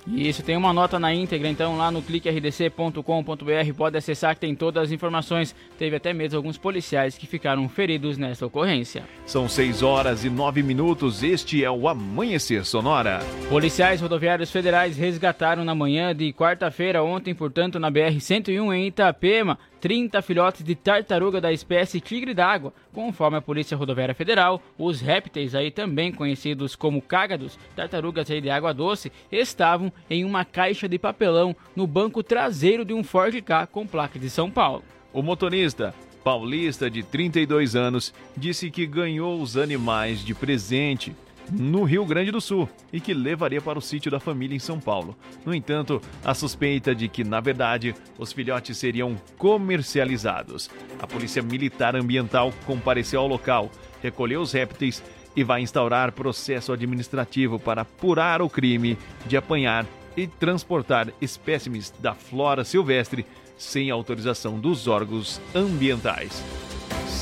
Isso, 0.06 0.42
tem 0.42 0.56
uma 0.56 0.72
nota 0.72 0.98
na 0.98 1.14
íntegra, 1.14 1.48
então 1.48 1.76
lá 1.76 1.90
no 1.90 2.02
cliquerdc.com.br 2.02 3.74
pode 3.76 3.96
acessar 3.96 4.34
que 4.34 4.40
tem 4.40 4.54
todas 4.54 4.84
as 4.84 4.92
informações. 4.92 5.54
Teve 5.78 5.96
até 5.96 6.12
mesmo 6.12 6.36
alguns 6.36 6.58
policiais 6.58 7.16
que 7.16 7.26
ficaram 7.26 7.68
feridos 7.68 8.18
nessa 8.18 8.44
ocorrência. 8.44 9.04
São 9.24 9.48
6 9.48 9.82
horas 9.82 10.24
e 10.24 10.30
9 10.30 10.62
minutos. 10.62 11.22
Este 11.22 11.64
é 11.64 11.70
o 11.70 11.88
Amanhecer 11.88 12.64
Sonora. 12.64 13.20
Policiais 13.48 14.00
rodoviários 14.00 14.50
federais 14.50 14.96
resgataram 14.96 15.64
na 15.64 15.74
manhã 15.74 16.14
de 16.14 16.32
quarta-feira, 16.32 17.02
ontem, 17.02 17.34
portanto, 17.34 17.78
na 17.78 17.90
BR-101 17.90 18.74
em 18.74 18.86
Itapema, 18.86 19.58
30 19.84 20.22
filhotes 20.22 20.64
de 20.64 20.74
tartaruga 20.74 21.42
da 21.42 21.52
espécie 21.52 22.00
tigre 22.00 22.32
d'água. 22.32 22.72
Conforme 22.90 23.36
a 23.36 23.42
Polícia 23.42 23.76
Rodoviária 23.76 24.14
Federal, 24.14 24.62
os 24.78 25.02
répteis 25.02 25.54
aí 25.54 25.70
também 25.70 26.10
conhecidos 26.10 26.74
como 26.74 27.02
cágados, 27.02 27.58
tartarugas 27.76 28.30
aí 28.30 28.40
de 28.40 28.48
água 28.48 28.72
doce, 28.72 29.12
estavam 29.30 29.92
em 30.08 30.24
uma 30.24 30.42
caixa 30.42 30.88
de 30.88 30.98
papelão 30.98 31.54
no 31.76 31.86
banco 31.86 32.22
traseiro 32.22 32.82
de 32.82 32.94
um 32.94 33.04
Ford 33.04 33.38
K 33.42 33.66
com 33.66 33.86
placa 33.86 34.18
de 34.18 34.30
São 34.30 34.50
Paulo. 34.50 34.82
O 35.12 35.20
motorista, 35.20 35.94
paulista 36.24 36.90
de 36.90 37.02
32 37.02 37.76
anos, 37.76 38.14
disse 38.34 38.70
que 38.70 38.86
ganhou 38.86 39.38
os 39.38 39.54
animais 39.54 40.24
de 40.24 40.34
presente 40.34 41.14
no 41.52 41.84
Rio 41.84 42.04
Grande 42.04 42.30
do 42.30 42.40
Sul 42.40 42.68
e 42.92 43.00
que 43.00 43.14
levaria 43.14 43.60
para 43.60 43.78
o 43.78 43.82
sítio 43.82 44.10
da 44.10 44.20
família 44.20 44.56
em 44.56 44.58
São 44.60 44.80
Paulo. 44.80 45.16
No 45.44 45.54
entanto, 45.54 46.00
a 46.24 46.34
suspeita 46.34 46.94
de 46.94 47.08
que, 47.08 47.24
na 47.24 47.40
verdade, 47.40 47.94
os 48.18 48.32
filhotes 48.32 48.76
seriam 48.78 49.16
comercializados. 49.36 50.70
A 51.00 51.06
Polícia 51.06 51.42
Militar 51.42 51.96
Ambiental 51.96 52.52
compareceu 52.66 53.20
ao 53.20 53.26
local, 53.26 53.70
recolheu 54.02 54.40
os 54.40 54.52
répteis 54.52 55.02
e 55.36 55.42
vai 55.42 55.60
instaurar 55.60 56.12
processo 56.12 56.72
administrativo 56.72 57.58
para 57.58 57.82
apurar 57.82 58.40
o 58.40 58.48
crime 58.48 58.96
de 59.26 59.36
apanhar 59.36 59.86
e 60.16 60.26
transportar 60.26 61.08
espécimes 61.20 61.92
da 61.98 62.14
flora 62.14 62.64
silvestre 62.64 63.26
sem 63.56 63.90
autorização 63.90 64.58
dos 64.58 64.86
órgãos 64.86 65.40
ambientais. 65.54 66.42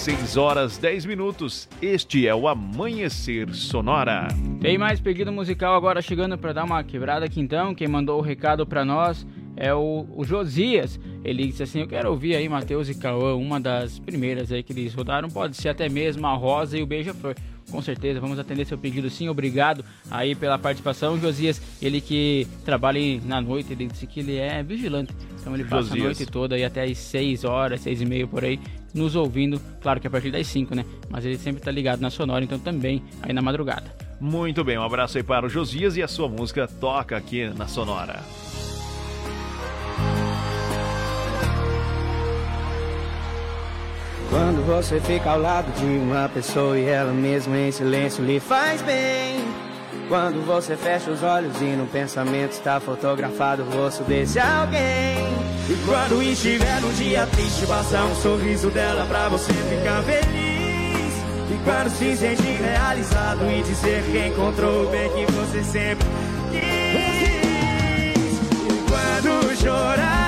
6 0.03 0.37
horas 0.37 0.79
10 0.79 1.07
minutos. 1.07 1.69
Este 1.81 2.27
é 2.27 2.35
o 2.35 2.49
Amanhecer 2.49 3.55
Sonora. 3.55 4.27
Tem 4.61 4.77
mais 4.77 4.99
pedido 4.99 5.31
musical 5.31 5.77
agora 5.77 6.03
chegando 6.03 6.37
para 6.37 6.53
dar 6.53 6.65
uma 6.65 6.83
quebrada 6.83 7.27
aqui 7.27 7.41
então. 7.41 7.73
Quem 7.73 7.87
mandou 7.87 8.19
o 8.19 8.21
recado 8.21 8.67
para 8.67 8.85
nós 8.85 9.25
é 9.57 9.73
o, 9.73 10.05
o, 10.17 10.25
Josias. 10.25 10.99
Ele 11.25 11.47
disse 11.47 11.63
assim: 11.63 11.83
Eu 11.83 11.87
quero 11.87 12.11
ouvir 12.11 12.35
aí 12.35 12.49
Matheus 12.49 12.89
e 12.89 12.97
Cauã, 12.97 13.37
uma 13.37 13.61
das 13.61 14.01
primeiras 14.01 14.51
aí 14.51 14.61
que 14.65 14.73
eles 14.73 14.93
rodaram. 14.93 15.29
Pode 15.29 15.57
ser 15.57 15.69
até 15.69 15.89
mesmo 15.89 16.27
a 16.27 16.35
Rosa 16.35 16.77
e 16.77 16.83
o 16.83 16.87
Beija-Flor. 16.87 17.37
Com 17.73 17.81
certeza, 17.81 18.21
vamos 18.21 18.39
atender 18.39 18.67
seu 18.67 18.77
pedido 18.77 19.09
sim. 19.09 19.31
Obrigado 19.31 19.83
aí 20.11 20.35
pela 20.35 20.59
participação. 20.59 21.19
Josias, 21.19 21.61
ele 21.81 22.03
que 22.03 22.47
trabalha 22.67 23.01
na 23.25 23.41
noite, 23.41 23.73
ele 23.73 23.87
disse 23.87 24.07
que 24.07 24.21
ele 24.21 24.37
é 24.37 24.63
vigilante. 24.63 25.15
Então 25.41 25.55
ele 25.55 25.65
passa 25.65 25.89
Josias. 25.89 26.01
a 26.01 26.05
noite 26.05 26.27
toda 26.27 26.55
aí 26.55 26.65
até 26.65 26.85
as 26.85 26.99
6 26.99 27.45
horas, 27.45 27.81
6 27.81 28.03
e 28.03 28.05
meia 28.05 28.27
por 28.27 28.45
aí, 28.45 28.61
nos 28.93 29.17
ouvindo. 29.17 29.59
Claro 29.81 29.99
que 29.99 30.07
a 30.07 30.11
partir 30.11 30.31
das 30.31 30.47
5, 30.47 30.75
né? 30.75 30.85
Mas 31.09 31.25
ele 31.25 31.39
sempre 31.39 31.63
tá 31.63 31.71
ligado 31.71 32.01
na 32.01 32.11
Sonora, 32.11 32.45
então 32.45 32.59
também 32.59 33.03
aí 33.23 33.33
na 33.33 33.41
madrugada. 33.41 33.91
Muito 34.21 34.63
bem, 34.63 34.79
um 34.79 34.85
abraço 34.85 35.17
aí 35.17 35.25
para 35.25 35.47
o 35.47 35.49
Josias 35.49 35.97
e 35.97 36.03
a 36.03 36.07
sua 36.07 36.29
música 36.29 36.69
toca 36.69 37.17
aqui 37.17 37.49
na 37.49 37.67
Sonora. 37.67 38.23
Quando 44.33 44.67
você 44.67 44.99
fica 44.99 45.31
ao 45.31 45.39
lado 45.39 45.71
de 45.79 45.85
uma 45.85 46.27
pessoa 46.27 46.79
e 46.79 46.87
ela 46.87 47.13
mesma 47.13 47.55
em 47.59 47.71
silêncio 47.71 48.25
lhe 48.25 48.41
faz 48.41 48.81
bem. 48.81 49.45
Quando 50.09 50.43
você 50.47 50.75
fecha 50.75 51.11
os 51.11 51.23
olhos 51.23 51.61
e 51.61 51.77
no 51.77 51.87
pensamento 51.87 52.53
está 52.53 52.81
fotografado 52.81 53.63
o 53.63 53.71
rosto 53.71 54.03
desse 54.05 54.41
alguém. 54.41 54.81
E 55.69 55.77
quando 55.85 56.23
estiver 56.23 56.81
num 56.81 56.93
dia 56.95 57.27
triste, 57.27 57.67
basta 57.67 58.03
um 58.05 58.15
sorriso 58.15 58.71
dela 58.71 59.05
pra 59.05 59.29
você 59.29 59.53
ficar 59.53 60.03
feliz. 60.03 61.13
E 61.51 61.61
quando 61.63 61.91
se 61.91 62.17
sentir 62.17 62.59
realizado 62.59 63.45
e 63.51 63.63
dizer 63.63 64.03
que 64.05 64.29
encontrou 64.29 64.87
o 64.87 64.89
bem 64.89 65.11
que 65.11 65.31
você 65.31 65.63
sempre 65.63 66.09
quis. 66.51 66.63
E 68.71 68.83
quando 68.89 69.57
chorar 69.57 70.22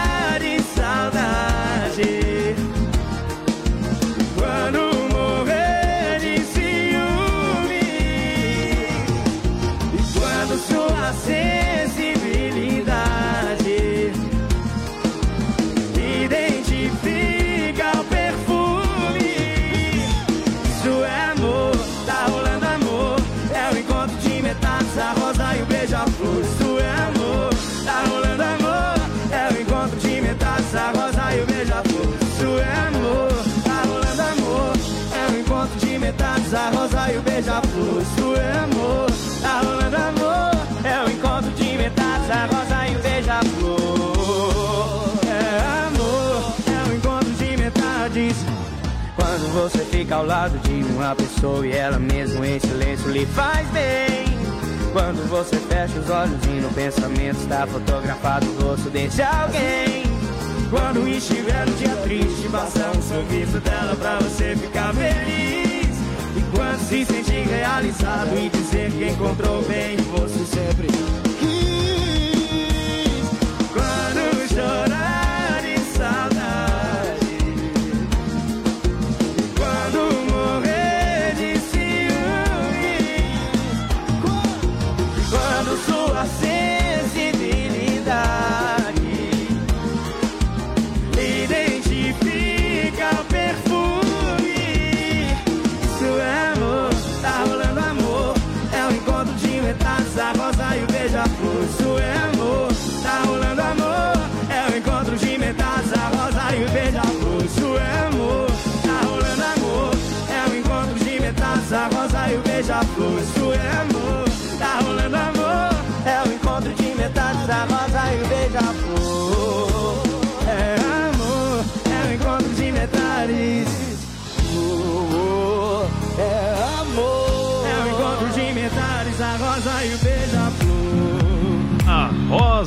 você 49.54 49.84
fica 49.84 50.16
ao 50.16 50.26
lado 50.26 50.58
de 50.58 50.82
uma 50.92 51.14
pessoa 51.14 51.64
e 51.64 51.72
ela 51.72 51.98
mesmo 51.98 52.44
em 52.44 52.58
silêncio 52.58 53.08
lhe 53.10 53.24
faz 53.24 53.66
bem. 53.68 54.24
Quando 54.92 55.28
você 55.28 55.56
fecha 55.56 55.98
os 55.98 56.10
olhos 56.10 56.44
e 56.44 56.60
no 56.60 56.68
pensamento 56.70 57.40
está 57.40 57.64
fotografado 57.66 58.46
o 58.46 58.62
rosto 58.62 58.90
desse 58.90 59.22
alguém. 59.22 60.02
Quando 60.70 61.06
estiver 61.08 61.66
no 61.66 61.72
dia 61.74 61.94
triste, 62.02 62.48
basta 62.48 62.90
um 62.96 63.02
sorriso 63.02 63.60
dela 63.60 63.94
pra 63.94 64.18
você 64.18 64.56
ficar 64.56 64.92
feliz. 64.92 65.96
E 66.36 66.56
quando 66.56 66.80
se 66.88 67.04
sentir 67.04 67.46
realizado 67.46 68.36
e 68.36 68.48
dizer 68.48 68.90
que 68.90 69.08
encontrou 69.08 69.62
bem, 69.62 69.96
você 69.96 70.44
sempre 70.44 70.88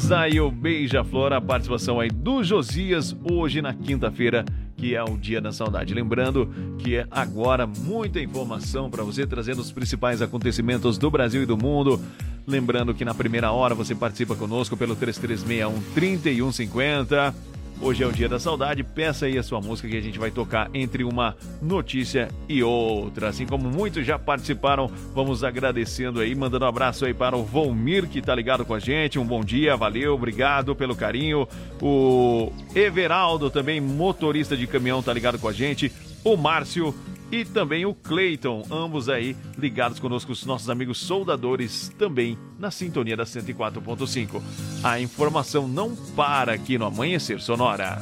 O 0.08 0.50
Beija-Flor, 0.50 1.34
a 1.34 1.42
participação 1.42 2.00
aí 2.00 2.10
do 2.10 2.42
Josias 2.42 3.14
hoje 3.30 3.62
na 3.62 3.74
quinta-feira, 3.74 4.46
que 4.78 4.96
é 4.96 5.04
o 5.04 5.18
Dia 5.18 5.42
da 5.42 5.52
Saudade. 5.52 5.94
Lembrando 5.94 6.50
que 6.80 6.96
é 6.96 7.06
agora 7.12 7.68
muita 7.68 8.22
informação 8.22 8.90
para 8.90 9.04
você, 9.04 9.28
trazendo 9.28 9.60
os 9.60 9.70
principais 9.70 10.22
acontecimentos 10.22 10.98
do 10.98 11.12
Brasil 11.12 11.44
e 11.44 11.46
do 11.46 11.58
mundo. 11.58 12.00
Lembrando 12.48 12.94
que 12.94 13.04
na 13.04 13.14
primeira 13.14 13.52
hora 13.52 13.76
você 13.76 13.94
participa 13.94 14.34
conosco 14.34 14.78
pelo 14.78 14.96
3361 14.96 15.94
3150. 15.94 17.36
Hoje 17.80 18.04
é 18.04 18.08
o 18.08 18.12
dia 18.12 18.28
da 18.28 18.40
saudade. 18.40 18.84
Peça 18.84 19.28
aí 19.28 19.38
a 19.38 19.44
sua 19.44 19.62
música 19.62 19.88
que 19.88 19.96
a 19.96 20.02
gente 20.02 20.18
vai 20.18 20.32
tocar 20.32 20.68
entre 20.74 21.04
uma 21.04 21.38
notícia 21.62 22.28
e 22.50 22.64
outra. 22.64 23.30
Assim 23.30 23.46
como 23.46 23.70
muitos 23.70 24.06
já 24.06 24.18
participaram, 24.18 24.90
vamos 25.14 25.44
agradecendo 25.44 26.20
aí, 26.20 26.34
mandando 26.34 26.66
um 26.66 26.68
abraço 26.68 27.06
aí 27.06 27.14
para 27.14 27.38
o 27.38 27.44
Volmir 27.44 28.08
que 28.08 28.20
tá 28.20 28.34
ligado 28.34 28.66
com 28.66 28.74
a 28.74 28.80
gente. 28.80 29.20
Um 29.20 29.26
bom 29.26 29.44
dia, 29.44 29.78
valeu, 29.78 30.16
obrigado 30.16 30.76
pelo 30.76 30.96
carinho. 30.96 31.48
O 31.80 32.52
Everaldo 32.76 33.52
também, 33.52 33.80
motorista 33.80 34.58
de 34.58 34.66
caminhão, 34.66 35.04
tá 35.04 35.14
ligado 35.14 35.38
com 35.38 35.48
a 35.48 35.54
gente. 35.54 35.92
O 36.24 36.36
Márcio 36.36 36.96
e 37.32 37.44
também 37.44 37.86
o 37.86 37.94
Clayton, 37.94 38.66
ambos 38.72 39.10
aí 39.10 39.36
ligados 39.58 40.00
conosco, 40.00 40.32
os 40.32 40.46
nossos 40.46 40.70
amigos 40.70 40.98
soldadores, 41.00 41.94
também 41.98 42.38
na 42.58 42.72
sintonia 42.72 43.18
da 43.18 43.26
104.5. 43.26 44.42
A 44.84 45.00
informação 45.00 45.68
não 45.68 45.96
para 45.96 46.54
aqui 46.54 46.78
no 46.78 46.86
Amanhecer 46.86 47.42
Sonora. 47.42 48.02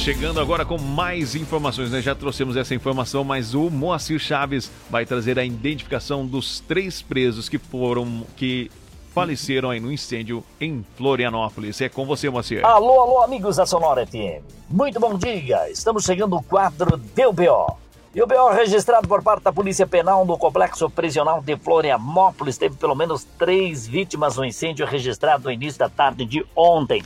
Chegando 0.00 0.40
agora 0.40 0.64
com 0.64 0.78
mais 0.78 1.34
informações, 1.34 1.90
né? 1.90 2.00
Já 2.00 2.14
trouxemos 2.14 2.56
essa 2.56 2.74
informação, 2.74 3.22
mas 3.22 3.52
o 3.52 3.68
Moacir 3.68 4.18
Chaves 4.18 4.72
vai 4.88 5.04
trazer 5.04 5.38
a 5.38 5.44
identificação 5.44 6.26
dos 6.26 6.58
três 6.60 7.02
presos 7.02 7.50
que 7.50 7.58
foram 7.58 8.24
que 8.34 8.70
faleceram 9.14 9.68
aí 9.68 9.78
no 9.78 9.92
incêndio 9.92 10.42
em 10.58 10.82
Florianópolis. 10.96 11.82
É 11.82 11.90
com 11.90 12.06
você, 12.06 12.30
Moacir. 12.30 12.64
Alô, 12.64 12.98
alô, 12.98 13.22
amigos 13.22 13.56
da 13.56 13.66
Sonora 13.66 14.06
FM. 14.06 14.42
Muito 14.70 14.98
bom 14.98 15.18
dia. 15.18 15.70
Estamos 15.70 16.02
chegando 16.04 16.30
no 16.30 16.42
quadro 16.42 16.96
Deu 16.96 17.30
BO. 17.30 17.76
E 18.14 18.22
o 18.22 18.26
BO 18.26 18.48
registrado 18.54 19.06
por 19.06 19.22
parte 19.22 19.42
da 19.42 19.52
Polícia 19.52 19.86
Penal 19.86 20.24
no 20.24 20.38
Complexo 20.38 20.88
Prisional 20.88 21.42
de 21.42 21.58
Florianópolis 21.58 22.56
teve 22.56 22.74
pelo 22.74 22.94
menos 22.94 23.24
três 23.38 23.86
vítimas 23.86 24.38
no 24.38 24.46
incêndio 24.46 24.86
registrado 24.86 25.44
no 25.44 25.52
início 25.52 25.78
da 25.78 25.90
tarde 25.90 26.24
de 26.24 26.42
ontem. 26.56 27.04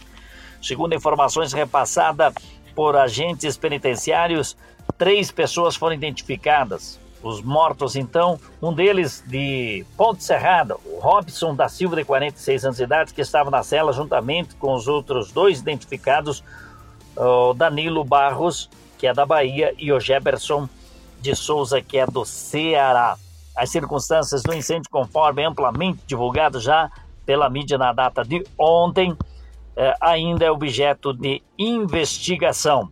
Segundo 0.63 0.95
informações 0.95 1.53
repassadas 1.53 2.33
por 2.75 2.97
agentes 2.97 3.57
penitenciários, 3.57 4.57
três 4.99 5.31
pessoas 5.31 5.77
foram 5.77 5.95
identificadas. 5.95 6.99
Os 7.23 7.41
mortos, 7.41 7.97
então, 7.97 8.39
um 8.61 8.71
deles 8.73 9.25
de 9.27 9.87
Ponte 9.97 10.23
Serrada, 10.23 10.77
o 10.85 10.99
Robson 11.01 11.55
da 11.55 11.69
Silva, 11.71 11.97
de 11.97 12.05
46 12.05 12.65
anos 12.67 12.77
de 12.77 12.83
idade, 12.83 13.15
que 13.15 13.23
estava 13.23 13.51
na 13.51 13.63
cela 13.63 13.95
juntamente 13.95 14.55
com 14.57 14.75
os 14.75 14.87
outros 14.87 15.33
dois 15.33 15.59
identificados, 15.59 16.45
o 17.17 17.55
Danilo 17.55 18.05
Barros, 18.05 18.69
que 18.99 19.07
é 19.07 19.15
da 19.15 19.25
Bahia, 19.25 19.75
e 19.79 19.91
o 19.91 19.99
Jefferson 19.99 20.69
de 21.21 21.35
Souza, 21.35 21.81
que 21.81 21.97
é 21.97 22.07
do 22.07 22.27
Ceará. 22.27 23.17
As 23.57 23.71
circunstâncias 23.71 24.43
do 24.43 24.53
incêndio, 24.53 24.91
conforme 24.91 25.45
amplamente 25.45 26.01
divulgado 26.07 26.61
já 26.61 26.91
pela 27.25 27.49
mídia 27.49 27.79
na 27.79 27.93
data 27.93 28.23
de 28.23 28.45
ontem, 28.59 29.17
eh, 29.77 29.95
ainda 30.01 30.45
é 30.45 30.51
objeto 30.51 31.13
de 31.13 31.43
investigação. 31.59 32.91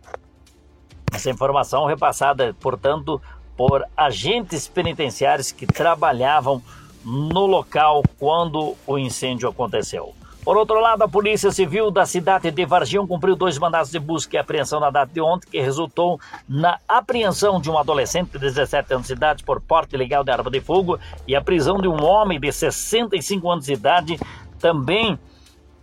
Essa 1.13 1.29
informação 1.29 1.85
repassada, 1.85 2.55
portanto, 2.59 3.21
por 3.55 3.85
agentes 3.95 4.67
penitenciários 4.67 5.51
que 5.51 5.65
trabalhavam 5.65 6.61
no 7.03 7.45
local 7.45 8.01
quando 8.17 8.75
o 8.87 8.97
incêndio 8.97 9.47
aconteceu. 9.47 10.13
Por 10.43 10.57
outro 10.57 10.81
lado, 10.81 11.03
a 11.03 11.07
Polícia 11.07 11.51
Civil 11.51 11.89
da 11.89 12.05
cidade 12.05 12.51
de 12.51 12.65
Vargião 12.65 13.07
cumpriu 13.07 13.33
dois 13.33 13.57
mandados 13.57 13.89
de 13.89 13.97
busca 13.97 14.35
e 14.35 14.39
apreensão 14.39 14.77
na 14.77 14.89
data 14.89 15.13
de 15.13 15.21
ontem, 15.21 15.49
que 15.49 15.61
resultou 15.61 16.19
na 16.49 16.79
apreensão 16.85 17.61
de 17.61 17.69
um 17.71 17.77
adolescente 17.77 18.31
de 18.33 18.39
17 18.39 18.93
anos 18.93 19.07
de 19.07 19.13
idade 19.13 19.43
por 19.43 19.61
porte 19.61 19.95
ilegal 19.95 20.21
de 20.21 20.31
arma 20.31 20.51
de 20.51 20.59
fogo 20.59 20.99
e 21.25 21.33
a 21.33 21.41
prisão 21.41 21.77
de 21.77 21.87
um 21.87 22.03
homem 22.03 22.41
de 22.41 22.51
65 22.51 23.49
anos 23.49 23.65
de 23.65 23.73
idade, 23.73 24.19
também 24.59 25.17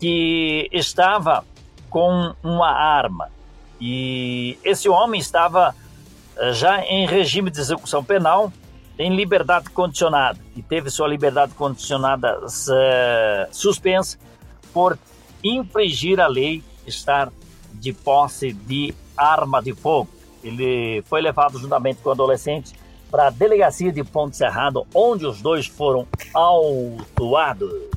que 0.00 0.68
estava 0.72 1.44
com 1.90 2.34
uma 2.42 2.70
arma. 2.70 3.28
E 3.80 4.58
esse 4.64 4.88
homem 4.88 5.20
estava 5.20 5.74
eh, 6.36 6.52
já 6.52 6.80
em 6.82 7.06
regime 7.06 7.50
de 7.50 7.60
execução 7.60 8.02
penal, 8.02 8.52
em 8.98 9.14
liberdade 9.14 9.70
condicionada, 9.70 10.38
e 10.56 10.62
teve 10.62 10.90
sua 10.90 11.06
liberdade 11.06 11.52
condicionada 11.54 12.40
eh, 12.70 13.48
suspensa 13.52 14.18
por 14.72 14.98
infringir 15.44 16.18
a 16.20 16.26
lei, 16.26 16.62
estar 16.86 17.30
de 17.72 17.92
posse 17.92 18.52
de 18.52 18.94
arma 19.16 19.62
de 19.62 19.74
fogo. 19.74 20.08
Ele 20.42 21.02
foi 21.06 21.20
levado 21.20 21.58
juntamente 21.58 22.00
com 22.02 22.08
o 22.08 22.12
adolescente 22.12 22.72
para 23.10 23.26
a 23.26 23.30
delegacia 23.30 23.92
de 23.92 24.04
Ponte 24.04 24.36
Serrado, 24.36 24.86
onde 24.94 25.26
os 25.26 25.42
dois 25.42 25.66
foram 25.66 26.06
autuados. 26.32 27.89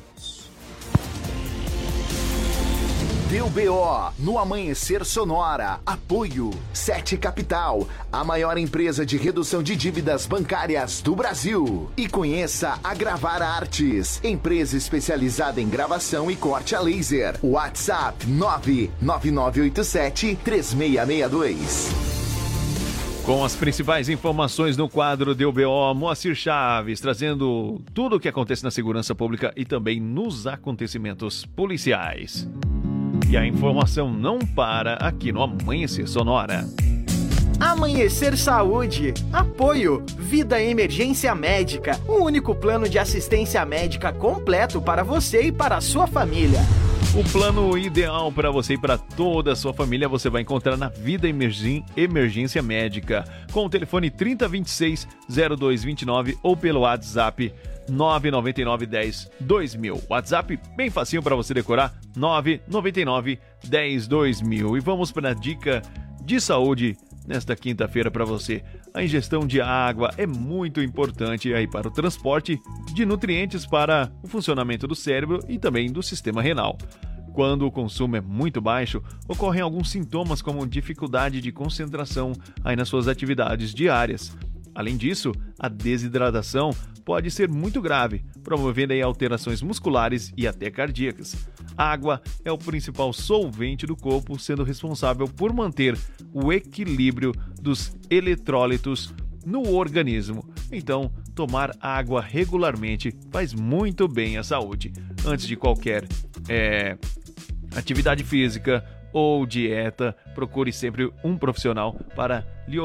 Deu 3.34 3.50
BO 3.50 4.14
no 4.16 4.38
Amanhecer 4.38 5.04
Sonora. 5.04 5.80
Apoio 5.84 6.52
7 6.72 7.16
Capital, 7.16 7.88
a 8.12 8.22
maior 8.22 8.56
empresa 8.56 9.04
de 9.04 9.16
redução 9.16 9.60
de 9.60 9.74
dívidas 9.74 10.24
bancárias 10.24 11.02
do 11.02 11.16
Brasil. 11.16 11.90
E 11.96 12.06
conheça 12.06 12.78
a 12.84 12.94
Gravar 12.94 13.42
Artes, 13.42 14.20
empresa 14.22 14.76
especializada 14.76 15.60
em 15.60 15.68
gravação 15.68 16.30
e 16.30 16.36
corte 16.36 16.76
a 16.76 16.80
laser. 16.80 17.36
WhatsApp 17.42 18.24
99987 18.24 20.38
3662. 20.44 21.90
Com 23.24 23.44
as 23.44 23.56
principais 23.56 24.08
informações 24.08 24.76
no 24.76 24.88
quadro 24.88 25.34
Deu 25.34 25.50
BO, 25.50 25.92
Moacir 25.92 26.36
Chaves, 26.36 27.00
trazendo 27.00 27.82
tudo 27.92 28.14
o 28.14 28.20
que 28.20 28.28
acontece 28.28 28.62
na 28.62 28.70
segurança 28.70 29.12
pública 29.12 29.52
e 29.56 29.64
também 29.64 29.98
nos 29.98 30.46
acontecimentos 30.46 31.44
policiais. 31.44 32.48
E 33.28 33.36
a 33.36 33.44
informação 33.46 34.12
não 34.12 34.38
para 34.38 34.94
aqui 34.94 35.32
no 35.32 35.42
Amanhecer 35.42 36.06
Sonora. 36.08 36.64
Amanhecer 37.58 38.36
Saúde. 38.36 39.14
Apoio. 39.32 40.04
Vida 40.18 40.60
Emergência 40.62 41.34
Médica. 41.34 41.98
O 42.06 42.22
único 42.24 42.54
plano 42.54 42.88
de 42.88 42.98
assistência 42.98 43.64
médica 43.64 44.12
completo 44.12 44.80
para 44.80 45.02
você 45.02 45.42
e 45.46 45.52
para 45.52 45.76
a 45.76 45.80
sua 45.80 46.06
família. 46.06 46.60
O 47.14 47.22
plano 47.30 47.78
ideal 47.78 48.32
para 48.32 48.50
você 48.50 48.74
e 48.74 48.78
para 48.78 48.98
toda 48.98 49.52
a 49.52 49.56
sua 49.56 49.72
família 49.72 50.08
você 50.08 50.28
vai 50.28 50.42
encontrar 50.42 50.76
na 50.76 50.88
Vida 50.88 51.28
Emergin- 51.28 51.84
Emergência 51.96 52.60
Médica, 52.60 53.24
com 53.52 53.64
o 53.66 53.70
telefone 53.70 54.10
3026 54.10 55.06
0229 55.28 56.36
ou 56.42 56.56
pelo 56.56 56.80
WhatsApp 56.80 57.52
999 57.88 58.86
10 58.86 59.30
2000. 59.40 60.02
WhatsApp 60.08 60.58
bem 60.76 60.90
facinho 60.90 61.22
para 61.22 61.36
você 61.36 61.54
decorar, 61.54 61.94
999 62.16 63.38
10 63.64 64.08
2000. 64.08 64.76
E 64.76 64.80
vamos 64.80 65.12
para 65.12 65.30
a 65.30 65.34
dica 65.34 65.82
de 66.22 66.40
saúde 66.40 66.96
nesta 67.26 67.56
quinta-feira 67.56 68.10
para 68.10 68.24
você. 68.24 68.62
A 68.92 69.02
ingestão 69.02 69.46
de 69.46 69.60
água 69.60 70.10
é 70.16 70.26
muito 70.26 70.80
importante 70.80 71.52
aí 71.52 71.66
para 71.66 71.88
o 71.88 71.90
transporte 71.90 72.60
de 72.92 73.04
nutrientes 73.04 73.66
para 73.66 74.12
o 74.22 74.28
funcionamento 74.28 74.86
do 74.86 74.94
cérebro 74.94 75.40
e 75.48 75.58
também 75.58 75.90
do 75.90 76.02
sistema 76.02 76.42
renal. 76.42 76.78
Quando 77.32 77.66
o 77.66 77.72
consumo 77.72 78.14
é 78.14 78.20
muito 78.20 78.60
baixo, 78.60 79.02
ocorrem 79.26 79.60
alguns 79.60 79.90
sintomas 79.90 80.40
como 80.40 80.64
dificuldade 80.66 81.40
de 81.40 81.50
concentração 81.50 82.32
aí 82.62 82.76
nas 82.76 82.88
suas 82.88 83.08
atividades 83.08 83.74
diárias. 83.74 84.36
Além 84.74 84.96
disso, 84.96 85.32
a 85.58 85.68
desidratação 85.68 86.70
pode 87.04 87.30
ser 87.30 87.48
muito 87.48 87.80
grave, 87.80 88.24
promovendo 88.42 88.94
alterações 89.04 89.62
musculares 89.62 90.32
e 90.36 90.46
até 90.46 90.70
cardíacas. 90.70 91.46
A 91.76 91.90
água 91.90 92.22
é 92.44 92.50
o 92.50 92.58
principal 92.58 93.12
solvente 93.12 93.86
do 93.86 93.96
corpo, 93.96 94.38
sendo 94.38 94.64
responsável 94.64 95.28
por 95.28 95.52
manter 95.52 95.98
o 96.32 96.52
equilíbrio 96.52 97.32
dos 97.60 97.96
eletrólitos 98.08 99.12
no 99.44 99.74
organismo. 99.74 100.48
Então, 100.72 101.12
tomar 101.34 101.76
água 101.80 102.20
regularmente 102.20 103.14
faz 103.30 103.52
muito 103.52 104.08
bem 104.08 104.38
à 104.38 104.42
saúde. 104.42 104.92
Antes 105.26 105.46
de 105.46 105.56
qualquer 105.56 106.06
é, 106.48 106.96
atividade 107.76 108.24
física 108.24 108.84
ou 109.12 109.46
dieta, 109.46 110.16
procure 110.34 110.72
sempre 110.72 111.12
um 111.22 111.36
profissional 111.36 111.94
para 112.16 112.46
lhe 112.66 112.78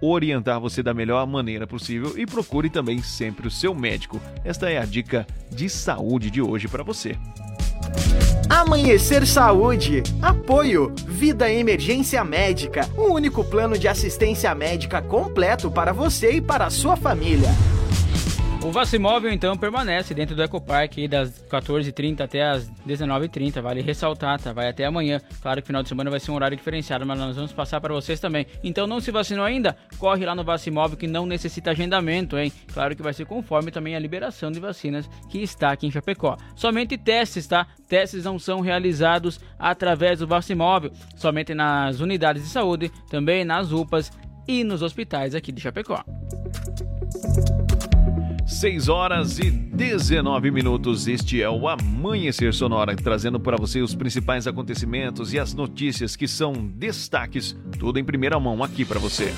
orientar 0.00 0.60
você 0.60 0.82
da 0.82 0.94
melhor 0.94 1.26
maneira 1.26 1.66
possível 1.66 2.14
e 2.16 2.26
procure 2.26 2.68
também 2.68 3.02
sempre 3.02 3.48
o 3.48 3.50
seu 3.50 3.74
médico. 3.74 4.20
Esta 4.44 4.70
é 4.70 4.78
a 4.78 4.84
dica 4.84 5.26
de 5.50 5.68
saúde 5.68 6.30
de 6.30 6.42
hoje 6.42 6.68
para 6.68 6.82
você. 6.82 7.16
Amanhecer 8.48 9.26
Saúde. 9.26 10.02
Apoio. 10.22 10.92
Vida 11.06 11.50
Emergência 11.50 12.22
Médica. 12.24 12.88
O 12.96 13.12
único 13.12 13.44
plano 13.44 13.76
de 13.76 13.88
assistência 13.88 14.54
médica 14.54 15.02
completo 15.02 15.70
para 15.70 15.92
você 15.92 16.32
e 16.32 16.40
para 16.40 16.66
a 16.66 16.70
sua 16.70 16.96
família. 16.96 17.50
O 18.66 18.72
Vacimóvel, 18.72 19.30
então, 19.30 19.56
permanece 19.56 20.12
dentro 20.12 20.34
do 20.34 20.42
Ecopark 20.42 21.06
das 21.08 21.40
14h30 21.48 22.20
até 22.20 22.42
as 22.42 22.68
19h30. 22.84 23.62
Vale 23.62 23.80
ressaltar, 23.80 24.40
tá? 24.40 24.52
Vai 24.52 24.68
até 24.68 24.84
amanhã. 24.84 25.20
Claro 25.40 25.62
que 25.62 25.68
final 25.68 25.84
de 25.84 25.88
semana 25.88 26.10
vai 26.10 26.18
ser 26.18 26.32
um 26.32 26.34
horário 26.34 26.56
diferenciado, 26.56 27.06
mas 27.06 27.16
nós 27.16 27.36
vamos 27.36 27.52
passar 27.52 27.80
para 27.80 27.94
vocês 27.94 28.18
também. 28.18 28.44
Então, 28.64 28.88
não 28.88 28.98
se 28.98 29.12
vacinou 29.12 29.44
ainda? 29.44 29.76
Corre 29.98 30.26
lá 30.26 30.34
no 30.34 30.42
Vacimóvel 30.42 30.96
que 30.96 31.06
não 31.06 31.26
necessita 31.26 31.70
agendamento, 31.70 32.36
hein? 32.36 32.52
Claro 32.74 32.96
que 32.96 33.04
vai 33.04 33.14
ser 33.14 33.24
conforme 33.24 33.70
também 33.70 33.94
a 33.94 34.00
liberação 34.00 34.50
de 34.50 34.58
vacinas 34.58 35.08
que 35.30 35.40
está 35.40 35.70
aqui 35.70 35.86
em 35.86 35.90
Chapecó. 35.92 36.36
Somente 36.56 36.98
testes, 36.98 37.46
tá? 37.46 37.68
Testes 37.88 38.24
não 38.24 38.36
são 38.36 38.60
realizados 38.60 39.38
através 39.56 40.18
do 40.18 40.26
Vacimóvel, 40.26 40.90
somente 41.14 41.54
nas 41.54 42.00
unidades 42.00 42.42
de 42.42 42.48
saúde, 42.48 42.90
também 43.08 43.44
nas 43.44 43.70
UPAs 43.70 44.10
e 44.48 44.64
nos 44.64 44.82
hospitais 44.82 45.36
aqui 45.36 45.52
de 45.52 45.60
Chapecó. 45.60 46.02
6 48.46 48.88
horas 48.88 49.40
e 49.40 49.50
19 49.50 50.52
minutos. 50.52 51.08
Este 51.08 51.42
é 51.42 51.50
o 51.50 51.66
Amanhecer 51.66 52.54
Sonora, 52.54 52.94
trazendo 52.94 53.40
para 53.40 53.56
você 53.56 53.80
os 53.80 53.92
principais 53.92 54.46
acontecimentos 54.46 55.34
e 55.34 55.38
as 55.38 55.52
notícias 55.52 56.14
que 56.14 56.28
são 56.28 56.52
destaques, 56.52 57.56
tudo 57.76 57.98
em 57.98 58.04
primeira 58.04 58.38
mão 58.38 58.62
aqui 58.62 58.84
para 58.84 59.00
você. 59.00 59.34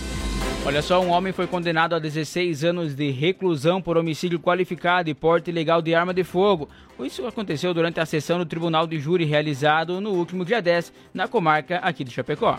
Olha 0.67 0.83
só, 0.83 1.01
um 1.01 1.09
homem 1.09 1.33
foi 1.33 1.47
condenado 1.47 1.95
a 1.95 1.99
16 1.99 2.65
anos 2.65 2.95
de 2.95 3.11
reclusão 3.11 3.81
por 3.81 3.97
homicídio 3.97 4.39
qualificado 4.39 5.09
e 5.09 5.15
porte 5.15 5.51
ilegal 5.51 5.81
de 5.81 5.95
arma 5.95 6.13
de 6.13 6.23
fogo. 6.23 6.69
Isso 7.01 7.27
aconteceu 7.27 7.73
durante 7.73 8.01
a 8.01 8.05
sessão 8.05 8.39
do 8.39 8.45
Tribunal 8.45 8.87
de 8.87 9.01
Júri 9.01 9.25
realizado 9.25 10.03
no 10.03 10.11
último 10.11 10.45
dia 10.45 10.61
10, 10.61 10.93
na 11.15 11.27
comarca 11.27 11.79
aqui 11.79 12.05
de 12.05 12.11
Chapecó. 12.11 12.59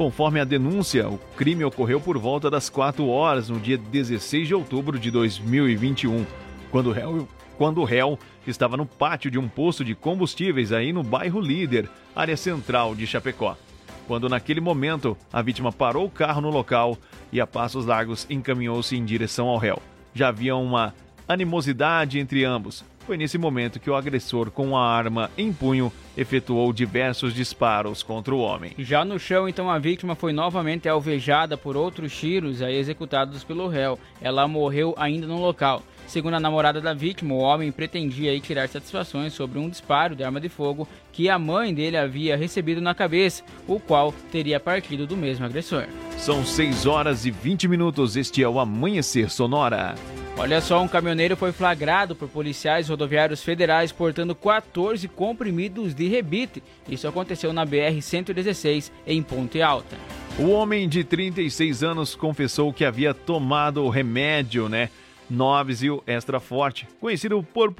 Conforme 0.00 0.40
a 0.40 0.44
denúncia, 0.44 1.06
o 1.10 1.18
crime 1.36 1.62
ocorreu 1.62 2.00
por 2.00 2.16
volta 2.16 2.48
das 2.48 2.70
4 2.70 3.06
horas 3.06 3.50
no 3.50 3.60
dia 3.60 3.76
16 3.76 4.48
de 4.48 4.54
outubro 4.54 4.98
de 4.98 5.10
2021, 5.10 6.24
quando 6.70 6.86
o 6.86 6.90
réu, 6.90 7.28
quando 7.58 7.82
o 7.82 7.84
réu 7.84 8.18
estava 8.46 8.78
no 8.78 8.86
pátio 8.86 9.30
de 9.30 9.38
um 9.38 9.46
posto 9.46 9.84
de 9.84 9.94
combustíveis 9.94 10.72
aí 10.72 10.90
no 10.90 11.02
bairro 11.02 11.38
Líder, 11.38 11.86
área 12.16 12.34
central 12.34 12.94
de 12.94 13.06
Chapecó. 13.06 13.58
Quando 14.06 14.26
naquele 14.26 14.58
momento 14.58 15.18
a 15.30 15.42
vítima 15.42 15.70
parou 15.70 16.06
o 16.06 16.10
carro 16.10 16.40
no 16.40 16.48
local 16.48 16.96
e 17.30 17.38
a 17.38 17.46
passos 17.46 17.84
largos 17.84 18.26
encaminhou-se 18.30 18.96
em 18.96 19.04
direção 19.04 19.48
ao 19.48 19.58
réu. 19.58 19.82
Já 20.14 20.28
havia 20.28 20.56
uma 20.56 20.94
animosidade 21.28 22.18
entre 22.18 22.42
ambos. 22.42 22.82
Foi 23.10 23.16
nesse 23.16 23.38
momento 23.38 23.80
que 23.80 23.90
o 23.90 23.96
agressor, 23.96 24.52
com 24.52 24.76
a 24.76 24.88
arma 24.88 25.32
em 25.36 25.52
punho, 25.52 25.92
efetuou 26.16 26.72
diversos 26.72 27.34
disparos 27.34 28.04
contra 28.04 28.32
o 28.32 28.38
homem. 28.38 28.70
Já 28.78 29.04
no 29.04 29.18
chão, 29.18 29.48
então, 29.48 29.68
a 29.68 29.80
vítima 29.80 30.14
foi 30.14 30.32
novamente 30.32 30.88
alvejada 30.88 31.56
por 31.56 31.76
outros 31.76 32.16
tiros 32.16 32.62
aí 32.62 32.76
executados 32.76 33.42
pelo 33.42 33.66
réu. 33.66 33.98
Ela 34.22 34.46
morreu 34.46 34.94
ainda 34.96 35.26
no 35.26 35.40
local. 35.40 35.82
Segundo 36.06 36.34
a 36.34 36.40
namorada 36.40 36.80
da 36.80 36.94
vítima, 36.94 37.34
o 37.34 37.38
homem 37.38 37.72
pretendia 37.72 38.30
aí 38.30 38.40
tirar 38.40 38.68
satisfações 38.68 39.32
sobre 39.32 39.58
um 39.58 39.68
disparo 39.68 40.14
de 40.14 40.22
arma 40.22 40.40
de 40.40 40.48
fogo 40.48 40.86
que 41.10 41.28
a 41.28 41.36
mãe 41.36 41.74
dele 41.74 41.96
havia 41.96 42.36
recebido 42.36 42.80
na 42.80 42.94
cabeça, 42.94 43.42
o 43.66 43.80
qual 43.80 44.14
teria 44.30 44.60
partido 44.60 45.04
do 45.04 45.16
mesmo 45.16 45.44
agressor. 45.44 45.84
São 46.16 46.44
6 46.44 46.86
horas 46.86 47.26
e 47.26 47.32
20 47.32 47.66
minutos. 47.66 48.16
Este 48.16 48.40
é 48.40 48.48
o 48.48 48.60
Amanhecer 48.60 49.28
Sonora. 49.30 49.96
Olha 50.40 50.62
só, 50.62 50.82
um 50.82 50.88
caminhoneiro 50.88 51.36
foi 51.36 51.52
flagrado 51.52 52.16
por 52.16 52.26
policiais 52.26 52.88
rodoviários 52.88 53.42
federais 53.42 53.92
portando 53.92 54.34
14 54.34 55.06
comprimidos 55.06 55.94
de 55.94 56.08
rebite. 56.08 56.62
Isso 56.88 57.06
aconteceu 57.06 57.52
na 57.52 57.66
BR-116, 57.66 58.90
em 59.06 59.22
Ponte 59.22 59.60
Alta. 59.60 59.98
O 60.38 60.48
homem 60.48 60.88
de 60.88 61.04
36 61.04 61.82
anos 61.82 62.14
confessou 62.14 62.72
que 62.72 62.86
havia 62.86 63.12
tomado 63.12 63.84
o 63.84 63.90
remédio, 63.90 64.66
né? 64.66 64.88
Novizil 65.28 66.02
Extra 66.06 66.40
Forte, 66.40 66.88
conhecido 66.98 67.42
por, 67.42 67.74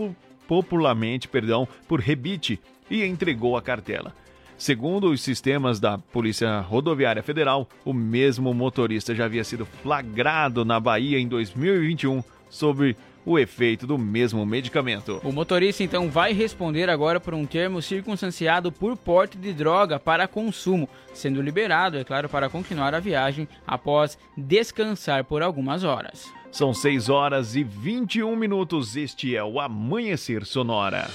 popularmente 0.47 1.29
perdão, 1.29 1.67
por 1.89 1.99
rebite, 1.99 2.61
e 2.91 3.03
entregou 3.03 3.57
a 3.57 3.63
cartela. 3.63 4.13
Segundo 4.59 5.09
os 5.09 5.23
sistemas 5.23 5.81
da 5.81 5.97
Polícia 5.97 6.61
Rodoviária 6.61 7.23
Federal, 7.23 7.67
o 7.87 7.95
mesmo 7.95 8.53
motorista 8.53 9.15
já 9.15 9.25
havia 9.25 9.45
sido 9.45 9.65
flagrado 9.65 10.63
na 10.63 10.79
Bahia 10.79 11.19
em 11.19 11.27
2021 11.27 12.23
sobre 12.51 12.97
o 13.25 13.39
efeito 13.39 13.87
do 13.87 13.97
mesmo 13.97 14.45
medicamento. 14.45 15.21
O 15.25 15.33
motorista 15.33 15.83
então 15.83 16.11
vai 16.11 16.33
responder 16.33 16.91
agora 16.91 17.21
por 17.21 17.33
um 17.33 17.47
termo 17.47 17.81
circunstanciado 17.81 18.73
por 18.73 18.97
porte 18.97 19.39
de 19.39 19.53
droga 19.53 19.99
para 19.99 20.27
consumo, 20.27 20.89
sendo 21.15 21.41
liberado, 21.41 21.99
é 21.99 22.05
claro, 22.05 22.29
para 22.29 22.49
continuar 22.49 22.95
a 22.95 23.01
viagem 23.01 23.49
após 23.67 24.19
descansar 24.37 25.25
por 25.25 25.43
algumas 25.43 25.85
horas. 25.85 26.31
São 26.51 26.75
6 26.75 27.09
horas 27.09 27.55
e 27.55 27.63
21 27.63 28.35
minutos. 28.35 28.97
Este 28.97 29.37
é 29.37 29.45
o 29.45 29.61
Amanhecer 29.61 30.45
Sonora. 30.45 31.09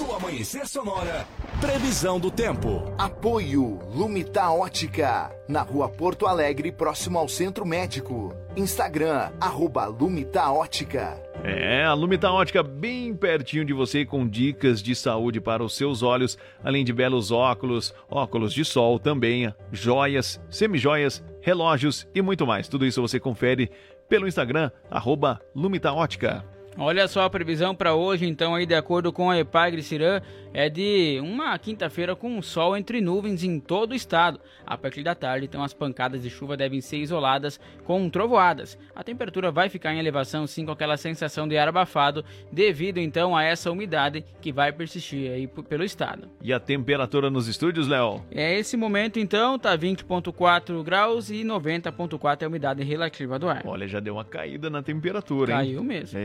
No 0.00 0.14
Amanhecer 0.14 0.66
Sonora, 0.66 1.26
previsão 1.60 2.18
do 2.18 2.30
tempo. 2.30 2.90
Apoio 2.96 3.80
Lumita 3.94 4.50
Ótica, 4.50 5.30
na 5.46 5.60
rua 5.60 5.90
Porto 5.90 6.26
Alegre, 6.26 6.72
próximo 6.72 7.18
ao 7.18 7.28
Centro 7.28 7.66
Médico. 7.66 8.34
Instagram, 8.56 9.30
arroba 9.38 9.84
Lumita 9.84 10.50
Ótica. 10.50 11.22
É, 11.44 11.84
a 11.84 11.92
Lumita 11.92 12.30
Ótica 12.30 12.62
bem 12.62 13.14
pertinho 13.14 13.62
de 13.62 13.74
você 13.74 14.06
com 14.06 14.26
dicas 14.26 14.82
de 14.82 14.94
saúde 14.94 15.38
para 15.38 15.62
os 15.62 15.76
seus 15.76 16.02
olhos, 16.02 16.38
além 16.64 16.82
de 16.82 16.94
belos 16.94 17.30
óculos, 17.30 17.94
óculos 18.08 18.54
de 18.54 18.64
sol 18.64 18.98
também, 18.98 19.52
joias, 19.70 20.40
semijoias, 20.48 21.22
relógios 21.42 22.08
e 22.14 22.22
muito 22.22 22.46
mais. 22.46 22.68
Tudo 22.68 22.86
isso 22.86 23.02
você 23.02 23.20
confere 23.20 23.70
pelo 24.08 24.26
Instagram, 24.26 24.70
arroba 24.90 25.42
Lumita 25.54 25.92
Ótica. 25.92 26.42
Olha 26.78 27.08
só 27.08 27.22
a 27.22 27.30
previsão 27.30 27.74
para 27.74 27.94
hoje, 27.94 28.26
então, 28.26 28.54
aí 28.54 28.64
de 28.64 28.74
acordo 28.74 29.12
com 29.12 29.28
a 29.28 29.38
Epagre 29.38 29.82
Cirã, 29.82 30.20
é 30.52 30.68
de 30.68 31.18
uma 31.20 31.56
quinta-feira 31.58 32.16
com 32.16 32.40
sol 32.40 32.76
entre 32.76 33.00
nuvens 33.00 33.42
em 33.44 33.60
todo 33.60 33.92
o 33.92 33.94
estado. 33.94 34.40
A 34.66 34.78
partir 34.78 35.02
da 35.02 35.14
tarde, 35.14 35.46
então, 35.46 35.62
as 35.62 35.74
pancadas 35.74 36.22
de 36.22 36.30
chuva 36.30 36.56
devem 36.56 36.80
ser 36.80 36.98
isoladas 36.98 37.60
com 37.84 38.08
trovoadas. 38.08 38.78
A 38.94 39.02
temperatura 39.02 39.50
vai 39.50 39.68
ficar 39.68 39.92
em 39.92 39.98
elevação, 39.98 40.46
sim, 40.46 40.64
com 40.64 40.72
aquela 40.72 40.96
sensação 40.96 41.46
de 41.46 41.58
ar 41.58 41.68
abafado, 41.68 42.24
devido 42.50 42.98
então 42.98 43.36
a 43.36 43.42
essa 43.42 43.70
umidade 43.70 44.24
que 44.40 44.52
vai 44.52 44.72
persistir 44.72 45.30
aí 45.30 45.46
pelo 45.46 45.84
estado. 45.84 46.28
E 46.40 46.52
a 46.52 46.60
temperatura 46.60 47.30
nos 47.30 47.48
estúdios, 47.48 47.88
Léo? 47.88 48.24
É 48.30 48.58
esse 48.58 48.76
momento, 48.76 49.18
então, 49.18 49.58
tá 49.58 49.76
20,4 49.76 50.82
graus 50.82 51.30
e 51.30 51.44
90,4 51.44 52.42
é 52.42 52.44
a 52.44 52.48
umidade 52.48 52.82
relativa 52.82 53.38
do 53.38 53.48
ar. 53.48 53.62
Olha, 53.66 53.86
já 53.86 54.00
deu 54.00 54.14
uma 54.14 54.24
caída 54.24 54.70
na 54.70 54.82
temperatura, 54.82 55.52
hein? 55.52 55.58
Caiu 55.58 55.84
mesmo. 55.84 56.18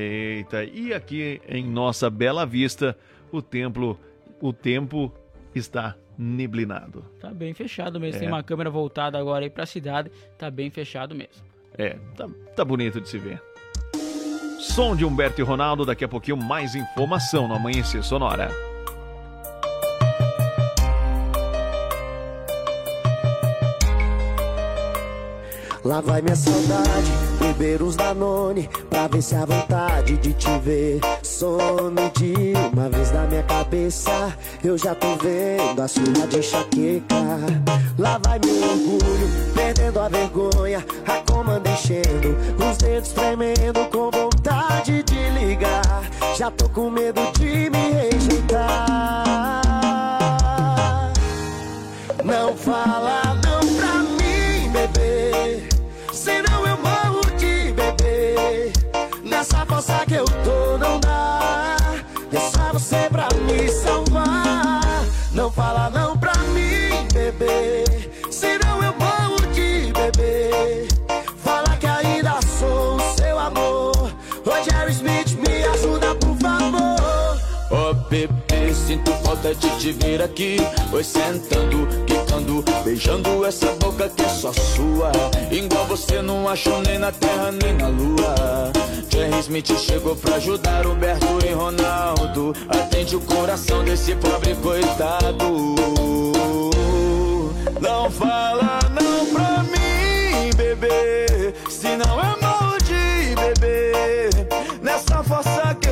E 0.74 0.94
aqui 0.94 1.42
em 1.48 1.66
nossa 1.66 2.10
Bela 2.10 2.46
Vista, 2.46 2.98
o 3.32 3.42
templo 3.42 4.00
o 4.42 4.52
tempo 4.52 5.14
está 5.54 5.96
neblinado. 6.18 7.04
Tá 7.20 7.30
bem 7.30 7.54
fechado 7.54 8.00
mesmo. 8.00 8.18
É. 8.18 8.20
Tem 8.20 8.28
uma 8.28 8.44
câmera 8.44 8.70
voltada 8.70 9.18
agora 9.18 9.46
aí 9.46 9.50
pra 9.50 9.66
cidade. 9.66 10.12
Tá 10.38 10.50
bem 10.50 10.70
fechado 10.70 11.16
mesmo. 11.16 11.44
É, 11.78 11.98
tá, 12.16 12.28
tá 12.56 12.64
bonito 12.64 13.02
de 13.02 13.10
se 13.10 13.18
ver. 13.18 13.42
Som 14.60 14.96
de 14.96 15.06
Humberto 15.06 15.42
e 15.42 15.44
Ronaldo, 15.44 15.86
daqui 15.86 16.04
a 16.04 16.08
pouquinho 16.08 16.38
mais 16.38 16.76
informação 16.76 17.48
no 17.48 17.56
Amanhecer 17.56 18.04
Sonora. 18.04 18.50
Lá 25.84 26.02
vai 26.02 26.20
minha 26.20 26.36
saudade, 26.36 27.12
beber 27.54 27.82
uns 27.82 27.96
Danone 27.96 28.70
Pra 28.90 29.08
ver 29.08 29.22
se 29.22 29.36
a 29.36 29.46
vontade 29.46 30.18
de 30.18 30.34
te 30.34 30.60
ver 30.60 31.00
some 31.24 32.10
de 32.18 32.54
uma 32.74 32.90
vez 32.90 33.12
na 33.12 33.26
minha 33.28 33.44
cabeça. 33.44 34.34
Eu 34.64 34.78
já 34.78 34.96
tô 34.96 35.16
vendo 35.16 35.82
a 35.82 35.88
sua 35.88 36.28
de 36.28 36.40
enxaqueca. 36.40 37.16
Lá 37.98 38.20
vai 38.24 38.40
meu 38.40 38.56
orgulho, 38.56 39.54
perdendo 39.54 40.00
a 40.00 40.08
vergonha. 40.08 40.86
A 41.06 41.32
comanda 41.32 41.70
enchendo, 41.70 42.38
os 42.58 42.78
dedos 42.78 43.12
tremendo 43.12 43.86
Com 43.92 44.10
vontade 44.12 45.04
de 45.04 45.30
ligar. 45.40 46.04
Já 46.38 46.50
tô 46.52 46.70
com 46.70 46.90
medo 46.90 47.22
de 47.34 47.70
me 47.70 47.92
rejeitar 47.92 49.65
favor 79.36 79.44
Ô 79.44 79.44
bebê, 79.44 79.56
sinto 79.56 79.56
falta 79.56 79.56
de 79.56 79.70
te 79.80 79.92
ver 79.92 80.22
aqui 80.22 80.58
Oi 80.92 81.04
sentando, 81.04 81.88
quicando 82.06 82.64
beijando 82.84 83.46
essa 83.46 83.72
boca 83.74 84.10
que 84.10 84.24
é 84.24 84.30
só 84.30 84.54
sua. 84.54 85.12
Igual 85.52 85.86
você 85.88 86.22
não 86.22 86.48
achou 86.48 86.82
nem 86.82 87.00
na 87.00 87.12
terra 87.12 87.52
nem 87.52 87.74
na 87.74 87.88
lua. 87.88 88.72
Jerry 89.10 89.40
Smith 89.40 89.78
chegou 89.78 90.16
pra 90.16 90.36
ajudar 90.36 90.86
Roberto 90.86 91.40
e 91.46 91.54
Ronaldo. 91.54 92.54
Atende 92.70 93.16
o 93.16 93.22
coração 93.22 93.84
desse 93.84 94.16
pobre 94.16 94.56
coitado. 94.56 95.76
Não 97.82 98.10
fala 98.12 98.80
não 98.92 99.26
pra 99.34 99.64
mim, 99.64 100.52
bebê. 100.56 101.54
Se 101.70 101.96
não 101.98 102.20
é 102.20 102.36
mal 102.42 102.78
de 102.84 103.36
bebê. 103.36 104.30
Nessa 104.82 105.24
força 105.24 105.76
que 105.82 105.85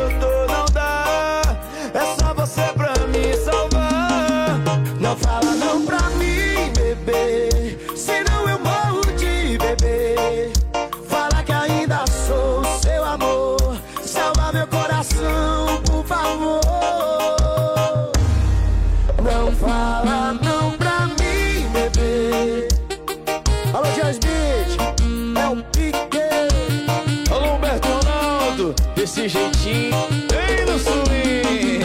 desse 29.03 29.27
jeitinho, 29.27 29.91
bem 30.31 30.65
no 30.65 30.79
swing. 30.79 31.83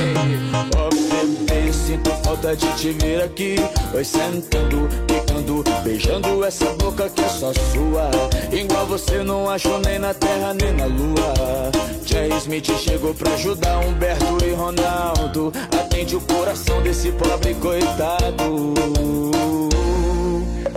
Ó, 0.76 0.88
bebê, 0.88 1.72
sinto 1.72 2.10
falta 2.22 2.54
de 2.54 2.72
te 2.76 2.92
ver 2.92 3.22
aqui. 3.24 3.56
Vai 3.92 4.04
sentando, 4.04 4.88
picando, 5.04 5.64
beijando 5.82 6.44
essa 6.44 6.66
boca 6.74 7.08
que 7.08 7.20
é 7.20 7.28
só 7.28 7.52
sua. 7.52 8.08
Igual 8.52 8.86
você 8.86 9.24
não 9.24 9.50
achou 9.50 9.80
nem 9.80 9.98
na 9.98 10.14
terra 10.14 10.54
nem 10.54 10.72
na 10.74 10.86
lua. 10.86 11.72
Jerry 12.06 12.36
Smith 12.36 12.70
chegou 12.78 13.12
pra 13.12 13.32
ajudar 13.32 13.80
Humberto 13.80 14.38
e 14.44 14.54
Ronaldo. 14.54 15.52
Atende 15.76 16.14
o 16.14 16.20
coração 16.20 16.80
desse 16.82 17.10
pobre 17.10 17.52
coitado. 17.54 18.74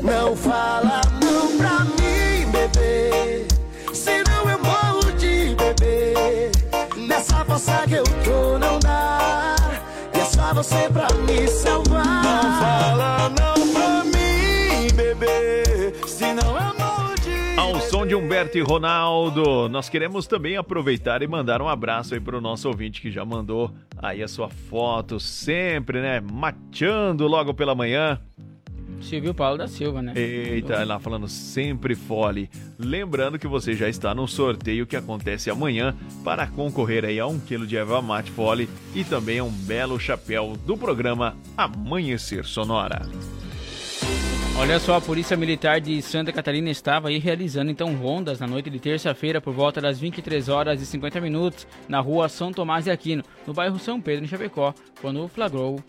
Não 0.02 0.36
fala 0.36 1.02
não 1.24 1.56
pra 1.56 1.82
mim, 1.82 2.50
bebê. 2.52 3.46
Senão 3.94 4.50
eu 4.50 4.58
morro. 4.58 4.91
Que 7.88 7.96
eu 7.96 8.04
tô, 8.24 8.58
não 8.58 8.80
dá. 8.80 9.56
E 10.16 10.20
é 10.20 10.24
só 10.24 10.54
você 10.54 10.90
pra 10.90 11.08
me 11.28 11.46
salvar. 11.48 12.24
Não 12.24 12.60
fala 12.60 13.30
não 13.30 13.74
pra 13.74 14.04
mim, 14.06 14.88
bebê. 14.96 15.94
Se 16.08 16.34
não 16.34 16.58
é 16.58 16.72
de 17.20 17.60
Ao 17.60 17.82
som 17.82 18.08
de 18.08 18.16
Humberto 18.16 18.58
e 18.58 18.62
Ronaldo, 18.62 19.68
nós 19.68 19.90
queremos 19.90 20.26
também 20.28 20.56
aproveitar 20.56 21.22
e 21.22 21.28
mandar 21.28 21.62
um 21.62 21.68
abraço 21.68 22.14
aí 22.14 22.22
para 22.22 22.38
o 22.38 22.42
nosso 22.42 22.70
ouvinte 22.70 23.02
que 23.02 23.12
já 23.12 23.26
mandou 23.26 23.70
aí 23.98 24.24
a 24.24 24.28
sua 24.30 24.48
foto, 24.50 25.20
sempre, 25.20 26.02
né? 26.02 26.22
Mateando 26.22 27.28
logo 27.28 27.54
pela 27.54 27.76
manhã. 27.76 28.18
Silvio 29.02 29.34
Paulo 29.34 29.58
da 29.58 29.68
Silva, 29.68 30.02
né? 30.02 30.14
Eita, 30.16 30.84
lá 30.84 31.00
falando 31.00 31.28
sempre 31.28 31.96
fole. 31.96 32.50
Lembrando 32.78 33.40
que 33.40 33.48
você 33.48 33.74
já 33.74 33.90
está 33.90 34.14
no 34.14 34.28
sorteio 34.28 34.86
que 34.86 34.96
acontece 34.96 35.50
amanhã 35.50 35.96
para 36.24 36.48
concorrer 36.48 37.06
aí 37.06 37.20
a 37.20 37.28
um 37.28 37.40
quilo 37.40 37.68
de 37.68 37.78
erva 37.78 38.02
mate 38.02 38.32
fole 38.32 38.70
e 38.96 39.04
também 39.04 39.40
a 39.40 39.44
um 39.44 39.52
belo 39.52 40.00
chapéu 40.00 40.58
do 40.66 40.78
programa 40.78 41.36
Amanhecer 41.58 42.46
Sonora. 42.46 43.02
Olha 44.58 44.80
só, 44.80 44.96
a 44.98 45.02
Polícia 45.02 45.36
Militar 45.36 45.82
de 45.82 46.02
Santa 46.02 46.32
Catarina 46.32 46.70
estava 46.70 47.08
aí 47.10 47.18
realizando 47.18 47.72
então 47.72 47.96
rondas 47.96 48.40
na 48.40 48.46
noite 48.46 48.70
de 48.70 48.80
terça-feira 48.80 49.42
por 49.42 49.54
volta 49.54 49.82
das 49.82 50.00
23 50.00 50.50
horas 50.50 50.82
e 50.82 50.86
50 50.86 51.20
minutos 51.20 51.66
na 51.90 52.00
rua 52.00 52.30
São 52.30 52.52
Tomás 52.52 52.84
de 52.86 52.92
Aquino, 52.92 53.24
no 53.48 53.54
bairro 53.54 53.80
São 53.80 54.00
Pedro, 54.00 54.24
em 54.26 54.28
Chapecó, 54.28 54.74
quando 55.02 55.28
flagrou 55.30 55.80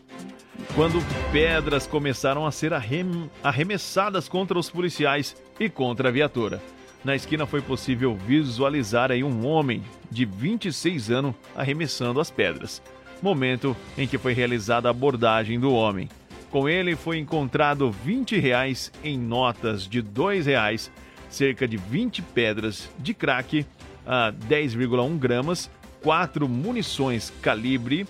Quando 0.75 0.99
pedras 1.31 1.87
começaram 1.87 2.47
a 2.47 2.51
ser 2.53 2.73
arrem- 2.73 3.31
arremessadas 3.45 4.27
contra 4.29 4.59
os 4.59 4.71
policiais 4.71 5.37
e 5.61 5.69
contra 5.69 6.09
a 6.09 6.13
viatura. 6.13 6.61
Na 7.05 7.15
esquina 7.15 7.45
foi 7.47 7.61
possível 7.61 8.15
visualizar 8.17 9.11
aí 9.11 9.23
um 9.23 9.45
homem 9.47 9.83
de 10.11 10.25
26 10.25 11.11
anos 11.11 11.35
arremessando 11.55 12.21
as 12.21 12.31
pedras. 12.31 12.81
Momento 13.21 13.77
em 13.99 14.07
que 14.09 14.17
foi 14.19 14.33
realizada 14.33 14.89
a 14.89 14.93
abordagem 14.93 15.59
do 15.61 15.73
homem. 15.75 16.09
Com 16.53 16.69
ele 16.69 16.95
foi 16.95 17.19
encontrado 17.19 17.91
20 17.91 18.39
reais 18.39 18.93
em 19.03 19.19
notas 19.19 19.89
de 19.89 20.03
2 20.03 20.45
reais, 20.45 20.93
cerca 21.31 21.67
de 21.67 21.79
20 21.79 22.21
pedras 22.21 22.91
de 22.99 23.15
crack 23.15 23.65
a 24.07 24.31
10,1 24.49 25.19
gramas, 25.19 25.71
quatro 26.03 26.47
munições 26.47 27.33
calibre 27.41 28.07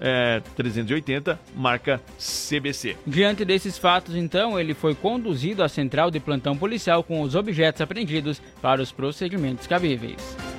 eh, 0.00 0.40
380, 0.54 1.38
marca 1.56 2.00
CBC. 2.16 2.96
Diante 3.04 3.44
desses 3.44 3.76
fatos, 3.76 4.14
então, 4.14 4.58
ele 4.58 4.72
foi 4.72 4.94
conduzido 4.94 5.64
à 5.64 5.68
central 5.68 6.12
de 6.12 6.20
plantão 6.20 6.56
policial 6.56 7.02
com 7.02 7.20
os 7.22 7.34
objetos 7.34 7.82
apreendidos 7.82 8.40
para 8.62 8.80
os 8.80 8.92
procedimentos 8.92 9.66
cabíveis. 9.66 10.49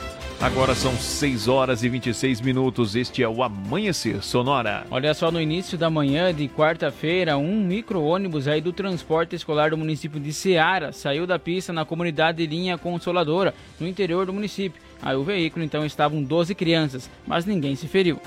Agora 0.41 0.73
são 0.73 0.95
6 0.95 1.47
horas 1.47 1.84
e 1.84 1.89
26 1.89 2.41
minutos. 2.41 2.95
Este 2.95 3.22
é 3.22 3.30
o 3.30 3.43
Amanhecer 3.43 4.23
Sonora. 4.23 4.88
Olha 4.89 5.13
só, 5.13 5.31
no 5.31 5.39
início 5.39 5.77
da 5.77 5.88
manhã 5.88 6.34
de 6.34 6.47
quarta-feira, 6.47 7.38
um 7.38 7.63
micro-ônibus 7.63 8.47
aí 8.47 8.59
do 8.59 8.73
transporte 8.73 9.35
escolar 9.35 9.69
do 9.69 9.77
município 9.77 10.19
de 10.19 10.34
Ceará 10.34 10.91
saiu 10.91 11.27
da 11.27 11.38
pista 11.38 11.72
na 11.72 11.85
comunidade 11.85 12.43
Linha 12.47 12.76
Consoladora, 12.76 13.53
no 13.80 13.88
interior 13.88 14.26
do 14.26 14.34
município. 14.34 14.81
Aí 14.99 15.15
o 15.15 15.23
veículo 15.23 15.63
então 15.63 15.85
estavam 15.85 16.23
12 16.23 16.55
crianças, 16.55 17.07
mas 17.27 17.45
ninguém 17.45 17.76
se 17.76 17.88
feriu. 17.88 18.19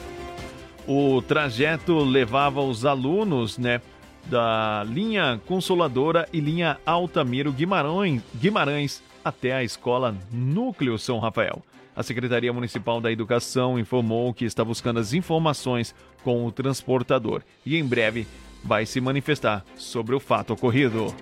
O 0.87 1.21
trajeto 1.21 1.99
levava 1.99 2.61
os 2.61 2.87
alunos, 2.87 3.59
né, 3.59 3.81
da 4.27 4.87
linha 4.89 5.41
Consoladora 5.47 6.29
e 6.33 6.39
linha 6.39 6.79
Altamiro 6.87 7.51
Guimarães, 7.53 8.23
Guimarães 8.37 9.03
até 9.25 9.53
a 9.53 9.65
escola 9.65 10.15
Núcleo 10.31 10.97
São 10.97 11.19
Rafael. 11.19 11.61
A 11.97 12.03
Secretaria 12.03 12.53
Municipal 12.53 13.01
da 13.01 13.13
Educação 13.13 13.79
informou 13.79 14.35
que 14.35 14.45
está 14.45 14.65
buscando 14.65 14.99
as 14.99 15.13
informações 15.13 15.95
com 16.23 16.45
o 16.45 16.51
transportador 16.51 17.43
e 17.65 17.77
em 17.77 17.85
breve 17.85 18.27
vai 18.65 18.85
se 18.85 19.01
manifestar 19.01 19.65
sobre 19.77 20.15
o 20.15 20.21
fato 20.21 20.55
ocorrido. 20.55 21.15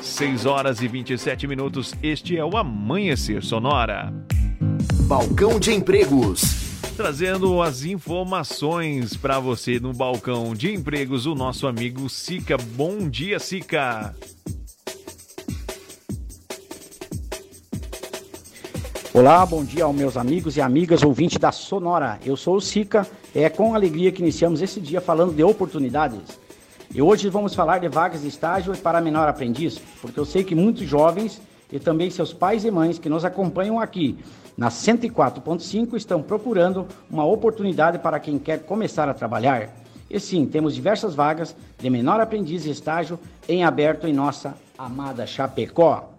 6 0.00 0.46
horas 0.46 0.80
e 0.80 0.88
27 0.88 1.46
minutos, 1.46 1.94
este 2.02 2.36
é 2.36 2.44
o 2.44 2.56
Amanhecer 2.56 3.42
Sonora. 3.42 4.12
Balcão 5.06 5.58
de 5.58 5.72
empregos. 5.72 6.62
Trazendo 6.96 7.62
as 7.62 7.84
informações 7.84 9.16
para 9.16 9.40
você 9.40 9.80
no 9.80 9.92
balcão 9.92 10.54
de 10.54 10.72
empregos, 10.72 11.26
o 11.26 11.34
nosso 11.34 11.66
amigo 11.66 12.08
Sica. 12.08 12.56
Bom 12.56 13.08
dia, 13.08 13.38
Sica. 13.38 14.14
Olá, 19.14 19.44
bom 19.44 19.62
dia 19.62 19.84
aos 19.84 19.94
meus 19.94 20.16
amigos 20.16 20.56
e 20.56 20.62
amigas 20.62 21.02
ouvintes 21.02 21.36
da 21.36 21.52
Sonora. 21.52 22.18
Eu 22.24 22.34
sou 22.34 22.56
o 22.56 22.60
Sica. 22.62 23.06
É 23.34 23.50
com 23.50 23.74
alegria 23.74 24.10
que 24.10 24.22
iniciamos 24.22 24.62
esse 24.62 24.80
dia 24.80 25.02
falando 25.02 25.34
de 25.34 25.44
oportunidades. 25.44 26.40
E 26.94 27.02
hoje 27.02 27.28
vamos 27.28 27.54
falar 27.54 27.78
de 27.78 27.88
vagas 27.88 28.22
de 28.22 28.28
estágio 28.28 28.74
para 28.78 29.02
menor 29.02 29.28
aprendiz, 29.28 29.78
porque 30.00 30.18
eu 30.18 30.24
sei 30.24 30.42
que 30.42 30.54
muitos 30.54 30.88
jovens 30.88 31.42
e 31.70 31.78
também 31.78 32.08
seus 32.08 32.32
pais 32.32 32.64
e 32.64 32.70
mães 32.70 32.98
que 32.98 33.10
nos 33.10 33.22
acompanham 33.22 33.78
aqui 33.78 34.18
na 34.56 34.70
104.5 34.70 35.94
estão 35.94 36.22
procurando 36.22 36.86
uma 37.10 37.26
oportunidade 37.26 37.98
para 37.98 38.18
quem 38.18 38.38
quer 38.38 38.60
começar 38.60 39.10
a 39.10 39.14
trabalhar. 39.14 39.74
E 40.08 40.18
sim, 40.18 40.46
temos 40.46 40.74
diversas 40.74 41.14
vagas 41.14 41.54
de 41.78 41.90
menor 41.90 42.18
aprendiz 42.18 42.64
e 42.64 42.70
estágio 42.70 43.20
em 43.46 43.62
aberto 43.62 44.06
em 44.06 44.12
nossa 44.14 44.54
amada 44.78 45.26
Chapecó. 45.26 46.11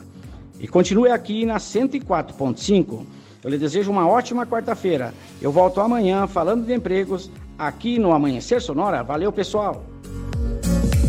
E 0.58 0.68
continue 0.68 1.10
aqui 1.10 1.44
na 1.44 1.56
104.5. 1.56 3.04
Eu 3.42 3.50
lhe 3.50 3.58
desejo 3.58 3.90
uma 3.90 4.08
ótima 4.08 4.46
quarta-feira. 4.46 5.12
Eu 5.40 5.50
volto 5.50 5.80
amanhã 5.80 6.26
falando 6.26 6.64
de 6.64 6.72
empregos 6.72 7.30
aqui 7.58 7.98
no 7.98 8.12
Amanhecer 8.12 8.60
Sonora. 8.62 9.02
Valeu, 9.02 9.32
pessoal! 9.32 9.84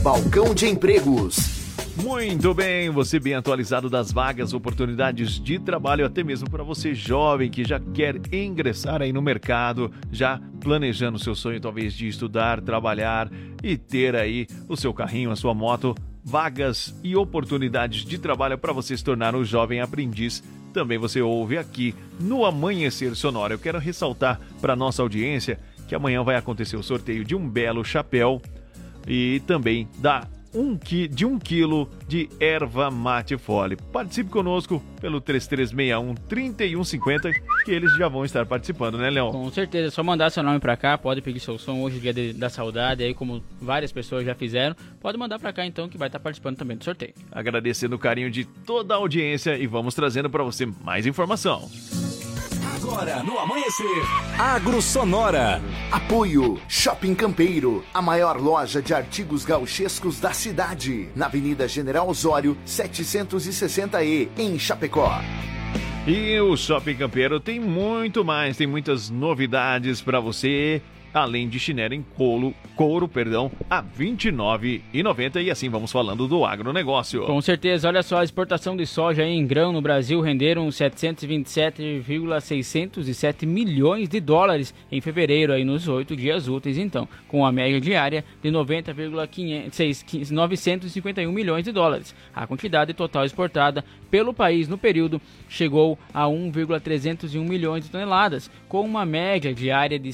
Balcão 0.01 0.53
de 0.53 0.67
Empregos. 0.67 1.52
Muito 1.95 2.55
bem, 2.55 2.89
você 2.89 3.19
bem 3.19 3.35
atualizado 3.35 3.87
das 3.87 4.11
vagas, 4.11 4.51
oportunidades 4.51 5.39
de 5.39 5.59
trabalho, 5.59 6.05
até 6.05 6.23
mesmo 6.23 6.49
para 6.49 6.63
você 6.63 6.95
jovem 6.95 7.51
que 7.51 7.63
já 7.63 7.79
quer 7.79 8.19
ingressar 8.33 9.01
aí 9.01 9.13
no 9.13 9.21
mercado, 9.21 9.91
já 10.11 10.41
planejando 10.59 11.19
seu 11.19 11.35
sonho 11.35 11.61
talvez 11.61 11.93
de 11.93 12.07
estudar, 12.07 12.61
trabalhar 12.61 13.29
e 13.61 13.77
ter 13.77 14.15
aí 14.15 14.47
o 14.67 14.75
seu 14.75 14.91
carrinho, 14.91 15.29
a 15.29 15.35
sua 15.35 15.53
moto, 15.53 15.93
vagas 16.23 16.99
e 17.03 17.15
oportunidades 17.15 18.03
de 18.03 18.17
trabalho 18.17 18.57
para 18.57 18.73
você 18.73 18.97
se 18.97 19.03
tornar 19.03 19.35
um 19.35 19.45
jovem 19.45 19.79
aprendiz. 19.79 20.43
Também 20.73 20.97
você 20.97 21.21
ouve 21.21 21.59
aqui 21.59 21.93
no 22.19 22.43
Amanhecer 22.43 23.15
Sonora. 23.15 23.53
Eu 23.53 23.59
quero 23.59 23.77
ressaltar 23.77 24.39
para 24.59 24.75
nossa 24.75 25.03
audiência 25.03 25.59
que 25.87 25.93
amanhã 25.93 26.23
vai 26.23 26.37
acontecer 26.37 26.75
o 26.75 26.81
sorteio 26.81 27.23
de 27.23 27.35
um 27.35 27.47
belo 27.47 27.85
chapéu 27.85 28.41
e 29.07 29.41
também 29.45 29.87
da 29.99 30.27
um 30.53 30.77
qui 30.77 31.07
de 31.07 31.25
um 31.25 31.39
quilo 31.39 31.89
de 32.07 32.29
erva 32.39 32.91
mate 32.91 33.37
fole. 33.37 33.75
Participe 33.91 34.29
conosco 34.29 34.81
pelo 35.01 35.19
3361-3150, 35.21 37.33
que 37.65 37.71
eles 37.71 37.95
já 37.97 38.07
vão 38.07 38.23
estar 38.25 38.45
participando, 38.45 38.97
né, 38.97 39.09
Leão? 39.09 39.31
Com 39.31 39.49
certeza, 39.51 39.87
é 39.87 39.91
só 39.91 40.03
mandar 40.03 40.29
seu 40.29 40.43
nome 40.43 40.59
pra 40.59 40.75
cá, 40.77 40.97
pode 40.97 41.21
pedir 41.21 41.39
seu 41.39 41.57
som 41.57 41.81
hoje, 41.81 41.99
dia 41.99 42.13
de- 42.13 42.33
da 42.33 42.49
saudade, 42.49 43.03
aí 43.03 43.13
como 43.13 43.43
várias 43.61 43.91
pessoas 43.91 44.25
já 44.25 44.35
fizeram, 44.35 44.75
pode 45.01 45.17
mandar 45.17 45.39
pra 45.39 45.51
cá 45.53 45.65
então 45.65 45.87
que 45.89 45.97
vai 45.97 46.07
estar 46.07 46.19
participando 46.19 46.57
também 46.57 46.77
do 46.77 46.83
sorteio. 46.83 47.13
Agradecendo 47.31 47.95
o 47.95 47.99
carinho 47.99 48.29
de 48.29 48.45
toda 48.45 48.93
a 48.93 48.97
audiência 48.97 49.57
e 49.57 49.65
vamos 49.67 49.93
trazendo 49.95 50.29
para 50.29 50.43
você 50.43 50.65
mais 50.65 51.05
informação. 51.05 51.69
Agora 52.83 53.23
no 53.23 53.39
amanhecer, 53.39 54.03
Agro 54.37 54.81
Sonora. 54.81 55.61
Apoio 55.89 56.59
Shopping 56.67 57.15
Campeiro, 57.15 57.81
a 57.93 58.01
maior 58.01 58.35
loja 58.41 58.81
de 58.81 58.93
artigos 58.93 59.45
gauchescos 59.45 60.19
da 60.19 60.33
cidade, 60.33 61.07
na 61.15 61.27
Avenida 61.27 61.65
General 61.65 62.05
Osório, 62.09 62.57
760E, 62.67 64.27
em 64.37 64.59
Chapecó. 64.59 65.09
E 66.05 66.37
o 66.41 66.57
Shopping 66.57 66.95
Campeiro 66.95 67.39
tem 67.39 67.57
muito 67.57 68.25
mais, 68.25 68.57
tem 68.57 68.67
muitas 68.67 69.09
novidades 69.09 70.01
para 70.01 70.19
você, 70.19 70.81
além 71.13 71.47
de 71.47 71.59
chinelo 71.59 71.93
em 71.93 72.01
couro, 72.01 72.55
couro, 72.75 73.07
perdão, 73.07 73.51
a 73.69 73.81
R$ 73.81 73.85
29,90 73.99 75.43
e 75.43 75.51
assim 75.51 75.69
vamos 75.69 75.91
falando 75.91 76.27
do 76.27 76.43
agronegócio. 76.43 77.25
Com 77.25 77.39
certeza, 77.41 77.87
olha 77.87 78.01
só, 78.01 78.17
a 78.19 78.23
exportação 78.23 78.75
de 78.75 78.83
soja 78.85 79.23
em 79.23 79.45
grão 79.45 79.71
no 79.71 79.81
Brasil 79.81 80.19
renderam 80.21 80.71
727,607 80.71 83.45
milhões 83.45 84.09
de 84.09 84.19
dólares 84.19 84.73
em 84.91 84.99
fevereiro, 84.99 85.53
aí 85.53 85.63
nos 85.63 85.87
oito 85.87 86.15
dias 86.15 86.47
úteis, 86.47 86.75
então, 86.77 87.07
com 87.27 87.45
a 87.45 87.51
média 87.51 87.79
diária 87.79 88.25
de 88.41 88.49
90,951 88.49 91.31
milhões 91.31 91.63
de 91.63 91.71
dólares. 91.71 92.15
A 92.33 92.47
quantidade 92.47 92.91
total 92.93 93.25
exportada 93.25 93.85
pelo 94.09 94.33
país 94.33 94.67
no 94.67 94.75
período 94.77 95.21
chegou 95.49 95.99
a 96.13 96.27
1,301 96.27 97.43
milhões 97.43 97.83
de 97.83 97.89
toneladas, 97.89 98.49
com 98.67 98.81
uma 98.81 99.05
média 99.05 99.53
diária 99.53 99.99
de 99.99 100.11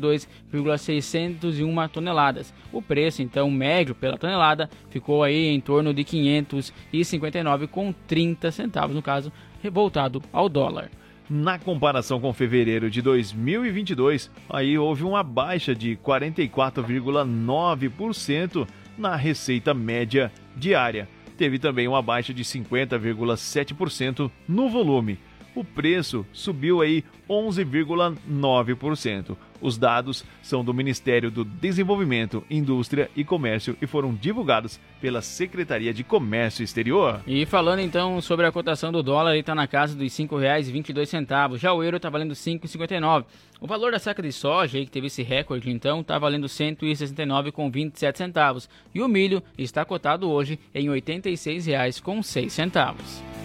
162,601 0.00 1.88
toneladas. 1.88 2.52
O 2.72 2.82
preço, 2.82 3.22
então, 3.22 3.48
médio 3.50 3.94
pela 3.94 4.18
tonelada 4.18 4.68
ficou 4.90 5.22
aí 5.22 5.46
em 5.48 5.60
torno 5.60 5.94
de 5.94 6.04
559,30 6.04 8.50
centavos, 8.50 8.96
no 8.96 9.02
caso, 9.02 9.32
voltado 9.70 10.20
ao 10.32 10.48
dólar. 10.48 10.90
Na 11.28 11.60
comparação 11.60 12.20
com 12.20 12.32
fevereiro 12.32 12.90
de 12.90 13.00
2022, 13.00 14.28
aí 14.48 14.76
houve 14.76 15.04
uma 15.04 15.22
baixa 15.22 15.76
de 15.76 15.96
44,9% 15.96 18.66
na 18.98 19.14
receita 19.14 19.72
média 19.72 20.32
diária. 20.56 21.08
Teve 21.38 21.60
também 21.60 21.86
uma 21.86 22.02
baixa 22.02 22.34
de 22.34 22.42
50,7% 22.42 24.28
no 24.48 24.68
volume. 24.68 25.20
O 25.54 25.64
preço 25.64 26.26
subiu 26.32 26.80
aí 26.80 27.04
11,9%. 27.28 29.36
Os 29.60 29.76
dados 29.76 30.24
são 30.42 30.64
do 30.64 30.72
Ministério 30.72 31.30
do 31.30 31.44
Desenvolvimento, 31.44 32.42
Indústria 32.48 33.10
e 33.14 33.22
Comércio 33.22 33.76
e 33.80 33.86
foram 33.86 34.14
divulgados 34.14 34.80
pela 35.00 35.20
Secretaria 35.20 35.92
de 35.92 36.02
Comércio 36.02 36.62
Exterior. 36.62 37.20
E 37.26 37.44
falando 37.44 37.80
então 37.80 38.22
sobre 38.22 38.46
a 38.46 38.52
cotação 38.52 38.90
do 38.90 39.02
dólar, 39.02 39.32
ele 39.32 39.40
está 39.40 39.54
na 39.54 39.66
casa 39.66 39.94
dos 39.94 40.18
R$ 40.18 40.26
5,22. 40.26 41.58
Já 41.58 41.74
o 41.74 41.82
euro 41.82 41.98
está 41.98 42.08
valendo 42.08 42.30
R$ 42.30 42.36
5,59. 42.36 43.26
O 43.60 43.66
valor 43.66 43.92
da 43.92 43.98
saca 43.98 44.22
de 44.22 44.32
soja, 44.32 44.78
aí, 44.78 44.86
que 44.86 44.90
teve 44.90 45.08
esse 45.08 45.22
recorde, 45.22 45.70
então, 45.70 46.00
está 46.00 46.18
valendo 46.18 46.44
R$ 46.44 46.48
169,27 46.48 48.16
centavos. 48.16 48.66
E 48.94 49.02
o 49.02 49.08
milho 49.08 49.42
está 49.58 49.84
cotado 49.84 50.30
hoje 50.30 50.58
em 50.74 50.88
R$ 50.88 51.02
86,06. 51.02 53.39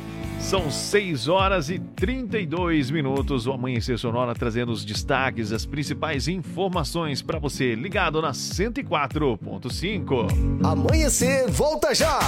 São 0.45 0.69
6 0.69 1.27
horas 1.27 1.72
e 1.72 1.80
32 1.80 2.91
minutos. 2.91 3.47
O 3.47 3.51
Amanhecer 3.51 3.97
Sonora 3.97 4.35
trazendo 4.35 4.72
os 4.72 4.85
destaques, 4.85 5.51
as 5.51 5.65
principais 5.65 6.27
informações 6.27 7.19
para 7.19 7.39
você 7.39 7.73
ligado 7.73 8.22
na 8.22 8.31
104.5. 8.31 10.63
Amanhecer, 10.63 11.49
volta 11.49 11.95
já! 11.95 12.19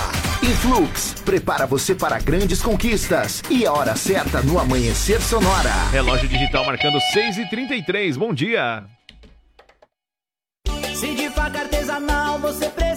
Influx, 0.42 1.14
prepara 1.24 1.68
você 1.68 1.94
para 1.94 2.18
grandes 2.18 2.60
conquistas. 2.60 3.44
E 3.52 3.68
a 3.68 3.72
hora 3.72 3.96
certa 3.96 4.42
no 4.42 4.58
Amanhecer 4.58 5.22
Sonora. 5.22 5.72
Relógio 5.92 6.28
digital 6.28 6.66
marcando 6.66 7.00
6 7.00 7.38
e 7.38 7.48
33 7.48 8.18
Bom 8.18 8.34
dia! 8.34 8.84
Se 10.96 11.14
de 11.14 11.30
faca 11.30 11.60
artesanal 11.60 12.40
você 12.40 12.68
precisar, 12.70 12.97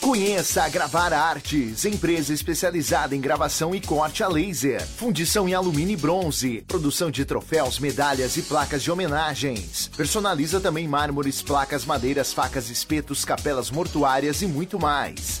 Conheça 0.00 0.64
a 0.64 0.68
Gravar 0.68 1.12
Artes, 1.12 1.84
empresa 1.84 2.34
especializada 2.34 3.14
em 3.14 3.20
gravação 3.20 3.72
e 3.72 3.80
corte 3.80 4.24
a 4.24 4.28
laser, 4.28 4.84
fundição 4.84 5.48
em 5.48 5.54
alumínio 5.54 5.94
e 5.94 5.96
bronze, 5.96 6.64
produção 6.66 7.08
de 7.08 7.24
troféus, 7.24 7.78
medalhas 7.78 8.36
e 8.36 8.42
placas 8.42 8.82
de 8.82 8.90
homenagens. 8.90 9.88
Personaliza 9.96 10.60
também 10.60 10.88
mármores, 10.88 11.40
placas, 11.40 11.84
madeiras, 11.84 12.32
facas, 12.32 12.68
espetos, 12.68 13.24
capelas 13.24 13.70
mortuárias 13.70 14.42
e 14.42 14.46
muito 14.46 14.76
mais. 14.78 15.40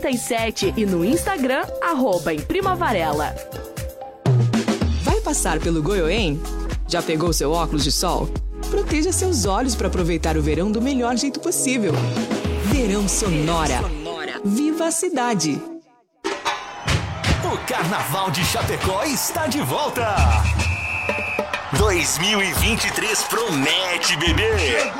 988098337 0.00 0.74
e 0.76 0.86
no 0.86 1.04
Instagram, 1.04 1.64
arroba 1.82 2.32
em 2.32 2.40
Prima 2.40 2.74
Varela. 2.74 3.34
Vai 5.02 5.20
passar 5.20 5.58
pelo 5.60 5.82
Goiôem? 5.82 6.40
Já 6.88 7.02
pegou 7.02 7.32
seu 7.32 7.52
óculos 7.52 7.84
de 7.84 7.92
sol? 7.92 8.28
Proteja 8.70 9.12
seus 9.12 9.44
olhos 9.44 9.74
para 9.74 9.88
aproveitar 9.88 10.36
o 10.36 10.42
verão 10.42 10.70
do 10.70 10.80
melhor 10.80 11.16
jeito 11.16 11.40
possível. 11.40 11.92
Verão 12.66 13.06
Sonora. 13.08 13.80
Viva 14.44 14.86
a 14.86 14.90
cidade! 14.90 15.60
O 17.44 17.66
Carnaval 17.66 18.30
de 18.30 18.44
Chapecó 18.44 19.04
está 19.04 19.46
de 19.46 19.60
volta! 19.60 20.16
2023 21.78 23.22
promete, 23.24 24.16
bebê! 24.16 24.92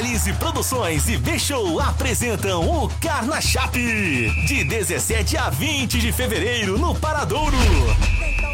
Realize 0.00 0.32
Produções 0.32 1.10
e 1.10 1.18
B-Show 1.18 1.78
apresentam 1.78 2.66
o 2.66 2.88
Carna 3.02 3.38
Chape, 3.38 4.30
de 4.46 4.64
17 4.64 5.36
a 5.36 5.50
20 5.50 5.98
de 5.98 6.10
fevereiro 6.10 6.78
no 6.78 6.94
Paradouro. 6.94 7.58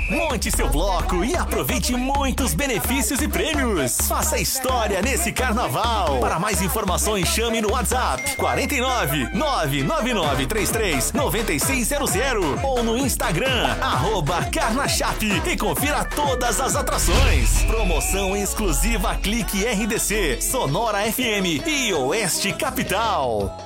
Monte 0.08 0.52
seu 0.52 0.68
bloco 0.68 1.24
e 1.24 1.34
aproveite 1.34 1.92
muitos 1.96 2.54
benefícios 2.54 3.20
e 3.20 3.26
prêmios. 3.26 3.98
Faça 4.06 4.38
história 4.38 5.02
nesse 5.02 5.32
carnaval. 5.32 6.20
Para 6.20 6.38
mais 6.38 6.62
informações, 6.62 7.26
chame 7.26 7.60
no 7.60 7.72
WhatsApp 7.72 8.36
49 8.36 9.30
99933 9.34 11.12
9600 11.12 12.62
ou 12.62 12.84
no 12.84 12.96
Instagram 12.96 13.76
arroba 13.82 14.44
Carnachape 14.44 15.42
e 15.44 15.56
confira 15.56 16.04
todas 16.04 16.60
as 16.60 16.76
atrações. 16.76 17.64
Promoção 17.64 18.36
exclusiva 18.36 19.16
Clique 19.16 19.64
RDC, 19.64 20.40
Sonora 20.40 21.00
FM 21.10 21.66
e 21.66 21.92
Oeste 21.92 22.52
Capital. 22.52 23.65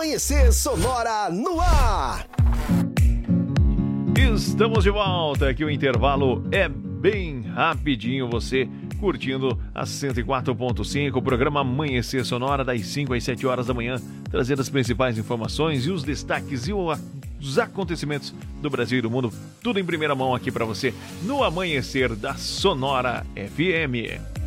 Amanhecer 0.00 0.50
Sonora 0.50 1.28
no 1.28 1.60
ar! 1.60 2.26
Estamos 4.34 4.82
de 4.82 4.88
volta, 4.90 5.50
aqui 5.50 5.62
o 5.62 5.68
intervalo 5.68 6.42
é 6.50 6.66
bem 6.70 7.42
rapidinho, 7.42 8.26
você 8.26 8.66
curtindo 8.98 9.60
a 9.74 9.84
104.5, 9.84 11.16
o 11.16 11.20
programa 11.20 11.60
Amanhecer 11.60 12.24
Sonora 12.24 12.64
das 12.64 12.80
5 12.86 13.12
às 13.12 13.22
7 13.24 13.46
horas 13.46 13.66
da 13.66 13.74
manhã, 13.74 14.00
trazendo 14.30 14.62
as 14.62 14.70
principais 14.70 15.18
informações 15.18 15.84
e 15.84 15.90
os 15.90 16.02
destaques 16.02 16.66
e 16.66 16.72
os 16.72 17.58
acontecimentos 17.58 18.34
do 18.62 18.70
Brasil 18.70 19.00
e 19.00 19.02
do 19.02 19.10
mundo, 19.10 19.30
tudo 19.62 19.78
em 19.78 19.84
primeira 19.84 20.14
mão 20.14 20.34
aqui 20.34 20.50
para 20.50 20.64
você 20.64 20.94
no 21.24 21.44
Amanhecer 21.44 22.16
da 22.16 22.36
Sonora 22.36 23.26
FM. 23.36 24.39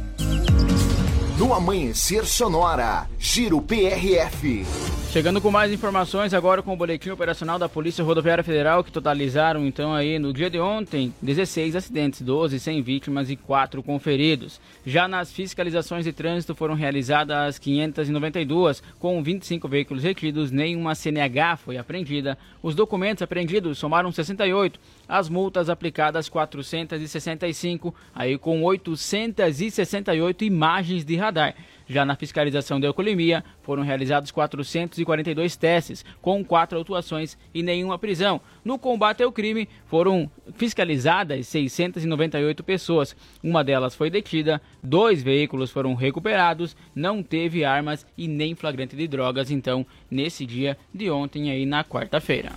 No 1.38 1.52
Amanhecer 1.52 2.28
Sonora, 2.28 3.08
Giro 3.18 3.60
PRF. 3.60 4.64
Chegando 5.12 5.42
com 5.42 5.50
mais 5.50 5.72
informações 5.72 6.32
agora 6.32 6.62
com 6.62 6.74
o 6.74 6.76
boletim 6.76 7.10
operacional 7.10 7.58
da 7.58 7.68
Polícia 7.68 8.04
Rodoviária 8.04 8.44
Federal, 8.44 8.84
que 8.84 8.92
totalizaram 8.92 9.66
então 9.66 9.94
aí 9.94 10.20
no 10.20 10.32
dia 10.32 10.50
de 10.50 10.60
ontem 10.60 11.14
16 11.22 11.76
acidentes, 11.76 12.22
12 12.22 12.60
sem 12.60 12.82
vítimas 12.82 13.32
e 13.32 13.36
4 13.36 13.82
conferidos. 13.82 14.60
Já 14.86 15.08
nas 15.08 15.32
fiscalizações 15.32 16.06
de 16.06 16.14
trânsito 16.14 16.54
foram 16.54 16.76
realizadas 16.76 17.58
592, 17.58 18.84
com 19.00 19.22
25 19.22 19.68
veículos 19.68 20.04
retidos, 20.04 20.52
nenhuma 20.52 20.96
CNH 20.96 21.58
foi 21.58 21.78
apreendida. 21.78 22.38
Os 22.62 22.76
documentos 22.76 23.24
apreendidos 23.24 23.78
somaram 23.80 24.12
68, 24.12 24.80
as 25.08 25.30
multas 25.30 25.70
aplicadas 25.70 26.30
465, 26.30 27.94
aí 28.14 28.38
com 28.38 28.64
868 28.64 30.44
imagens 30.44 31.06
de 31.06 31.16
radar. 31.16 31.56
Já 31.88 32.06
na 32.06 32.16
fiscalização 32.16 32.80
de 32.80 32.88
alcoolemia, 32.88 33.44
foram 33.62 33.84
realizados 33.84 34.32
442 34.32 35.56
testes, 35.56 36.06
com 36.22 36.44
quatro 36.44 36.78
autuações 36.78 37.38
e 37.54 37.62
nenhuma 37.62 38.00
prisão. 38.00 38.40
No 38.64 38.80
combate 38.80 39.22
ao 39.22 39.32
crime, 39.32 39.68
foram 39.86 40.30
fiscalizadas 40.56 41.48
698 41.48 42.64
pessoas. 42.64 43.16
Uma 43.44 43.64
delas 43.64 43.96
foi 43.96 44.10
detida, 44.10 44.62
dois 44.82 45.22
veículos 45.22 45.72
foram 45.72 45.94
recuperados, 45.94 46.76
não 46.96 47.22
teve 47.22 47.66
armas 47.66 48.06
e 48.18 48.28
nem 48.28 48.56
flagrante 48.56 48.96
de 48.96 49.08
drogas, 49.08 49.52
então, 49.52 49.86
nesse 50.10 50.46
dia 50.46 50.78
de 50.94 51.12
ontem, 51.12 51.52
aí 51.52 51.66
na 51.66 51.84
quarta-feira. 51.84 52.52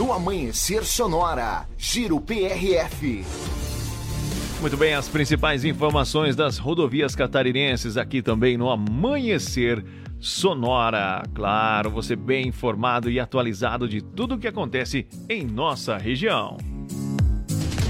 No 0.00 0.14
Amanhecer 0.14 0.82
Sonora, 0.82 1.68
Giro 1.76 2.18
PRF. 2.18 3.22
Muito 4.58 4.74
bem, 4.78 4.94
as 4.94 5.10
principais 5.10 5.62
informações 5.62 6.34
das 6.34 6.56
rodovias 6.56 7.14
catarinenses 7.14 7.98
aqui 7.98 8.22
também 8.22 8.56
no 8.56 8.70
Amanhecer 8.70 9.84
Sonora. 10.18 11.22
Claro, 11.34 11.90
você 11.90 12.16
bem 12.16 12.48
informado 12.48 13.10
e 13.10 13.20
atualizado 13.20 13.86
de 13.86 14.00
tudo 14.00 14.36
o 14.36 14.38
que 14.38 14.48
acontece 14.48 15.06
em 15.28 15.44
nossa 15.44 15.98
região. 15.98 16.56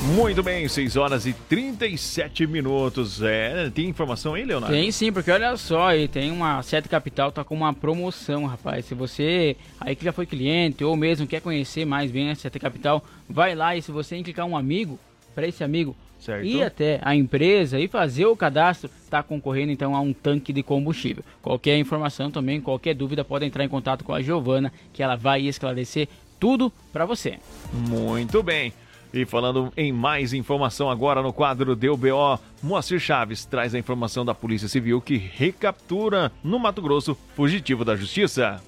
Muito 0.00 0.42
bem, 0.42 0.68
6 0.68 0.96
horas 0.96 1.26
e 1.26 1.32
37 1.32 2.46
minutos. 2.46 3.20
É, 3.20 3.68
tem 3.70 3.88
informação 3.88 4.34
aí, 4.34 4.44
Leonardo? 4.44 4.74
Tem 4.74 4.90
sim, 4.92 5.12
porque 5.12 5.30
olha 5.30 5.56
só, 5.56 5.88
aí 5.88 6.06
tem 6.06 6.30
uma 6.30 6.62
Sete 6.62 6.88
Capital, 6.88 7.32
tá 7.32 7.42
com 7.42 7.54
uma 7.54 7.74
promoção, 7.74 8.46
rapaz. 8.46 8.84
Se 8.84 8.94
você 8.94 9.56
aí 9.80 9.96
que 9.96 10.04
já 10.04 10.12
foi 10.12 10.24
cliente 10.24 10.84
ou 10.84 10.96
mesmo 10.96 11.26
quer 11.26 11.40
conhecer 11.40 11.84
mais 11.84 12.10
bem 12.10 12.30
a 12.30 12.34
Sete 12.34 12.58
Capital, 12.58 13.04
vai 13.28 13.54
lá 13.54 13.76
e 13.76 13.82
se 13.82 13.90
você 13.90 14.16
indicar 14.16 14.46
um 14.46 14.56
amigo, 14.56 14.98
para 15.34 15.46
esse 15.46 15.62
amigo 15.62 15.94
Certo. 16.18 16.44
ir 16.44 16.64
até 16.64 17.00
a 17.02 17.14
empresa 17.14 17.78
e 17.78 17.86
fazer 17.86 18.26
o 18.26 18.36
cadastro, 18.36 18.90
está 19.04 19.22
concorrendo 19.22 19.70
então 19.70 19.94
a 19.94 20.00
um 20.00 20.12
tanque 20.12 20.52
de 20.52 20.62
combustível. 20.64 21.24
Qualquer 21.40 21.78
informação 21.78 22.30
também, 22.30 22.60
qualquer 22.60 22.94
dúvida, 22.94 23.24
pode 23.24 23.44
entrar 23.44 23.64
em 23.64 23.68
contato 23.68 24.04
com 24.04 24.12
a 24.12 24.20
Giovana, 24.20 24.72
que 24.92 25.02
ela 25.02 25.14
vai 25.16 25.42
esclarecer 25.42 26.08
tudo 26.40 26.72
para 26.92 27.04
você. 27.04 27.38
Muito 27.72 28.42
bem. 28.42 28.72
E 29.12 29.24
falando 29.24 29.72
em 29.76 29.90
mais 29.90 30.34
informação 30.34 30.90
agora 30.90 31.22
no 31.22 31.32
quadro 31.32 31.74
Deu 31.74 31.96
BO, 31.96 32.38
Moacir 32.62 33.00
Chaves 33.00 33.46
traz 33.46 33.74
a 33.74 33.78
informação 33.78 34.24
da 34.24 34.34
Polícia 34.34 34.68
Civil 34.68 35.00
que 35.00 35.16
recaptura 35.16 36.30
no 36.44 36.58
Mato 36.58 36.82
Grosso 36.82 37.16
fugitivo 37.34 37.84
da 37.84 37.96
Justiça. 37.96 38.62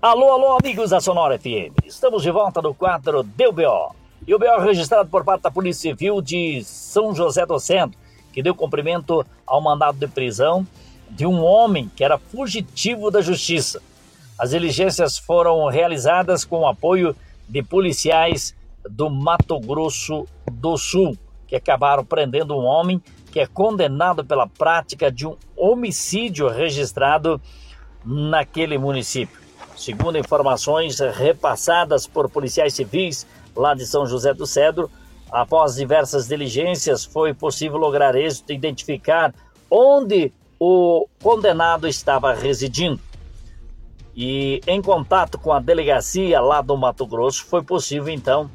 Alô, 0.00 0.30
alô, 0.30 0.56
amigos 0.56 0.90
da 0.90 1.00
Sonora 1.00 1.38
FM. 1.38 1.84
Estamos 1.84 2.22
de 2.22 2.30
volta 2.30 2.62
no 2.62 2.72
quadro 2.72 3.24
Deu 3.24 3.52
BO. 3.52 3.94
E 4.26 4.34
o 4.34 4.38
BO 4.38 4.60
registrado 4.60 5.08
por 5.08 5.24
parte 5.24 5.42
da 5.42 5.50
Polícia 5.50 5.90
Civil 5.90 6.22
de 6.22 6.62
São 6.62 7.12
José 7.12 7.44
do 7.44 7.58
Centro, 7.58 7.98
que 8.32 8.42
deu 8.42 8.54
cumprimento 8.54 9.26
ao 9.44 9.60
mandado 9.60 9.98
de 9.98 10.06
prisão 10.06 10.64
de 11.10 11.26
um 11.26 11.42
homem 11.42 11.90
que 11.96 12.04
era 12.04 12.16
fugitivo 12.16 13.10
da 13.10 13.20
justiça. 13.20 13.82
As 14.38 14.50
diligências 14.50 15.18
foram 15.18 15.66
realizadas 15.66 16.44
com 16.44 16.60
o 16.60 16.68
apoio 16.68 17.14
de 17.48 17.60
policiais 17.62 18.54
do 18.90 19.08
Mato 19.08 19.58
Grosso 19.60 20.26
do 20.50 20.76
Sul, 20.76 21.16
que 21.46 21.56
acabaram 21.56 22.04
prendendo 22.04 22.56
um 22.56 22.64
homem 22.64 23.02
que 23.30 23.40
é 23.40 23.46
condenado 23.46 24.24
pela 24.24 24.46
prática 24.46 25.10
de 25.10 25.26
um 25.26 25.36
homicídio 25.56 26.48
registrado 26.48 27.40
naquele 28.04 28.76
município. 28.76 29.38
Segundo 29.76 30.18
informações 30.18 30.98
repassadas 30.98 32.06
por 32.06 32.28
policiais 32.28 32.74
civis 32.74 33.26
lá 33.56 33.74
de 33.74 33.86
São 33.86 34.04
José 34.06 34.34
do 34.34 34.46
Cedro, 34.46 34.90
após 35.30 35.76
diversas 35.76 36.26
diligências 36.26 37.04
foi 37.04 37.32
possível 37.32 37.78
lograr 37.78 38.14
êxito 38.14 38.52
e 38.52 38.56
identificar 38.56 39.32
onde 39.70 40.32
o 40.58 41.06
condenado 41.22 41.86
estava 41.88 42.34
residindo. 42.34 43.00
E 44.14 44.60
em 44.66 44.82
contato 44.82 45.38
com 45.38 45.52
a 45.52 45.60
delegacia 45.60 46.40
lá 46.40 46.60
do 46.60 46.76
Mato 46.76 47.06
Grosso, 47.06 47.46
foi 47.46 47.62
possível 47.62 48.12
então 48.12 48.50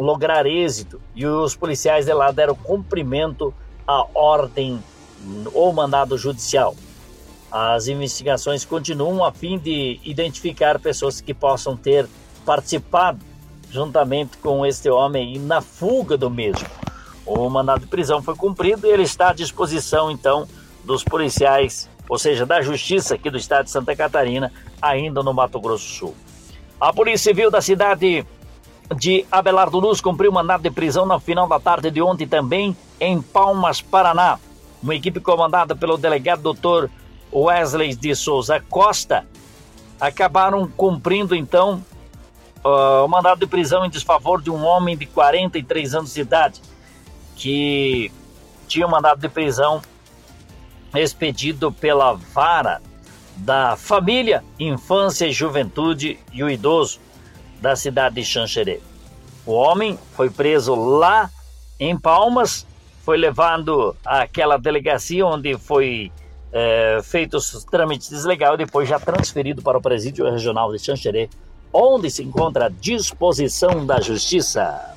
lograr 0.00 0.46
êxito 0.46 1.00
e 1.14 1.26
os 1.26 1.54
policiais 1.54 2.06
de 2.06 2.12
lá 2.12 2.30
deram 2.30 2.54
cumprimento 2.54 3.52
à 3.86 4.06
ordem 4.14 4.82
ou 5.52 5.72
mandado 5.72 6.16
judicial. 6.16 6.74
As 7.52 7.88
investigações 7.88 8.64
continuam 8.64 9.24
a 9.24 9.32
fim 9.32 9.58
de 9.58 10.00
identificar 10.04 10.78
pessoas 10.78 11.20
que 11.20 11.34
possam 11.34 11.76
ter 11.76 12.08
participado 12.46 13.18
juntamente 13.70 14.38
com 14.38 14.64
este 14.64 14.88
homem 14.88 15.38
na 15.38 15.60
fuga 15.60 16.16
do 16.16 16.30
mesmo. 16.30 16.66
O 17.26 17.48
mandado 17.48 17.80
de 17.80 17.86
prisão 17.86 18.22
foi 18.22 18.34
cumprido 18.34 18.86
e 18.86 18.90
ele 18.90 19.02
está 19.02 19.30
à 19.30 19.32
disposição 19.32 20.10
então 20.10 20.48
dos 20.84 21.04
policiais, 21.04 21.88
ou 22.08 22.18
seja, 22.18 22.46
da 22.46 22.62
justiça 22.62 23.14
aqui 23.14 23.30
do 23.30 23.36
estado 23.36 23.64
de 23.64 23.70
Santa 23.70 23.94
Catarina, 23.94 24.52
ainda 24.80 25.22
no 25.22 25.34
Mato 25.34 25.60
Grosso 25.60 25.86
do 25.86 25.92
Sul. 25.92 26.14
A 26.80 26.92
Polícia 26.92 27.30
Civil 27.30 27.50
da 27.50 27.60
cidade 27.60 28.24
de 28.96 29.24
Abelardo 29.30 29.78
Luz 29.78 30.00
cumpriu 30.00 30.32
mandado 30.32 30.62
de 30.62 30.70
prisão 30.70 31.06
no 31.06 31.20
final 31.20 31.46
da 31.46 31.60
tarde 31.60 31.90
de 31.90 32.02
ontem 32.02 32.26
também 32.26 32.76
em 32.98 33.20
Palmas, 33.22 33.80
Paraná. 33.80 34.38
Uma 34.82 34.94
equipe 34.94 35.20
comandada 35.20 35.76
pelo 35.76 35.96
delegado 35.96 36.52
Dr. 36.52 36.88
Wesley 37.32 37.94
de 37.94 38.14
Souza 38.14 38.60
Costa 38.68 39.26
acabaram 40.00 40.66
cumprindo 40.68 41.34
então 41.34 41.84
uh, 42.64 43.04
o 43.04 43.08
mandado 43.08 43.40
de 43.40 43.46
prisão 43.46 43.84
em 43.84 43.90
desfavor 43.90 44.42
de 44.42 44.50
um 44.50 44.64
homem 44.64 44.96
de 44.96 45.06
43 45.06 45.94
anos 45.94 46.14
de 46.14 46.22
idade 46.22 46.60
que 47.36 48.10
tinha 48.66 48.86
um 48.86 48.90
mandado 48.90 49.20
de 49.20 49.28
prisão 49.28 49.82
expedido 50.94 51.70
pela 51.70 52.14
vara 52.14 52.80
da 53.36 53.76
família, 53.76 54.42
infância 54.58 55.26
e 55.26 55.32
juventude 55.32 56.18
e 56.32 56.42
o 56.42 56.50
idoso 56.50 56.98
da 57.60 57.76
cidade 57.76 58.16
de 58.16 58.24
Xanxerê. 58.24 58.80
O 59.46 59.52
homem 59.52 59.98
foi 60.12 60.30
preso 60.30 60.74
lá 60.74 61.30
em 61.78 61.98
Palmas, 61.98 62.66
foi 63.04 63.16
levado 63.16 63.96
àquela 64.04 64.56
delegacia 64.58 65.26
onde 65.26 65.56
foi 65.58 66.12
é, 66.52 67.00
feitos 67.02 67.52
os 67.54 67.64
trâmites 67.64 68.24
legais, 68.24 68.58
depois 68.58 68.88
já 68.88 68.98
transferido 68.98 69.62
para 69.62 69.78
o 69.78 69.82
presídio 69.82 70.30
regional 70.30 70.72
de 70.72 70.78
Xanxerê, 70.78 71.28
onde 71.72 72.10
se 72.10 72.22
encontra 72.22 72.66
à 72.66 72.68
disposição 72.68 73.86
da 73.86 74.00
justiça. 74.00 74.96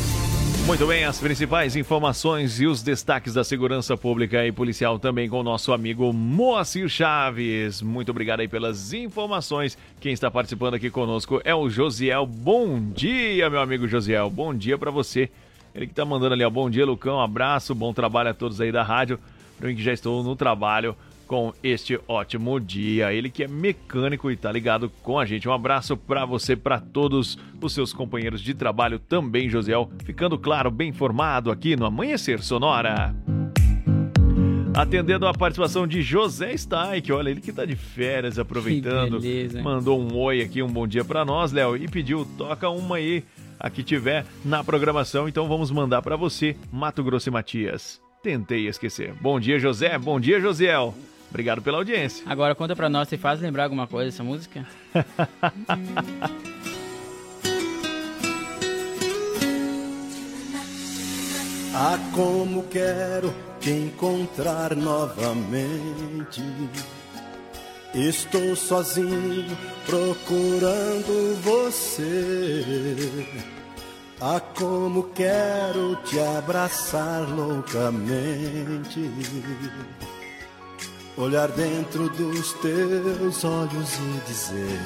Muito 0.65 0.87
bem, 0.87 1.03
as 1.03 1.19
principais 1.19 1.75
informações 1.75 2.61
e 2.61 2.65
os 2.65 2.81
destaques 2.81 3.33
da 3.33 3.43
segurança 3.43 3.97
pública 3.97 4.45
e 4.45 4.51
policial 4.51 4.97
também 4.97 5.27
com 5.27 5.39
o 5.39 5.43
nosso 5.43 5.73
amigo 5.73 6.13
Moacir 6.13 6.87
Chaves. 6.87 7.81
Muito 7.81 8.09
obrigado 8.09 8.39
aí 8.39 8.47
pelas 8.47 8.93
informações. 8.93 9.77
Quem 9.99 10.13
está 10.13 10.31
participando 10.31 10.75
aqui 10.75 10.89
conosco 10.89 11.41
é 11.43 11.53
o 11.53 11.69
Josiel. 11.69 12.25
Bom 12.25 12.79
dia, 12.79 13.49
meu 13.49 13.59
amigo 13.59 13.87
Josiel. 13.87 14.29
Bom 14.29 14.53
dia 14.53 14.77
para 14.77 14.91
você. 14.91 15.29
Ele 15.75 15.87
que 15.87 15.93
tá 15.93 16.05
mandando 16.05 16.35
ali, 16.35 16.43
ó. 16.43 16.49
Bom 16.49 16.69
dia, 16.69 16.85
Lucão. 16.85 17.19
Abraço, 17.19 17.75
bom 17.75 17.91
trabalho 17.91 18.29
a 18.29 18.33
todos 18.33 18.61
aí 18.61 18.71
da 18.71 18.83
rádio. 18.83 19.19
Para 19.57 19.67
mim 19.67 19.75
que 19.75 19.83
já 19.83 19.91
estou 19.93 20.23
no 20.23 20.35
trabalho 20.35 20.95
com 21.31 21.53
este 21.63 21.97
ótimo 22.09 22.59
dia. 22.59 23.13
Ele 23.13 23.29
que 23.29 23.41
é 23.41 23.47
mecânico 23.47 24.29
e 24.29 24.35
tá 24.35 24.51
ligado 24.51 24.91
com 25.01 25.17
a 25.17 25.25
gente. 25.25 25.47
Um 25.47 25.53
abraço 25.53 25.95
para 25.95 26.25
você, 26.25 26.57
para 26.57 26.77
todos 26.77 27.37
os 27.61 27.73
seus 27.73 27.93
companheiros 27.93 28.41
de 28.41 28.53
trabalho 28.53 28.99
também, 28.99 29.47
Josiel. 29.47 29.89
Ficando 30.03 30.37
claro, 30.37 30.69
bem 30.69 30.89
informado 30.89 31.49
aqui 31.49 31.77
no 31.77 31.85
Amanhecer 31.85 32.43
Sonora. 32.43 33.15
Atendendo 34.73 35.25
a 35.25 35.33
participação 35.33 35.87
de 35.87 36.01
José 36.01 36.53
Staik, 36.53 37.09
olha, 37.13 37.29
ele 37.29 37.39
que 37.39 37.53
tá 37.53 37.63
de 37.63 37.77
férias, 37.77 38.37
aproveitando. 38.37 39.21
Beleza, 39.21 39.61
mandou 39.61 40.01
um 40.01 40.13
oi 40.17 40.41
aqui, 40.41 40.61
um 40.61 40.67
bom 40.67 40.85
dia 40.85 41.05
para 41.05 41.23
nós, 41.23 41.53
Léo, 41.53 41.77
e 41.77 41.87
pediu, 41.87 42.27
toca 42.37 42.69
uma 42.69 42.97
aí, 42.97 43.23
a 43.57 43.69
que 43.69 43.83
tiver 43.83 44.25
na 44.43 44.65
programação, 44.65 45.29
então 45.29 45.47
vamos 45.47 45.71
mandar 45.71 46.01
para 46.01 46.17
você, 46.17 46.57
Mato 46.69 47.01
Grosso 47.01 47.29
e 47.29 47.31
Matias. 47.31 48.01
Tentei 48.21 48.67
esquecer. 48.67 49.13
Bom 49.21 49.39
dia, 49.39 49.57
José. 49.57 49.97
Bom 49.97 50.19
dia, 50.19 50.41
Josiel. 50.41 50.93
Obrigado 51.31 51.61
pela 51.61 51.77
audiência. 51.77 52.23
Agora 52.27 52.53
conta 52.53 52.75
pra 52.75 52.89
nós, 52.89 53.07
você 53.07 53.17
faz 53.17 53.39
lembrar 53.39 53.63
alguma 53.63 53.87
coisa 53.87 54.11
dessa 54.11 54.23
música? 54.23 54.67
Ah, 61.73 61.97
como 62.13 62.63
quero 62.63 63.33
te 63.61 63.71
encontrar 63.71 64.75
novamente. 64.75 66.43
Estou 67.95 68.57
sozinho 68.57 69.57
procurando 69.85 71.41
você. 71.41 73.25
Ah, 74.19 74.41
como 74.53 75.03
quero 75.13 75.95
te 76.03 76.19
abraçar 76.19 77.21
loucamente. 77.29 79.09
Olhar 81.17 81.49
dentro 81.49 82.09
dos 82.09 82.53
teus 82.53 83.43
olhos 83.43 83.99
e 83.99 84.21
dizer: 84.27 84.79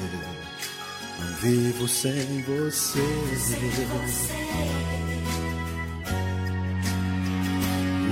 Não 1.20 1.36
vivo 1.36 1.86
sem 1.86 2.42
você. 2.42 3.00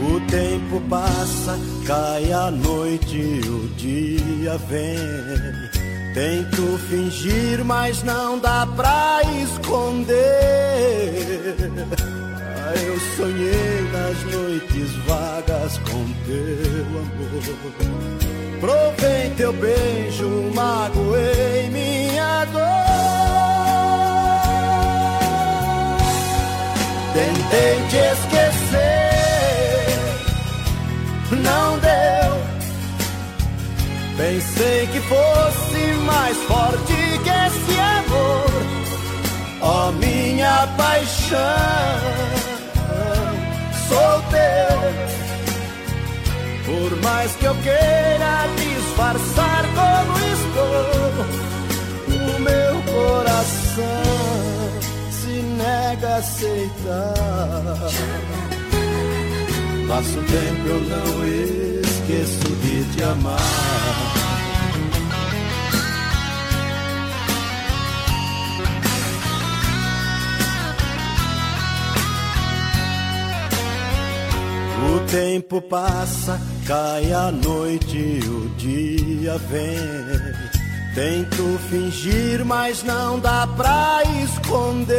O 0.06 0.20
tempo 0.30 0.80
passa, 0.88 1.58
cai 1.86 2.32
a 2.32 2.50
noite, 2.50 3.40
o 3.48 3.68
dia 3.74 4.58
vem. 4.68 5.74
Tento 6.14 6.78
fingir, 6.88 7.64
mas 7.64 8.02
não 8.04 8.38
dá 8.38 8.66
pra 8.76 9.20
esconder. 9.42 10.14
Eu 12.74 12.98
sonhei 13.16 13.88
nas 13.92 14.24
noites 14.34 14.90
vagas 15.06 15.78
com 15.78 16.04
teu 16.26 16.86
amor. 16.98 17.24
Provei 18.60 19.30
teu 19.36 19.52
beijo, 19.52 20.50
magoei 20.52 21.68
minha 21.70 22.44
dor. 22.46 22.64
Tentei 27.12 27.76
te 27.90 27.96
esquecer, 27.96 28.78
não 31.30 31.78
deu. 31.78 32.34
Pensei 34.16 34.86
que 34.88 35.00
fosse 35.00 35.94
mais 36.06 36.36
forte 36.38 36.94
que 37.22 37.30
esse 37.30 37.78
amor, 37.78 38.50
ó 39.60 39.92
minha 39.92 40.66
paixão. 40.76 42.43
Por 46.64 47.02
mais 47.02 47.30
que 47.36 47.44
eu 47.44 47.54
queira 47.56 48.48
disfarçar 48.56 49.64
como 49.74 50.18
estou, 50.34 51.24
o 52.16 52.40
meu 52.40 52.82
coração 52.92 53.84
se 55.10 55.42
nega 55.42 56.08
a 56.08 56.16
aceitar. 56.16 57.14
Passo 59.88 60.18
tempo 60.22 60.68
eu 60.68 60.80
não 60.80 61.26
esqueço 61.82 62.48
de 62.62 62.84
te 62.94 63.02
amar. 63.02 64.23
Tempo 75.14 75.62
passa, 75.62 76.40
cai 76.66 77.12
a 77.12 77.30
noite 77.30 77.96
e 77.96 78.18
o 78.26 78.48
dia 78.56 79.38
vem. 79.48 79.78
Tento 80.92 81.56
fingir, 81.70 82.44
mas 82.44 82.82
não 82.82 83.20
dá 83.20 83.46
pra 83.56 84.02
esconder. 84.24 84.96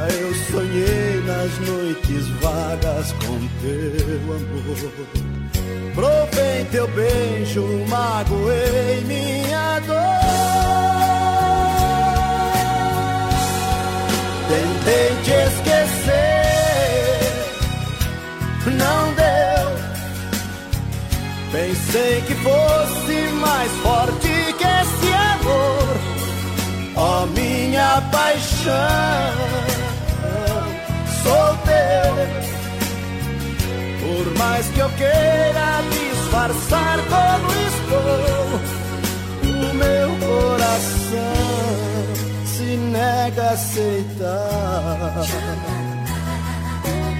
Ah, 0.00 0.08
eu 0.08 0.34
sonhei 0.50 1.20
nas 1.26 1.58
noites 1.68 2.28
vagas 2.40 3.12
com 3.12 3.38
teu 3.60 4.32
amor. 4.34 4.78
Provei 5.94 6.64
teu 6.70 6.88
beijo, 6.88 7.66
magoei 7.88 9.02
minha 9.06 9.80
dor. 9.80 9.96
Tentei 14.48 15.10
te 15.22 15.32
esquecer, 15.48 16.47
não 18.70 19.14
deu. 19.14 19.78
Pensei 21.50 22.20
que 22.22 22.34
fosse 22.34 23.28
mais 23.40 23.72
forte 23.82 24.28
que 24.58 24.64
esse 24.64 25.12
amor, 25.34 25.96
ó 26.96 27.26
minha 27.26 28.02
paixão. 28.12 29.34
Sou 31.22 31.56
teu. 31.64 32.14
Por 34.00 34.26
mais 34.38 34.66
que 34.68 34.80
eu 34.80 34.90
queira 34.90 35.82
disfarçar 35.90 36.98
como 37.08 37.48
estou, 37.68 38.60
o 39.42 39.74
meu 39.74 40.08
coração 40.26 41.38
se 42.44 42.76
nega 42.76 43.42
a 43.42 43.52
aceitar. 43.52 45.24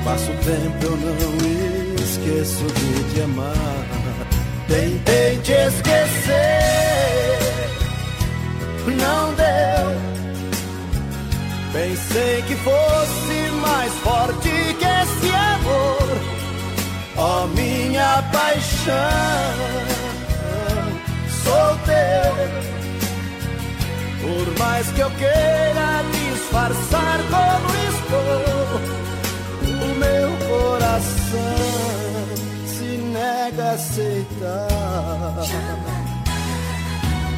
Passo 0.04 0.32
tempo, 0.44 0.84
eu 0.84 0.96
não 0.96 1.14
esqueço 2.02 2.64
de 2.64 3.14
te 3.14 3.20
amar. 3.22 3.86
Tentei 4.68 5.38
te 5.38 5.52
esquecer, 5.52 7.38
não 8.86 9.34
deu. 9.34 9.98
Pensei 11.72 12.42
que 12.42 12.56
fosse 12.56 13.50
mais 13.62 13.92
forte 13.94 14.48
que 14.78 14.84
esse 14.84 15.30
amor 15.34 16.38
ó 17.18 17.46
minha 17.48 18.22
paixão, 18.32 18.94
sou 21.42 21.76
teu. 21.84 22.34
Por 24.20 24.58
mais 24.58 24.86
que 24.92 25.00
eu 25.00 25.10
queira 25.10 26.04
disfarçar 26.12 27.18
como 27.30 27.68
estou, 27.90 28.57
coração 30.48 31.56
se 32.66 32.84
nega 32.84 33.64
a 33.64 33.72
aceitar. 33.72 34.68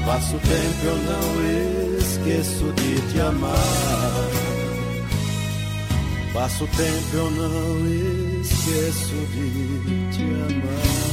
Passo 0.06 0.38
tempo 0.38 0.84
eu 0.84 0.96
não 0.96 1.98
esqueço 1.98 2.72
de 2.72 3.12
te 3.12 3.20
amar. 3.20 4.30
Passo 6.32 6.66
tempo 6.68 7.14
eu 7.14 7.30
não 7.30 8.40
esqueço 8.40 9.16
de 9.32 10.10
te 10.16 10.22
amar. 10.22 11.10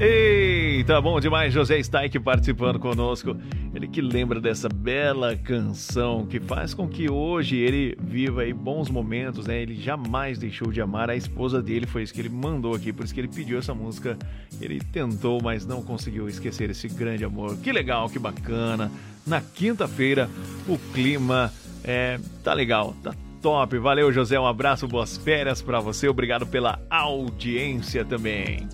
Eita, 0.00 1.00
bom 1.00 1.20
demais, 1.20 1.52
José 1.52 1.78
Staik 1.78 2.18
participando 2.18 2.78
conosco. 2.78 3.36
Ele 3.74 3.88
que 3.88 4.02
lembra 4.02 4.40
dessa 4.40 4.68
bela 4.68 5.34
canção 5.34 6.26
que 6.26 6.38
faz 6.38 6.74
com 6.74 6.86
que 6.86 7.10
hoje 7.10 7.56
ele 7.56 7.96
viva 8.00 8.42
aí 8.42 8.52
bons 8.52 8.90
momentos, 8.90 9.46
né? 9.46 9.62
Ele 9.62 9.74
jamais 9.74 10.38
deixou 10.38 10.70
de 10.70 10.80
amar 10.80 11.08
a 11.08 11.16
esposa 11.16 11.62
dele, 11.62 11.86
foi 11.86 12.02
isso 12.02 12.12
que 12.12 12.20
ele 12.20 12.28
mandou 12.28 12.74
aqui, 12.74 12.92
por 12.92 13.04
isso 13.04 13.14
que 13.14 13.20
ele 13.20 13.28
pediu 13.28 13.58
essa 13.58 13.74
música. 13.74 14.18
Ele 14.60 14.78
tentou, 14.78 15.40
mas 15.42 15.64
não 15.64 15.82
conseguiu 15.82 16.28
esquecer 16.28 16.68
esse 16.68 16.86
grande 16.86 17.24
amor. 17.24 17.56
Que 17.56 17.72
legal, 17.72 18.10
que 18.10 18.18
bacana. 18.18 18.90
Na 19.26 19.40
quinta-feira, 19.40 20.28
o 20.68 20.76
clima 20.92 21.50
é, 21.82 22.18
tá 22.44 22.52
legal, 22.52 22.94
tá 23.02 23.14
top. 23.40 23.76
Valeu, 23.78 24.12
José. 24.12 24.38
Um 24.38 24.46
abraço, 24.46 24.86
boas 24.86 25.16
férias 25.16 25.60
para 25.60 25.80
você. 25.80 26.08
Obrigado 26.08 26.46
pela 26.46 26.80
audiência 26.88 28.04
também. 28.04 28.68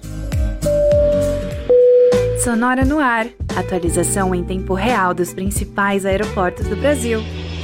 Sonora 2.38 2.84
no 2.84 3.00
ar. 3.00 3.26
Atualização 3.56 4.32
em 4.32 4.44
tempo 4.44 4.72
real 4.72 5.12
dos 5.12 5.34
principais 5.34 6.06
aeroportos 6.06 6.68
do 6.68 6.76
Brasil. 6.76 7.20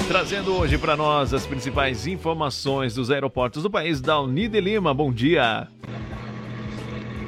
Trazendo 0.09 0.53
hoje 0.53 0.77
para 0.77 0.97
nós 0.97 1.33
as 1.33 1.47
principais 1.47 2.09
informações 2.09 2.93
dos 2.93 3.09
aeroportos 3.09 3.63
do 3.63 3.71
país, 3.71 4.01
Dalni 4.01 4.49
de 4.49 4.61
Lima. 4.61 4.93
Bom 4.93 5.13
dia. 5.13 5.69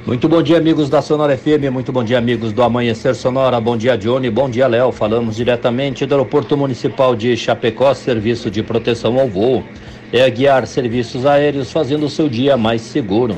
Muito 0.05 0.27
bom 0.27 0.43
dia, 0.43 0.57
amigos 0.57 0.89
da 0.89 1.01
Sonora 1.01 1.37
FM. 1.37 1.71
Muito 1.71 1.89
bom 1.93 2.03
dia, 2.03 2.17
amigos 2.17 2.51
do 2.51 2.61
Amanhecer 2.61 3.15
Sonora. 3.15 3.61
Bom 3.61 3.77
dia, 3.77 3.97
Johnny. 3.97 4.29
Bom 4.29 4.49
dia, 4.49 4.67
Léo. 4.67 4.91
Falamos 4.91 5.37
diretamente 5.37 6.05
do 6.05 6.15
Aeroporto 6.15 6.57
Municipal 6.57 7.15
de 7.15 7.35
Chapecó, 7.37 7.93
serviço 7.93 8.51
de 8.51 8.61
proteção 8.61 9.17
ao 9.17 9.27
voo. 9.27 9.63
É 10.11 10.29
guiar 10.29 10.67
serviços 10.67 11.25
aéreos 11.25 11.71
fazendo 11.71 12.07
o 12.07 12.09
seu 12.09 12.27
dia 12.27 12.57
mais 12.57 12.81
seguro. 12.81 13.37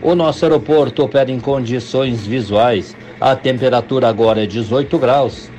O 0.00 0.14
nosso 0.14 0.44
aeroporto 0.44 1.02
opera 1.02 1.30
em 1.30 1.40
condições 1.40 2.24
visuais. 2.24 2.96
A 3.20 3.34
temperatura 3.34 4.08
agora 4.08 4.44
é 4.44 4.46
18 4.46 4.98
graus. 4.98 5.50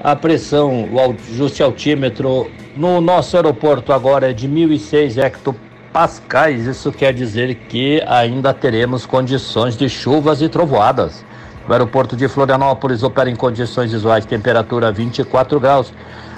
A 0.00 0.14
pressão, 0.14 0.88
o 0.92 1.00
ajuste 1.00 1.62
altímetro 1.62 2.50
no 2.76 3.00
nosso 3.00 3.36
aeroporto 3.36 3.92
agora 3.92 4.30
é 4.30 4.32
de 4.32 4.48
1.006 4.48 5.16
hectopascais 5.18 5.68
pascais, 5.92 6.66
isso 6.66 6.92
quer 6.92 7.12
dizer 7.12 7.54
que 7.68 8.02
ainda 8.06 8.52
teremos 8.52 9.06
condições 9.06 9.76
de 9.76 9.88
chuvas 9.88 10.40
e 10.42 10.48
trovoadas. 10.48 11.24
O 11.68 11.72
aeroporto 11.72 12.16
de 12.16 12.28
Florianópolis 12.28 13.02
opera 13.02 13.28
em 13.28 13.36
condições 13.36 13.92
visuais, 13.92 14.24
temperatura 14.24 14.92
24 14.92 15.58
graus. 15.60 15.92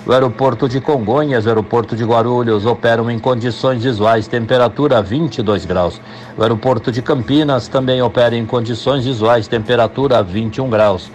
O 0.06 0.12
aeroporto 0.12 0.68
de 0.68 0.80
Congonhas, 0.80 1.44
o 1.44 1.48
aeroporto 1.48 1.94
de 1.94 2.04
Guarulhos 2.04 2.64
operam 2.64 3.10
em 3.10 3.18
condições 3.18 3.84
visuais, 3.84 4.26
temperatura 4.26 5.02
22 5.02 5.66
graus. 5.66 6.00
O 6.36 6.42
aeroporto 6.42 6.90
de 6.90 7.02
Campinas 7.02 7.68
também 7.68 8.00
opera 8.00 8.34
em 8.34 8.46
condições 8.46 9.04
visuais, 9.04 9.46
temperatura 9.46 10.22
21 10.22 10.70
graus. 10.70 11.10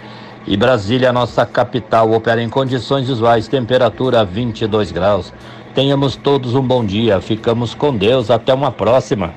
E 0.46 0.56
Brasília, 0.56 1.12
nossa 1.12 1.44
capital, 1.44 2.12
opera 2.12 2.40
em 2.40 2.48
condições 2.48 3.08
visuais, 3.08 3.48
temperatura 3.48 4.24
22 4.24 4.92
graus. 4.92 5.32
Tenhamos 5.74 6.14
todos 6.14 6.54
um 6.54 6.62
bom 6.62 6.84
dia. 6.84 7.20
Ficamos 7.20 7.74
com 7.74 7.94
Deus. 7.94 8.30
Até 8.30 8.54
uma 8.54 8.70
próxima. 8.70 9.34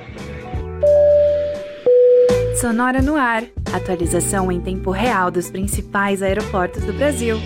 Sonora 2.61 3.01
no 3.01 3.15
ar. 3.15 3.43
Atualização 3.73 4.51
em 4.51 4.61
tempo 4.61 4.91
real 4.91 5.31
dos 5.31 5.49
principais 5.49 6.21
aeroportos 6.21 6.83
do 6.83 6.93
Brasil. 6.93 7.37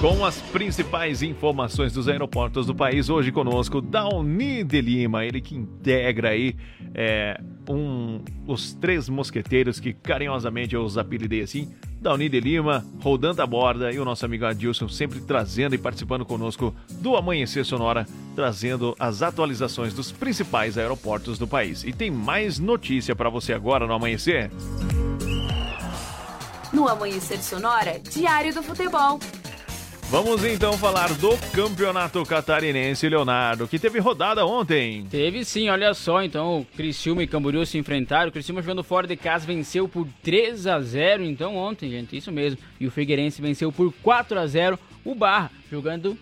Com 0.00 0.24
as 0.24 0.40
principais 0.40 1.20
informações 1.20 1.92
dos 1.92 2.08
aeroportos 2.08 2.66
do 2.66 2.74
país, 2.74 3.10
hoje 3.10 3.30
conosco, 3.30 3.82
Dauni 3.82 4.64
de 4.64 4.80
Lima, 4.80 5.26
ele 5.26 5.42
que 5.42 5.54
integra 5.54 6.30
aí 6.30 6.56
é, 6.94 7.38
um, 7.68 8.18
os 8.46 8.72
três 8.72 9.10
mosqueteiros 9.10 9.78
que 9.78 9.92
carinhosamente 9.92 10.74
eu 10.74 10.82
os 10.82 10.96
apelidei 10.96 11.42
assim, 11.42 11.70
Dauni 12.00 12.30
de 12.30 12.40
Lima, 12.40 12.82
Rodando 13.02 13.42
a 13.42 13.46
Borda 13.46 13.92
e 13.92 13.98
o 13.98 14.04
nosso 14.06 14.24
amigo 14.24 14.46
Adilson 14.46 14.88
sempre 14.88 15.20
trazendo 15.20 15.74
e 15.74 15.78
participando 15.78 16.24
conosco 16.24 16.74
do 16.92 17.14
Amanhecer 17.14 17.66
Sonora, 17.66 18.06
trazendo 18.34 18.96
as 18.98 19.20
atualizações 19.20 19.92
dos 19.92 20.10
principais 20.10 20.78
aeroportos 20.78 21.38
do 21.38 21.46
país. 21.46 21.84
E 21.84 21.92
tem 21.92 22.10
mais 22.10 22.58
notícia 22.58 23.14
para 23.14 23.28
você 23.28 23.52
agora 23.52 23.86
no 23.86 23.92
Amanhecer? 23.92 24.50
No 26.72 26.88
Amanhecer 26.88 27.42
Sonora, 27.42 28.00
Diário 28.10 28.54
do 28.54 28.62
Futebol. 28.62 29.20
Vamos 30.10 30.44
então 30.44 30.76
falar 30.76 31.14
do 31.14 31.38
Campeonato 31.54 32.24
Catarinense, 32.24 33.08
Leonardo, 33.08 33.68
que 33.68 33.78
teve 33.78 34.00
rodada 34.00 34.44
ontem. 34.44 35.06
Teve 35.08 35.44
sim, 35.44 35.68
olha 35.68 35.94
só, 35.94 36.20
então 36.20 36.58
o 36.58 36.64
Criciúma 36.64 37.22
e 37.22 37.28
Camboriú 37.28 37.64
se 37.64 37.78
enfrentaram, 37.78 38.28
o 38.28 38.32
Criciúma 38.32 38.60
jogando 38.60 38.82
fora 38.82 39.06
de 39.06 39.16
casa 39.16 39.46
venceu 39.46 39.88
por 39.88 40.08
3 40.24 40.66
a 40.66 40.80
0 40.80 41.22
então 41.22 41.54
ontem, 41.54 41.88
gente, 41.88 42.16
isso 42.16 42.32
mesmo. 42.32 42.58
E 42.80 42.88
o 42.88 42.90
Figueirense 42.90 43.40
venceu 43.40 43.70
por 43.70 43.94
4 44.02 44.36
a 44.36 44.48
0 44.48 44.76
o 45.04 45.14
Barra, 45.14 45.52
jogando 45.70 46.18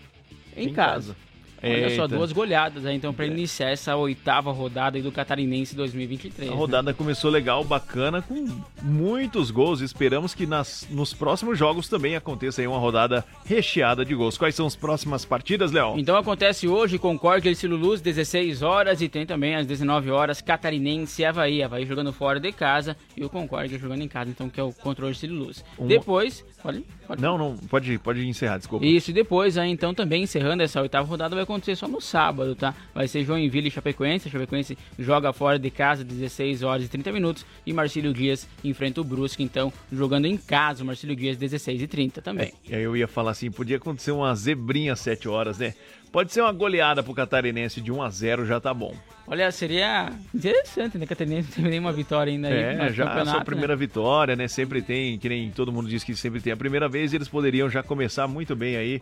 em, 0.55 0.67
em 0.67 0.71
casa. 0.73 1.15
casa. 1.15 1.28
Olha 1.61 1.95
só, 1.95 2.07
duas 2.07 2.31
goleadas 2.31 2.85
aí, 2.85 2.95
então, 2.95 3.13
para 3.13 3.25
iniciar 3.25 3.69
essa 3.69 3.95
oitava 3.95 4.51
rodada 4.51 5.01
do 5.01 5.11
Catarinense 5.11 5.75
2023. 5.75 6.51
A 6.51 6.55
rodada 6.55 6.91
né? 6.91 6.93
começou 6.93 7.29
legal, 7.29 7.63
bacana, 7.63 8.21
com 8.21 8.47
muitos 8.81 9.51
gols. 9.51 9.81
Esperamos 9.81 10.33
que 10.33 10.45
nas, 10.45 10.87
nos 10.89 11.13
próximos 11.13 11.57
jogos 11.57 11.87
também 11.87 12.15
aconteça 12.15 12.61
aí 12.61 12.67
uma 12.67 12.79
rodada 12.79 13.25
recheada 13.45 14.05
de 14.05 14.15
gols. 14.15 14.37
Quais 14.37 14.55
são 14.55 14.65
as 14.65 14.75
próximas 14.75 15.25
partidas, 15.25 15.71
Léo? 15.71 15.95
Então 15.97 16.15
acontece 16.15 16.67
hoje 16.67 16.97
com 16.97 17.17
Corque 17.17 17.49
e 17.49 17.55
Siluluz, 17.55 18.01
16 18.01 18.61
horas, 18.61 19.01
e 19.01 19.09
tem 19.09 19.25
também 19.25 19.55
às 19.55 19.65
19 19.67 20.11
horas 20.11 20.41
Catarinense 20.41 21.21
e 21.21 21.25
Havaí. 21.25 21.61
Havaí 21.61 21.85
jogando 21.85 22.13
fora 22.13 22.39
de 22.39 22.51
casa 22.51 22.95
e 23.15 23.23
o 23.23 23.29
Concórdia 23.29 23.77
jogando 23.77 24.01
em 24.01 24.07
casa, 24.07 24.29
então, 24.29 24.49
que 24.49 24.59
é 24.59 24.63
o 24.63 24.71
controle 24.71 25.13
de 25.13 25.19
Siluluz. 25.19 25.63
Um... 25.77 25.87
Depois, 25.87 26.45
pode, 26.61 26.83
pode. 27.07 27.21
Não, 27.21 27.37
não, 27.37 27.57
pode, 27.57 27.97
pode 27.99 28.25
encerrar, 28.27 28.57
desculpa. 28.57 28.85
Isso, 28.85 29.11
e 29.11 29.13
depois, 29.13 29.57
aí, 29.57 29.69
então, 29.69 29.93
também 29.93 30.23
encerrando 30.23 30.63
essa 30.63 30.81
oitava 30.81 31.07
rodada, 31.07 31.35
vai 31.35 31.45
acontecer 31.49 31.75
só 31.75 31.87
no 31.87 31.99
sábado, 31.99 32.55
tá? 32.55 32.75
Vai 32.93 33.07
ser 33.07 33.23
Joinville 33.23 33.67
e 33.67 33.71
Chapecoense. 33.71 34.27
A 34.27 34.31
Chapecoense 34.31 34.77
joga 34.97 35.33
fora 35.33 35.57
de 35.57 35.69
casa 35.71 36.03
16 36.03 36.61
horas 36.61 36.85
e 36.85 36.87
30 36.87 37.11
minutos. 37.11 37.45
E 37.65 37.73
Marcílio 37.73 38.13
Dias 38.13 38.47
enfrenta 38.63 39.01
o 39.01 39.03
Brusque, 39.03 39.43
então, 39.43 39.73
jogando 39.91 40.25
em 40.25 40.37
casa. 40.37 40.83
O 40.83 40.85
Marcílio 40.85 41.15
Dias 41.15 41.37
16 41.37 41.81
e 41.81 41.87
30 41.87 42.21
também. 42.21 42.53
E 42.67 42.75
aí 42.75 42.83
eu 42.83 42.95
ia 42.95 43.07
falar 43.07 43.31
assim, 43.31 43.49
podia 43.49 43.77
acontecer 43.77 44.11
uma 44.11 44.33
zebrinha 44.35 44.93
às 44.93 44.99
7 44.99 45.27
horas, 45.27 45.57
né? 45.57 45.73
Pode 46.11 46.33
ser 46.33 46.41
uma 46.41 46.51
goleada 46.51 47.03
pro 47.03 47.13
Catarinense 47.13 47.81
de 47.81 47.91
1 47.91 48.01
a 48.01 48.09
0 48.09 48.45
já 48.45 48.59
tá 48.59 48.73
bom. 48.73 48.95
Olha, 49.27 49.51
seria 49.51 50.11
interessante, 50.33 50.97
né? 50.97 51.05
Catarinense 51.05 51.49
não 51.49 51.55
teve 51.55 51.69
nenhuma 51.69 51.91
vitória 51.91 52.33
ainda 52.33 52.47
aí 52.47 52.55
É, 52.55 52.91
já 52.91 53.05
a 53.13 53.25
sua 53.25 53.45
primeira 53.45 53.75
vitória, 53.75 54.35
né? 54.35 54.47
Sempre 54.47 54.81
tem, 54.81 55.19
que 55.19 55.29
nem 55.29 55.51
todo 55.51 55.71
mundo 55.71 55.87
diz 55.87 56.03
que 56.03 56.15
sempre 56.15 56.41
tem 56.41 56.51
a 56.51 56.57
primeira 56.57 56.89
vez, 56.89 57.13
eles 57.13 57.27
poderiam 57.27 57.69
já 57.69 57.83
começar 57.83 58.27
muito 58.27 58.55
bem 58.55 58.75
aí, 58.75 58.99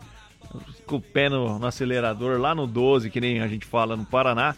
com 0.86 0.96
o 0.96 1.00
pé 1.00 1.28
no, 1.28 1.58
no 1.58 1.66
acelerador, 1.66 2.40
lá 2.40 2.54
no 2.54 2.66
12, 2.66 3.10
que 3.10 3.20
nem 3.20 3.40
a 3.40 3.48
gente 3.48 3.66
fala 3.66 3.96
no 3.96 4.04
Paraná. 4.04 4.54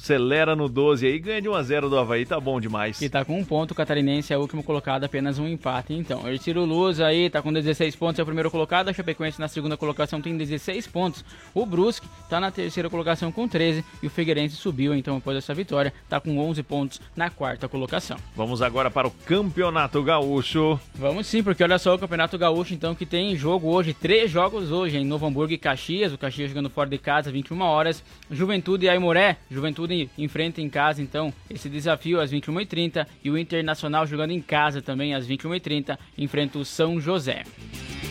Acelera 0.00 0.54
no 0.54 0.68
12 0.68 1.06
aí, 1.06 1.18
ganha 1.18 1.42
de 1.42 1.48
1 1.48 1.54
a 1.54 1.62
0 1.62 1.90
do 1.90 1.98
Havaí, 1.98 2.24
tá 2.24 2.38
bom 2.38 2.60
demais. 2.60 3.02
E 3.02 3.08
tá 3.08 3.24
com 3.24 3.38
um 3.38 3.44
ponto, 3.44 3.72
o 3.72 3.74
Catarinense 3.74 4.32
é 4.32 4.38
o 4.38 4.40
último 4.40 4.62
colocado, 4.62 5.04
apenas 5.04 5.38
um 5.38 5.46
empate. 5.46 5.92
Então, 5.92 6.22
o 6.22 6.28
Ercílio 6.28 6.64
Luz 6.64 7.00
aí 7.00 7.28
tá 7.28 7.42
com 7.42 7.52
16 7.52 7.96
pontos, 7.96 8.18
é 8.18 8.22
o 8.22 8.26
primeiro 8.26 8.50
colocado. 8.50 8.88
A 8.88 8.92
Chapecoense 8.92 9.40
na 9.40 9.48
segunda 9.48 9.76
colocação 9.76 10.22
tem 10.22 10.36
16 10.36 10.86
pontos. 10.86 11.24
O 11.52 11.66
Brusque 11.66 12.06
tá 12.30 12.38
na 12.40 12.50
terceira 12.50 12.88
colocação 12.88 13.32
com 13.32 13.48
13. 13.48 13.84
E 14.02 14.06
o 14.06 14.10
Figueirense 14.10 14.54
subiu, 14.54 14.94
então, 14.94 15.16
após 15.16 15.36
essa 15.36 15.52
vitória, 15.52 15.92
tá 16.08 16.20
com 16.20 16.38
11 16.38 16.62
pontos 16.62 17.00
na 17.16 17.28
quarta 17.28 17.68
colocação. 17.68 18.16
Vamos 18.36 18.62
agora 18.62 18.90
para 18.90 19.08
o 19.08 19.10
Campeonato 19.10 20.02
Gaúcho. 20.02 20.78
Vamos 20.94 21.26
sim, 21.26 21.42
porque 21.42 21.62
olha 21.62 21.78
só 21.78 21.94
o 21.94 21.98
Campeonato 21.98 22.38
Gaúcho, 22.38 22.72
então, 22.72 22.94
que 22.94 23.04
tem 23.04 23.36
jogo 23.36 23.68
hoje, 23.68 23.92
três 23.92 24.30
jogos 24.30 24.70
hoje, 24.70 24.96
em 24.96 25.04
Novo 25.04 25.26
Hamburgo 25.26 25.52
e 25.52 25.58
Caxias. 25.58 26.12
O 26.12 26.18
Caxias 26.18 26.50
jogando 26.50 26.70
fora 26.70 26.88
de 26.88 26.98
casa, 26.98 27.32
21 27.32 27.60
horas. 27.60 28.02
Juventude 28.30 28.86
e 28.86 28.88
Aimoré. 28.88 29.38
Juventude 29.50 29.87
enfrenta 30.16 30.60
em 30.60 30.68
casa, 30.68 31.02
então, 31.02 31.32
esse 31.48 31.68
desafio 31.68 32.20
às 32.20 32.32
21h30. 32.32 33.06
E 33.22 33.30
o 33.30 33.38
Internacional 33.38 34.06
jogando 34.06 34.30
em 34.32 34.40
casa 34.40 34.80
também 34.82 35.14
às 35.14 35.26
21h30, 35.26 35.98
enfrenta 36.16 36.58
o 36.58 36.64
São 36.64 37.00
José. 37.00 37.44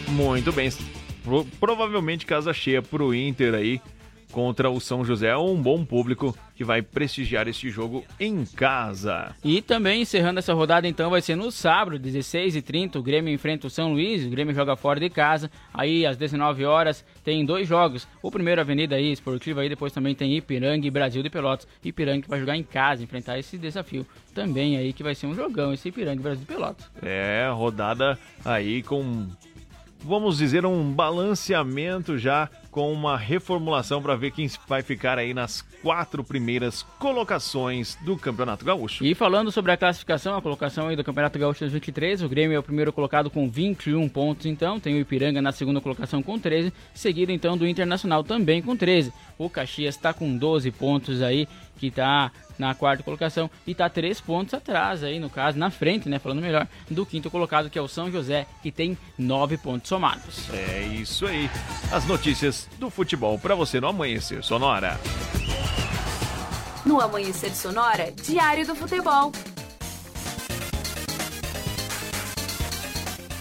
Muito 0.09 0.51
bem. 0.51 0.69
Pro- 1.23 1.45
provavelmente 1.59 2.25
casa 2.25 2.53
cheia 2.53 2.81
pro 2.81 3.13
Inter 3.13 3.53
aí 3.53 3.81
contra 4.31 4.69
o 4.69 4.79
São 4.79 5.03
José. 5.03 5.35
Um 5.35 5.61
bom 5.61 5.85
público 5.85 6.37
que 6.55 6.63
vai 6.63 6.81
prestigiar 6.81 7.47
este 7.47 7.69
jogo 7.69 8.03
em 8.19 8.43
casa. 8.43 9.35
E 9.43 9.61
também 9.61 10.01
encerrando 10.01 10.39
essa 10.39 10.53
rodada, 10.53 10.87
então, 10.87 11.09
vai 11.09 11.21
ser 11.21 11.35
no 11.35 11.51
sábado, 11.51 11.99
16h30, 11.99 12.95
o 12.95 13.03
Grêmio 13.03 13.33
enfrenta 13.33 13.67
o 13.67 13.69
São 13.69 13.93
Luís, 13.93 14.25
o 14.25 14.29
Grêmio 14.29 14.55
joga 14.55 14.75
fora 14.75 14.99
de 14.99 15.09
casa. 15.09 15.51
Aí, 15.73 16.05
às 16.05 16.17
19 16.17 16.65
horas 16.65 17.05
tem 17.23 17.45
dois 17.45 17.67
jogos. 17.67 18.07
O 18.21 18.31
primeiro, 18.31 18.59
Avenida 18.59 18.95
aí, 18.95 19.11
Esportiva, 19.11 19.61
aí 19.61 19.69
depois 19.69 19.93
também 19.93 20.15
tem 20.15 20.35
Ipiranga 20.35 20.87
e 20.87 20.91
Brasil 20.91 21.21
de 21.21 21.29
Pelotas. 21.29 21.67
Ipiranga 21.83 22.23
que 22.23 22.29
vai 22.29 22.39
jogar 22.39 22.57
em 22.57 22.63
casa, 22.63 23.03
enfrentar 23.03 23.37
esse 23.37 23.57
desafio. 23.57 24.05
Também 24.33 24.77
aí 24.77 24.93
que 24.93 25.03
vai 25.03 25.13
ser 25.13 25.27
um 25.27 25.35
jogão, 25.35 25.73
esse 25.73 25.89
Ipiranga 25.89 26.19
e 26.19 26.23
Brasil 26.23 26.41
de 26.41 26.47
Pelotas. 26.47 26.89
É, 27.01 27.47
rodada 27.51 28.17
aí 28.43 28.81
com, 28.81 29.27
vamos 29.99 30.37
dizer, 30.37 30.65
um 30.65 30.91
balanceamento 30.91 32.17
já 32.17 32.49
com 32.77 32.93
uma 32.93 33.17
reformulação 33.17 34.03
para 34.03 34.15
ver 34.15 34.29
quem 34.29 34.47
vai 34.67 34.83
ficar 34.83 35.17
aí 35.17 35.33
nas 35.33 35.63
quatro 35.81 36.23
primeiras 36.23 36.83
colocações 36.99 37.97
do 38.05 38.15
Campeonato 38.15 38.63
Gaúcho. 38.63 39.03
E 39.03 39.15
falando 39.15 39.51
sobre 39.51 39.71
a 39.71 39.77
classificação, 39.77 40.37
a 40.37 40.41
colocação 40.43 40.87
aí 40.87 40.95
do 40.95 41.03
Campeonato 41.03 41.39
Gaúcho 41.39 41.61
2023, 41.61 42.21
o 42.21 42.29
Grêmio 42.29 42.55
é 42.55 42.59
o 42.59 42.61
primeiro 42.61 42.93
colocado 42.93 43.31
com 43.31 43.49
21 43.49 44.07
pontos, 44.07 44.45
então, 44.45 44.79
tem 44.79 44.93
o 44.93 44.99
Ipiranga 44.99 45.41
na 45.41 45.51
segunda 45.51 45.81
colocação 45.81 46.21
com 46.21 46.37
13, 46.37 46.71
seguido 46.93 47.31
então 47.31 47.57
do 47.57 47.67
Internacional 47.67 48.23
também 48.23 48.61
com 48.61 48.77
13. 48.77 49.11
O 49.39 49.49
Caxias 49.49 49.95
está 49.95 50.13
com 50.13 50.37
12 50.37 50.69
pontos 50.69 51.23
aí, 51.23 51.47
que 51.79 51.87
está 51.87 52.31
na 52.57 52.73
quarta 52.73 53.03
colocação 53.03 53.49
e 53.65 53.71
está 53.71 53.89
3 53.89 54.19
pontos 54.21 54.53
atrás 54.53 55.03
aí, 55.03 55.19
no 55.19 55.29
caso, 55.29 55.57
na 55.57 55.69
frente, 55.69 56.09
né, 56.09 56.19
falando 56.19 56.41
melhor, 56.41 56.67
do 56.89 57.05
quinto 57.05 57.29
colocado, 57.29 57.69
que 57.69 57.77
é 57.77 57.81
o 57.81 57.87
São 57.87 58.11
José, 58.11 58.45
que 58.61 58.71
tem 58.71 58.97
9 59.17 59.57
pontos 59.57 59.89
somados. 59.89 60.49
É 60.53 60.81
isso 60.81 61.25
aí. 61.25 61.49
As 61.91 62.05
notícias 62.05 62.67
do 62.77 62.89
futebol 62.89 63.37
para 63.37 63.55
você 63.55 63.79
no 63.79 63.87
Amanhecer 63.87 64.43
Sonora. 64.43 64.99
No 66.85 67.01
Amanhecer 67.01 67.53
Sonora, 67.53 68.11
Diário 68.11 68.65
do 68.65 68.75
Futebol. 68.75 69.31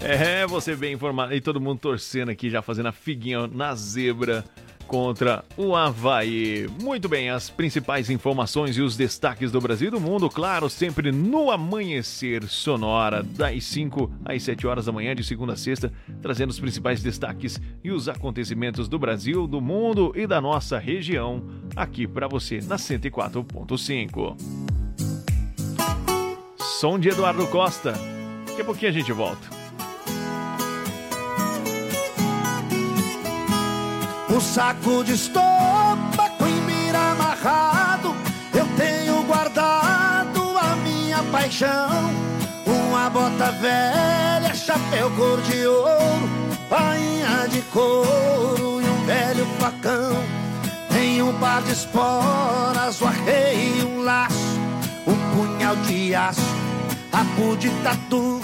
É, 0.00 0.46
você 0.46 0.76
bem 0.76 0.94
informado. 0.94 1.34
E 1.34 1.40
todo 1.40 1.60
mundo 1.60 1.80
torcendo 1.80 2.30
aqui, 2.30 2.50
já 2.50 2.62
fazendo 2.62 2.86
a 2.86 2.92
figuinha 2.92 3.46
na 3.46 3.74
zebra 3.74 4.44
contra 4.86 5.44
o 5.56 5.74
Havaí. 5.74 6.68
Muito 6.82 7.08
bem, 7.08 7.30
as 7.30 7.50
principais 7.50 8.08
informações 8.08 8.76
e 8.76 8.82
os 8.82 8.96
destaques 8.96 9.50
do 9.50 9.60
Brasil 9.60 9.88
e 9.88 9.90
do 9.90 10.00
mundo, 10.00 10.30
claro, 10.30 10.70
sempre 10.70 11.12
no 11.12 11.50
Amanhecer 11.50 12.46
Sonora, 12.48 13.22
das 13.22 13.64
5 13.64 14.10
às 14.24 14.42
7 14.42 14.66
horas 14.66 14.86
da 14.86 14.92
manhã, 14.92 15.14
de 15.14 15.24
segunda 15.24 15.52
a 15.52 15.56
sexta, 15.56 15.92
trazendo 16.22 16.50
os 16.50 16.60
principais 16.60 17.02
destaques 17.02 17.60
e 17.82 17.90
os 17.90 18.08
acontecimentos 18.08 18.88
do 18.88 18.98
Brasil, 18.98 19.46
do 19.46 19.60
mundo 19.60 20.12
e 20.14 20.26
da 20.26 20.40
nossa 20.40 20.78
região, 20.78 21.42
aqui 21.74 22.06
para 22.06 22.28
você 22.28 22.60
na 22.62 22.76
104.5. 22.76 24.36
Som 26.80 26.98
de 26.98 27.08
Eduardo 27.08 27.46
Costa. 27.48 27.92
Daqui 28.46 28.60
a 28.60 28.64
pouquinho 28.64 28.90
a 28.90 28.94
gente 28.94 29.12
volta. 29.12 29.65
Um 34.36 34.40
saco 34.40 35.02
de 35.02 35.14
estopa 35.14 36.28
com 36.36 36.44
mira 36.66 37.12
amarrado. 37.12 38.14
Eu 38.52 38.66
tenho 38.76 39.22
guardado 39.22 40.58
a 40.58 40.76
minha 40.76 41.22
paixão. 41.32 42.10
Uma 42.66 43.08
bota 43.08 43.50
velha, 43.52 44.54
chapéu 44.54 45.10
cor 45.12 45.40
de 45.40 45.66
ouro 45.66 46.28
Bainha 46.68 47.48
de 47.48 47.62
couro 47.72 48.82
e 48.82 48.84
um 48.84 49.06
velho 49.06 49.46
facão. 49.58 50.22
Tem 50.90 51.22
um 51.22 51.32
par 51.38 51.62
de 51.62 51.72
esporas, 51.72 53.00
um 53.00 53.06
arreio 53.06 53.76
e 53.78 53.84
um 53.84 54.02
laço 54.02 54.60
Um 55.06 55.16
punhal 55.34 55.76
de 55.76 56.14
aço, 56.14 56.42
rabo 57.10 57.56
de 57.56 57.70
tatu. 57.82 58.38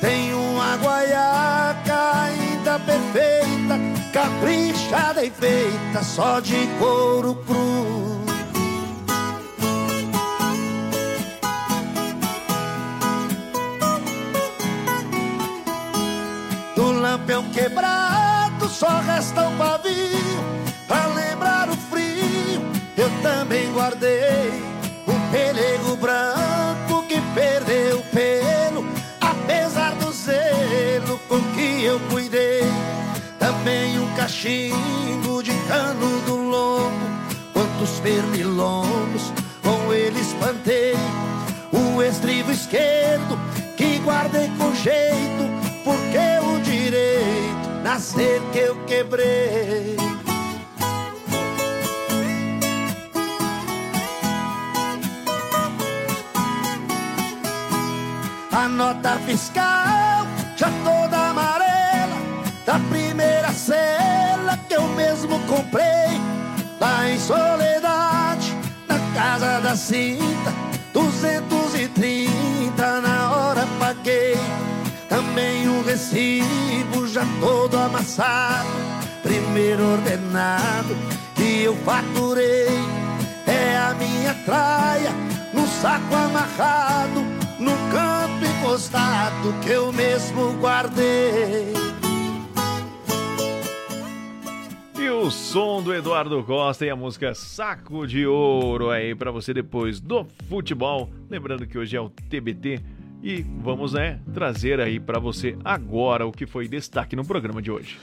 Tem 0.00 0.32
uma 0.32 0.76
guaiaca 0.76 2.12
ainda 2.22 2.78
perfeita, 2.78 3.89
caprichada 4.12 5.24
e 5.24 5.30
feita 5.30 6.02
só 6.02 6.40
de 6.40 6.66
couro 6.78 7.34
cru. 7.46 8.20
Do 16.76 16.92
lampião 16.92 17.44
quebrado 17.50 18.68
só 18.68 19.00
resta 19.00 19.48
um 19.48 19.56
pavio 19.58 20.60
Pra 20.86 21.06
lembrar 21.06 21.68
o 21.68 21.76
frio 21.76 22.62
eu 22.96 23.10
também 23.22 23.72
guardei 23.72 24.69
cachimbo 34.20 35.42
de 35.42 35.52
cano 35.66 36.20
do 36.26 36.36
lombo 36.36 37.06
Quantos 37.54 38.00
pernilongos 38.00 39.32
com 39.62 39.92
ele 39.92 40.20
espantei. 40.20 40.94
O 41.72 42.02
estribo 42.02 42.50
esquerdo 42.52 43.38
que 43.76 43.98
guardei 44.00 44.50
com 44.58 44.74
jeito 44.74 45.44
Porque 45.84 46.18
o 46.42 46.60
direito 46.60 47.82
nascer 47.82 48.42
que 48.52 48.58
eu 48.58 48.76
quebrei. 48.84 49.96
A 58.52 58.68
nota 58.68 59.18
fiscal 59.20 59.69
cinta 69.90 70.54
230 70.92 73.00
na 73.00 73.32
hora 73.32 73.66
paguei. 73.80 74.38
Também 75.08 75.68
um 75.68 75.82
recibo 75.82 77.08
já 77.08 77.26
todo 77.40 77.76
amassado. 77.76 78.68
Primeiro 79.20 79.84
ordenado 79.84 80.96
que 81.34 81.62
eu 81.62 81.76
faturei 81.84 82.68
É 83.46 83.76
a 83.76 83.94
minha 83.94 84.34
traia 84.46 85.10
no 85.52 85.68
saco 85.68 86.14
amarrado 86.14 87.20
No 87.58 87.72
canto 87.92 88.46
encostado 88.46 89.52
que 89.62 89.70
eu 89.70 89.92
mesmo 89.92 90.54
guardei 90.54 91.89
No 95.20 95.30
som 95.30 95.82
do 95.82 95.92
Eduardo 95.92 96.42
Costa 96.42 96.86
e 96.86 96.88
a 96.88 96.96
música 96.96 97.34
Saco 97.34 98.06
de 98.06 98.26
Ouro 98.26 98.88
aí 98.88 99.14
para 99.14 99.30
você 99.30 99.52
depois 99.52 100.00
do 100.00 100.26
futebol. 100.48 101.10
Lembrando 101.28 101.66
que 101.66 101.76
hoje 101.76 101.94
é 101.94 102.00
o 102.00 102.08
TBT 102.08 102.80
e 103.22 103.42
vamos, 103.42 103.92
né, 103.92 104.18
trazer 104.32 104.80
aí 104.80 104.98
para 104.98 105.20
você 105.20 105.58
agora 105.62 106.26
o 106.26 106.32
que 106.32 106.46
foi 106.46 106.66
destaque 106.66 107.14
no 107.14 107.22
programa 107.22 107.60
de 107.60 107.70
hoje. 107.70 107.98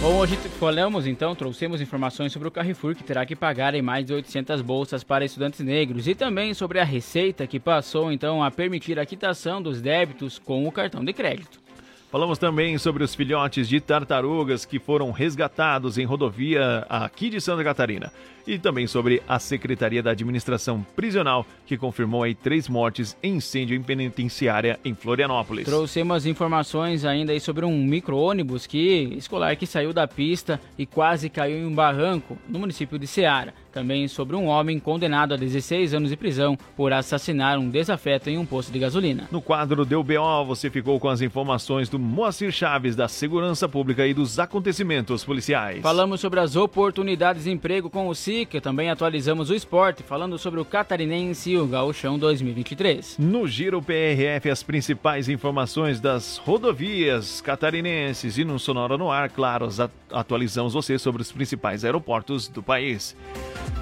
Bom, 0.00 0.20
hoje 0.20 0.36
falamos 0.58 1.06
então, 1.06 1.34
trouxemos 1.34 1.82
informações 1.82 2.32
sobre 2.32 2.48
o 2.48 2.50
Carrefour 2.50 2.94
que 2.94 3.04
terá 3.04 3.26
que 3.26 3.36
pagar 3.36 3.74
em 3.74 3.82
mais 3.82 4.06
de 4.06 4.14
800 4.14 4.62
bolsas 4.62 5.04
para 5.04 5.26
estudantes 5.26 5.60
negros 5.60 6.08
e 6.08 6.14
também 6.14 6.54
sobre 6.54 6.80
a 6.80 6.84
Receita 6.84 7.46
que 7.46 7.60
passou 7.60 8.10
então 8.10 8.42
a 8.42 8.50
permitir 8.50 8.98
a 8.98 9.04
quitação 9.04 9.60
dos 9.60 9.82
débitos 9.82 10.38
com 10.38 10.66
o 10.66 10.72
cartão 10.72 11.04
de 11.04 11.12
crédito. 11.12 11.67
Falamos 12.10 12.38
também 12.38 12.78
sobre 12.78 13.04
os 13.04 13.14
filhotes 13.14 13.68
de 13.68 13.80
tartarugas 13.80 14.64
que 14.64 14.78
foram 14.78 15.10
resgatados 15.10 15.98
em 15.98 16.06
rodovia 16.06 16.86
aqui 16.88 17.28
de 17.28 17.38
Santa 17.38 17.62
Catarina. 17.62 18.10
E 18.48 18.58
também 18.58 18.86
sobre 18.86 19.22
a 19.28 19.38
Secretaria 19.38 20.02
da 20.02 20.12
Administração 20.12 20.82
Prisional, 20.96 21.44
que 21.66 21.76
confirmou 21.76 22.22
aí 22.22 22.34
três 22.34 22.66
mortes 22.66 23.14
em 23.22 23.36
incêndio 23.36 23.76
em 23.76 23.82
penitenciária 23.82 24.80
em 24.82 24.94
Florianópolis. 24.94 25.66
Trouxemos 25.66 26.24
informações 26.24 27.04
ainda 27.04 27.32
aí 27.32 27.40
sobre 27.40 27.66
um 27.66 27.84
micro-ônibus 27.84 28.66
que, 28.66 29.12
escolar 29.18 29.54
que 29.54 29.66
saiu 29.66 29.92
da 29.92 30.08
pista 30.08 30.58
e 30.78 30.86
quase 30.86 31.28
caiu 31.28 31.58
em 31.58 31.66
um 31.66 31.74
barranco 31.74 32.38
no 32.48 32.58
município 32.58 32.98
de 32.98 33.06
Ceará. 33.06 33.52
Também 33.70 34.08
sobre 34.08 34.34
um 34.34 34.46
homem 34.46 34.80
condenado 34.80 35.34
a 35.34 35.36
16 35.36 35.92
anos 35.92 36.08
de 36.08 36.16
prisão 36.16 36.58
por 36.74 36.90
assassinar 36.90 37.58
um 37.58 37.68
desafeto 37.68 38.30
em 38.30 38.38
um 38.38 38.46
posto 38.46 38.72
de 38.72 38.78
gasolina. 38.78 39.28
No 39.30 39.42
quadro 39.42 39.84
Deu 39.84 40.02
BO, 40.02 40.46
você 40.46 40.70
ficou 40.70 40.98
com 40.98 41.08
as 41.08 41.20
informações 41.20 41.88
do 41.88 41.98
Moacir 41.98 42.50
Chaves 42.50 42.96
da 42.96 43.08
Segurança 43.08 43.68
Pública 43.68 44.06
e 44.06 44.14
dos 44.14 44.38
acontecimentos 44.38 45.22
policiais. 45.22 45.82
Falamos 45.82 46.20
sobre 46.20 46.40
as 46.40 46.56
oportunidades 46.56 47.44
de 47.44 47.50
emprego 47.50 47.90
com 47.90 48.08
o 48.08 48.14
SICA, 48.38 48.60
também 48.60 48.88
atualizamos 48.88 49.50
o 49.50 49.54
esporte, 49.54 50.04
falando 50.04 50.38
sobre 50.38 50.60
o 50.60 50.64
Catarinense 50.64 51.50
e 51.50 51.58
o 51.58 51.66
Gauchão 51.66 52.16
2023. 52.16 53.16
No 53.18 53.48
Giro 53.48 53.82
PRF, 53.82 54.48
as 54.48 54.62
principais 54.62 55.28
informações 55.28 56.00
das 56.00 56.36
rodovias 56.36 57.40
catarinenses 57.40 58.38
e 58.38 58.44
no 58.44 58.56
Sonora 58.56 58.96
no 58.96 59.10
Ar, 59.10 59.28
claro, 59.28 59.68
atualizamos 60.12 60.72
você 60.72 61.00
sobre 61.00 61.20
os 61.20 61.32
principais 61.32 61.84
aeroportos 61.84 62.46
do 62.46 62.62
país. 62.62 63.16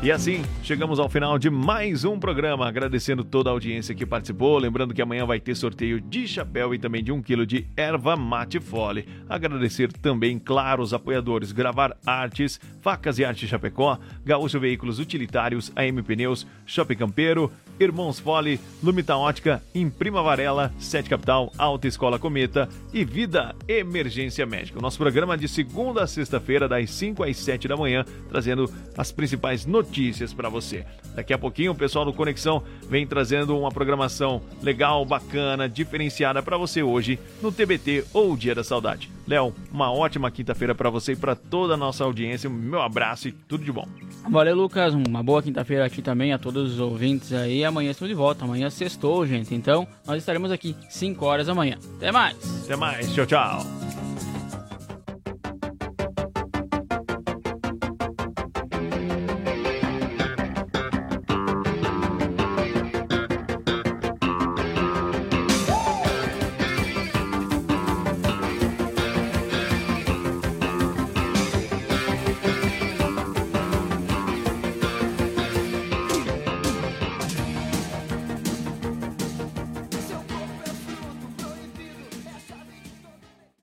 E 0.03 0.11
assim, 0.11 0.43
chegamos 0.62 0.99
ao 0.99 1.09
final 1.09 1.39
de 1.39 1.51
mais 1.51 2.05
um 2.05 2.19
programa, 2.19 2.66
agradecendo 2.66 3.24
toda 3.24 3.51
a 3.51 3.53
audiência 3.53 3.95
que 3.95 4.07
participou, 4.07 4.59
lembrando 4.59 4.95
que 4.95 5.03
amanhã 5.03 5.27
vai 5.27 5.39
ter 5.39 5.55
sorteio 5.55 6.01
de 6.01 6.27
chapéu 6.27 6.74
e 6.74 6.78
também 6.78 7.05
de 7.05 7.12
um 7.12 7.23
quilo 7.23 7.47
de 7.47 7.66
erva 7.77 8.16
mate 8.16 8.59
fole. 8.59 9.07
Agradecer 9.28 9.93
também, 9.93 10.39
claro, 10.39 10.83
os 10.83 10.95
apoiadores 10.95 11.53
Gravar 11.53 11.97
Artes, 12.07 12.61
Facas 12.81 13.19
e 13.19 13.24
Arte 13.24 13.47
Chapecó, 13.47 13.99
Gaúcho 14.24 14.45
Veículos 14.52 14.98
Utilitários, 14.98 15.73
AM 15.74 16.02
Pneus, 16.02 16.47
Shopping 16.64 16.97
Campeiro, 16.97 17.52
Irmãos 17.78 18.18
Fole, 18.18 18.60
Lumita 18.82 19.16
Ótica, 19.16 19.62
Imprima 19.74 20.23
Varela, 20.23 20.73
Sete 20.78 21.10
Capital, 21.10 21.52
Alta 21.59 21.86
Escola 21.86 22.18
Cometa 22.18 22.68
e 22.93 23.05
Vida 23.05 23.55
Emergência 23.68 24.47
Médica. 24.47 24.78
O 24.78 24.82
nosso 24.82 24.98
programa 24.98 25.36
de 25.36 25.48
segunda 25.48 26.02
a 26.02 26.06
sexta-feira, 26.06 26.68
das 26.68 26.90
5 26.90 27.23
às 27.23 27.36
7 27.36 27.68
da 27.68 27.77
manhã, 27.77 28.05
trazendo 28.28 28.70
as 28.97 29.12
principais 29.12 29.66
notícias 29.66 30.32
para 30.32 30.48
você. 30.48 30.85
Daqui 31.14 31.32
a 31.32 31.39
pouquinho, 31.39 31.73
o 31.73 31.77
pessoal 31.77 32.05
do 32.05 32.12
Conexão 32.12 32.62
vem 32.89 33.06
trazendo 33.06 33.59
uma 33.59 33.70
programação 33.70 34.43
legal, 34.62 35.05
bacana, 35.05 35.68
diferenciada 35.68 36.43
para 36.43 36.56
você 36.56 36.82
hoje 36.82 37.18
no 37.43 37.52
TBT 37.52 38.05
ou 38.12 38.36
Dia 38.36 38.55
da 38.55 38.64
Saudade. 38.64 39.16
Léo, 39.27 39.53
uma 39.73 39.93
ótima 39.93 40.31
quinta-feira 40.31 40.74
para 40.74 40.89
você 40.89 41.12
e 41.12 41.16
para 41.16 41.35
toda 41.35 41.74
a 41.74 41.77
nossa 41.77 42.05
audiência. 42.05 42.48
Meu 42.48 42.81
abraço 42.81 43.28
e 43.28 43.32
tudo 43.32 43.65
de 43.65 43.73
bom. 43.73 43.86
Valeu, 44.31 44.55
Lucas. 44.55 44.94
Uma 44.94 45.23
boa 45.23 45.43
quinta-feira 45.43 45.85
aqui 45.85 46.01
também 46.01 46.32
a 46.32 46.39
todos 46.39 46.74
os 46.74 46.81
ouvintes 46.81 47.32
aí. 47.32 47.65
Amanhã 47.65 47.90
estamos 47.90 48.09
de 48.09 48.15
volta. 48.15 48.44
Amanhã 48.44 48.70
sextou, 48.70 49.27
gente. 49.27 49.55
Então, 49.55 49.86
nós 50.07 50.19
estaremos 50.19 50.53
aqui 50.53 50.77
5 50.89 51.24
horas 51.24 51.47
da 51.48 51.55
manhã. 51.55 51.77
Até 51.97 52.12
mais. 52.12 52.36
Até 52.65 52.77
mais. 52.77 53.12
Tchau, 53.12 53.27
tchau. 53.27 54.36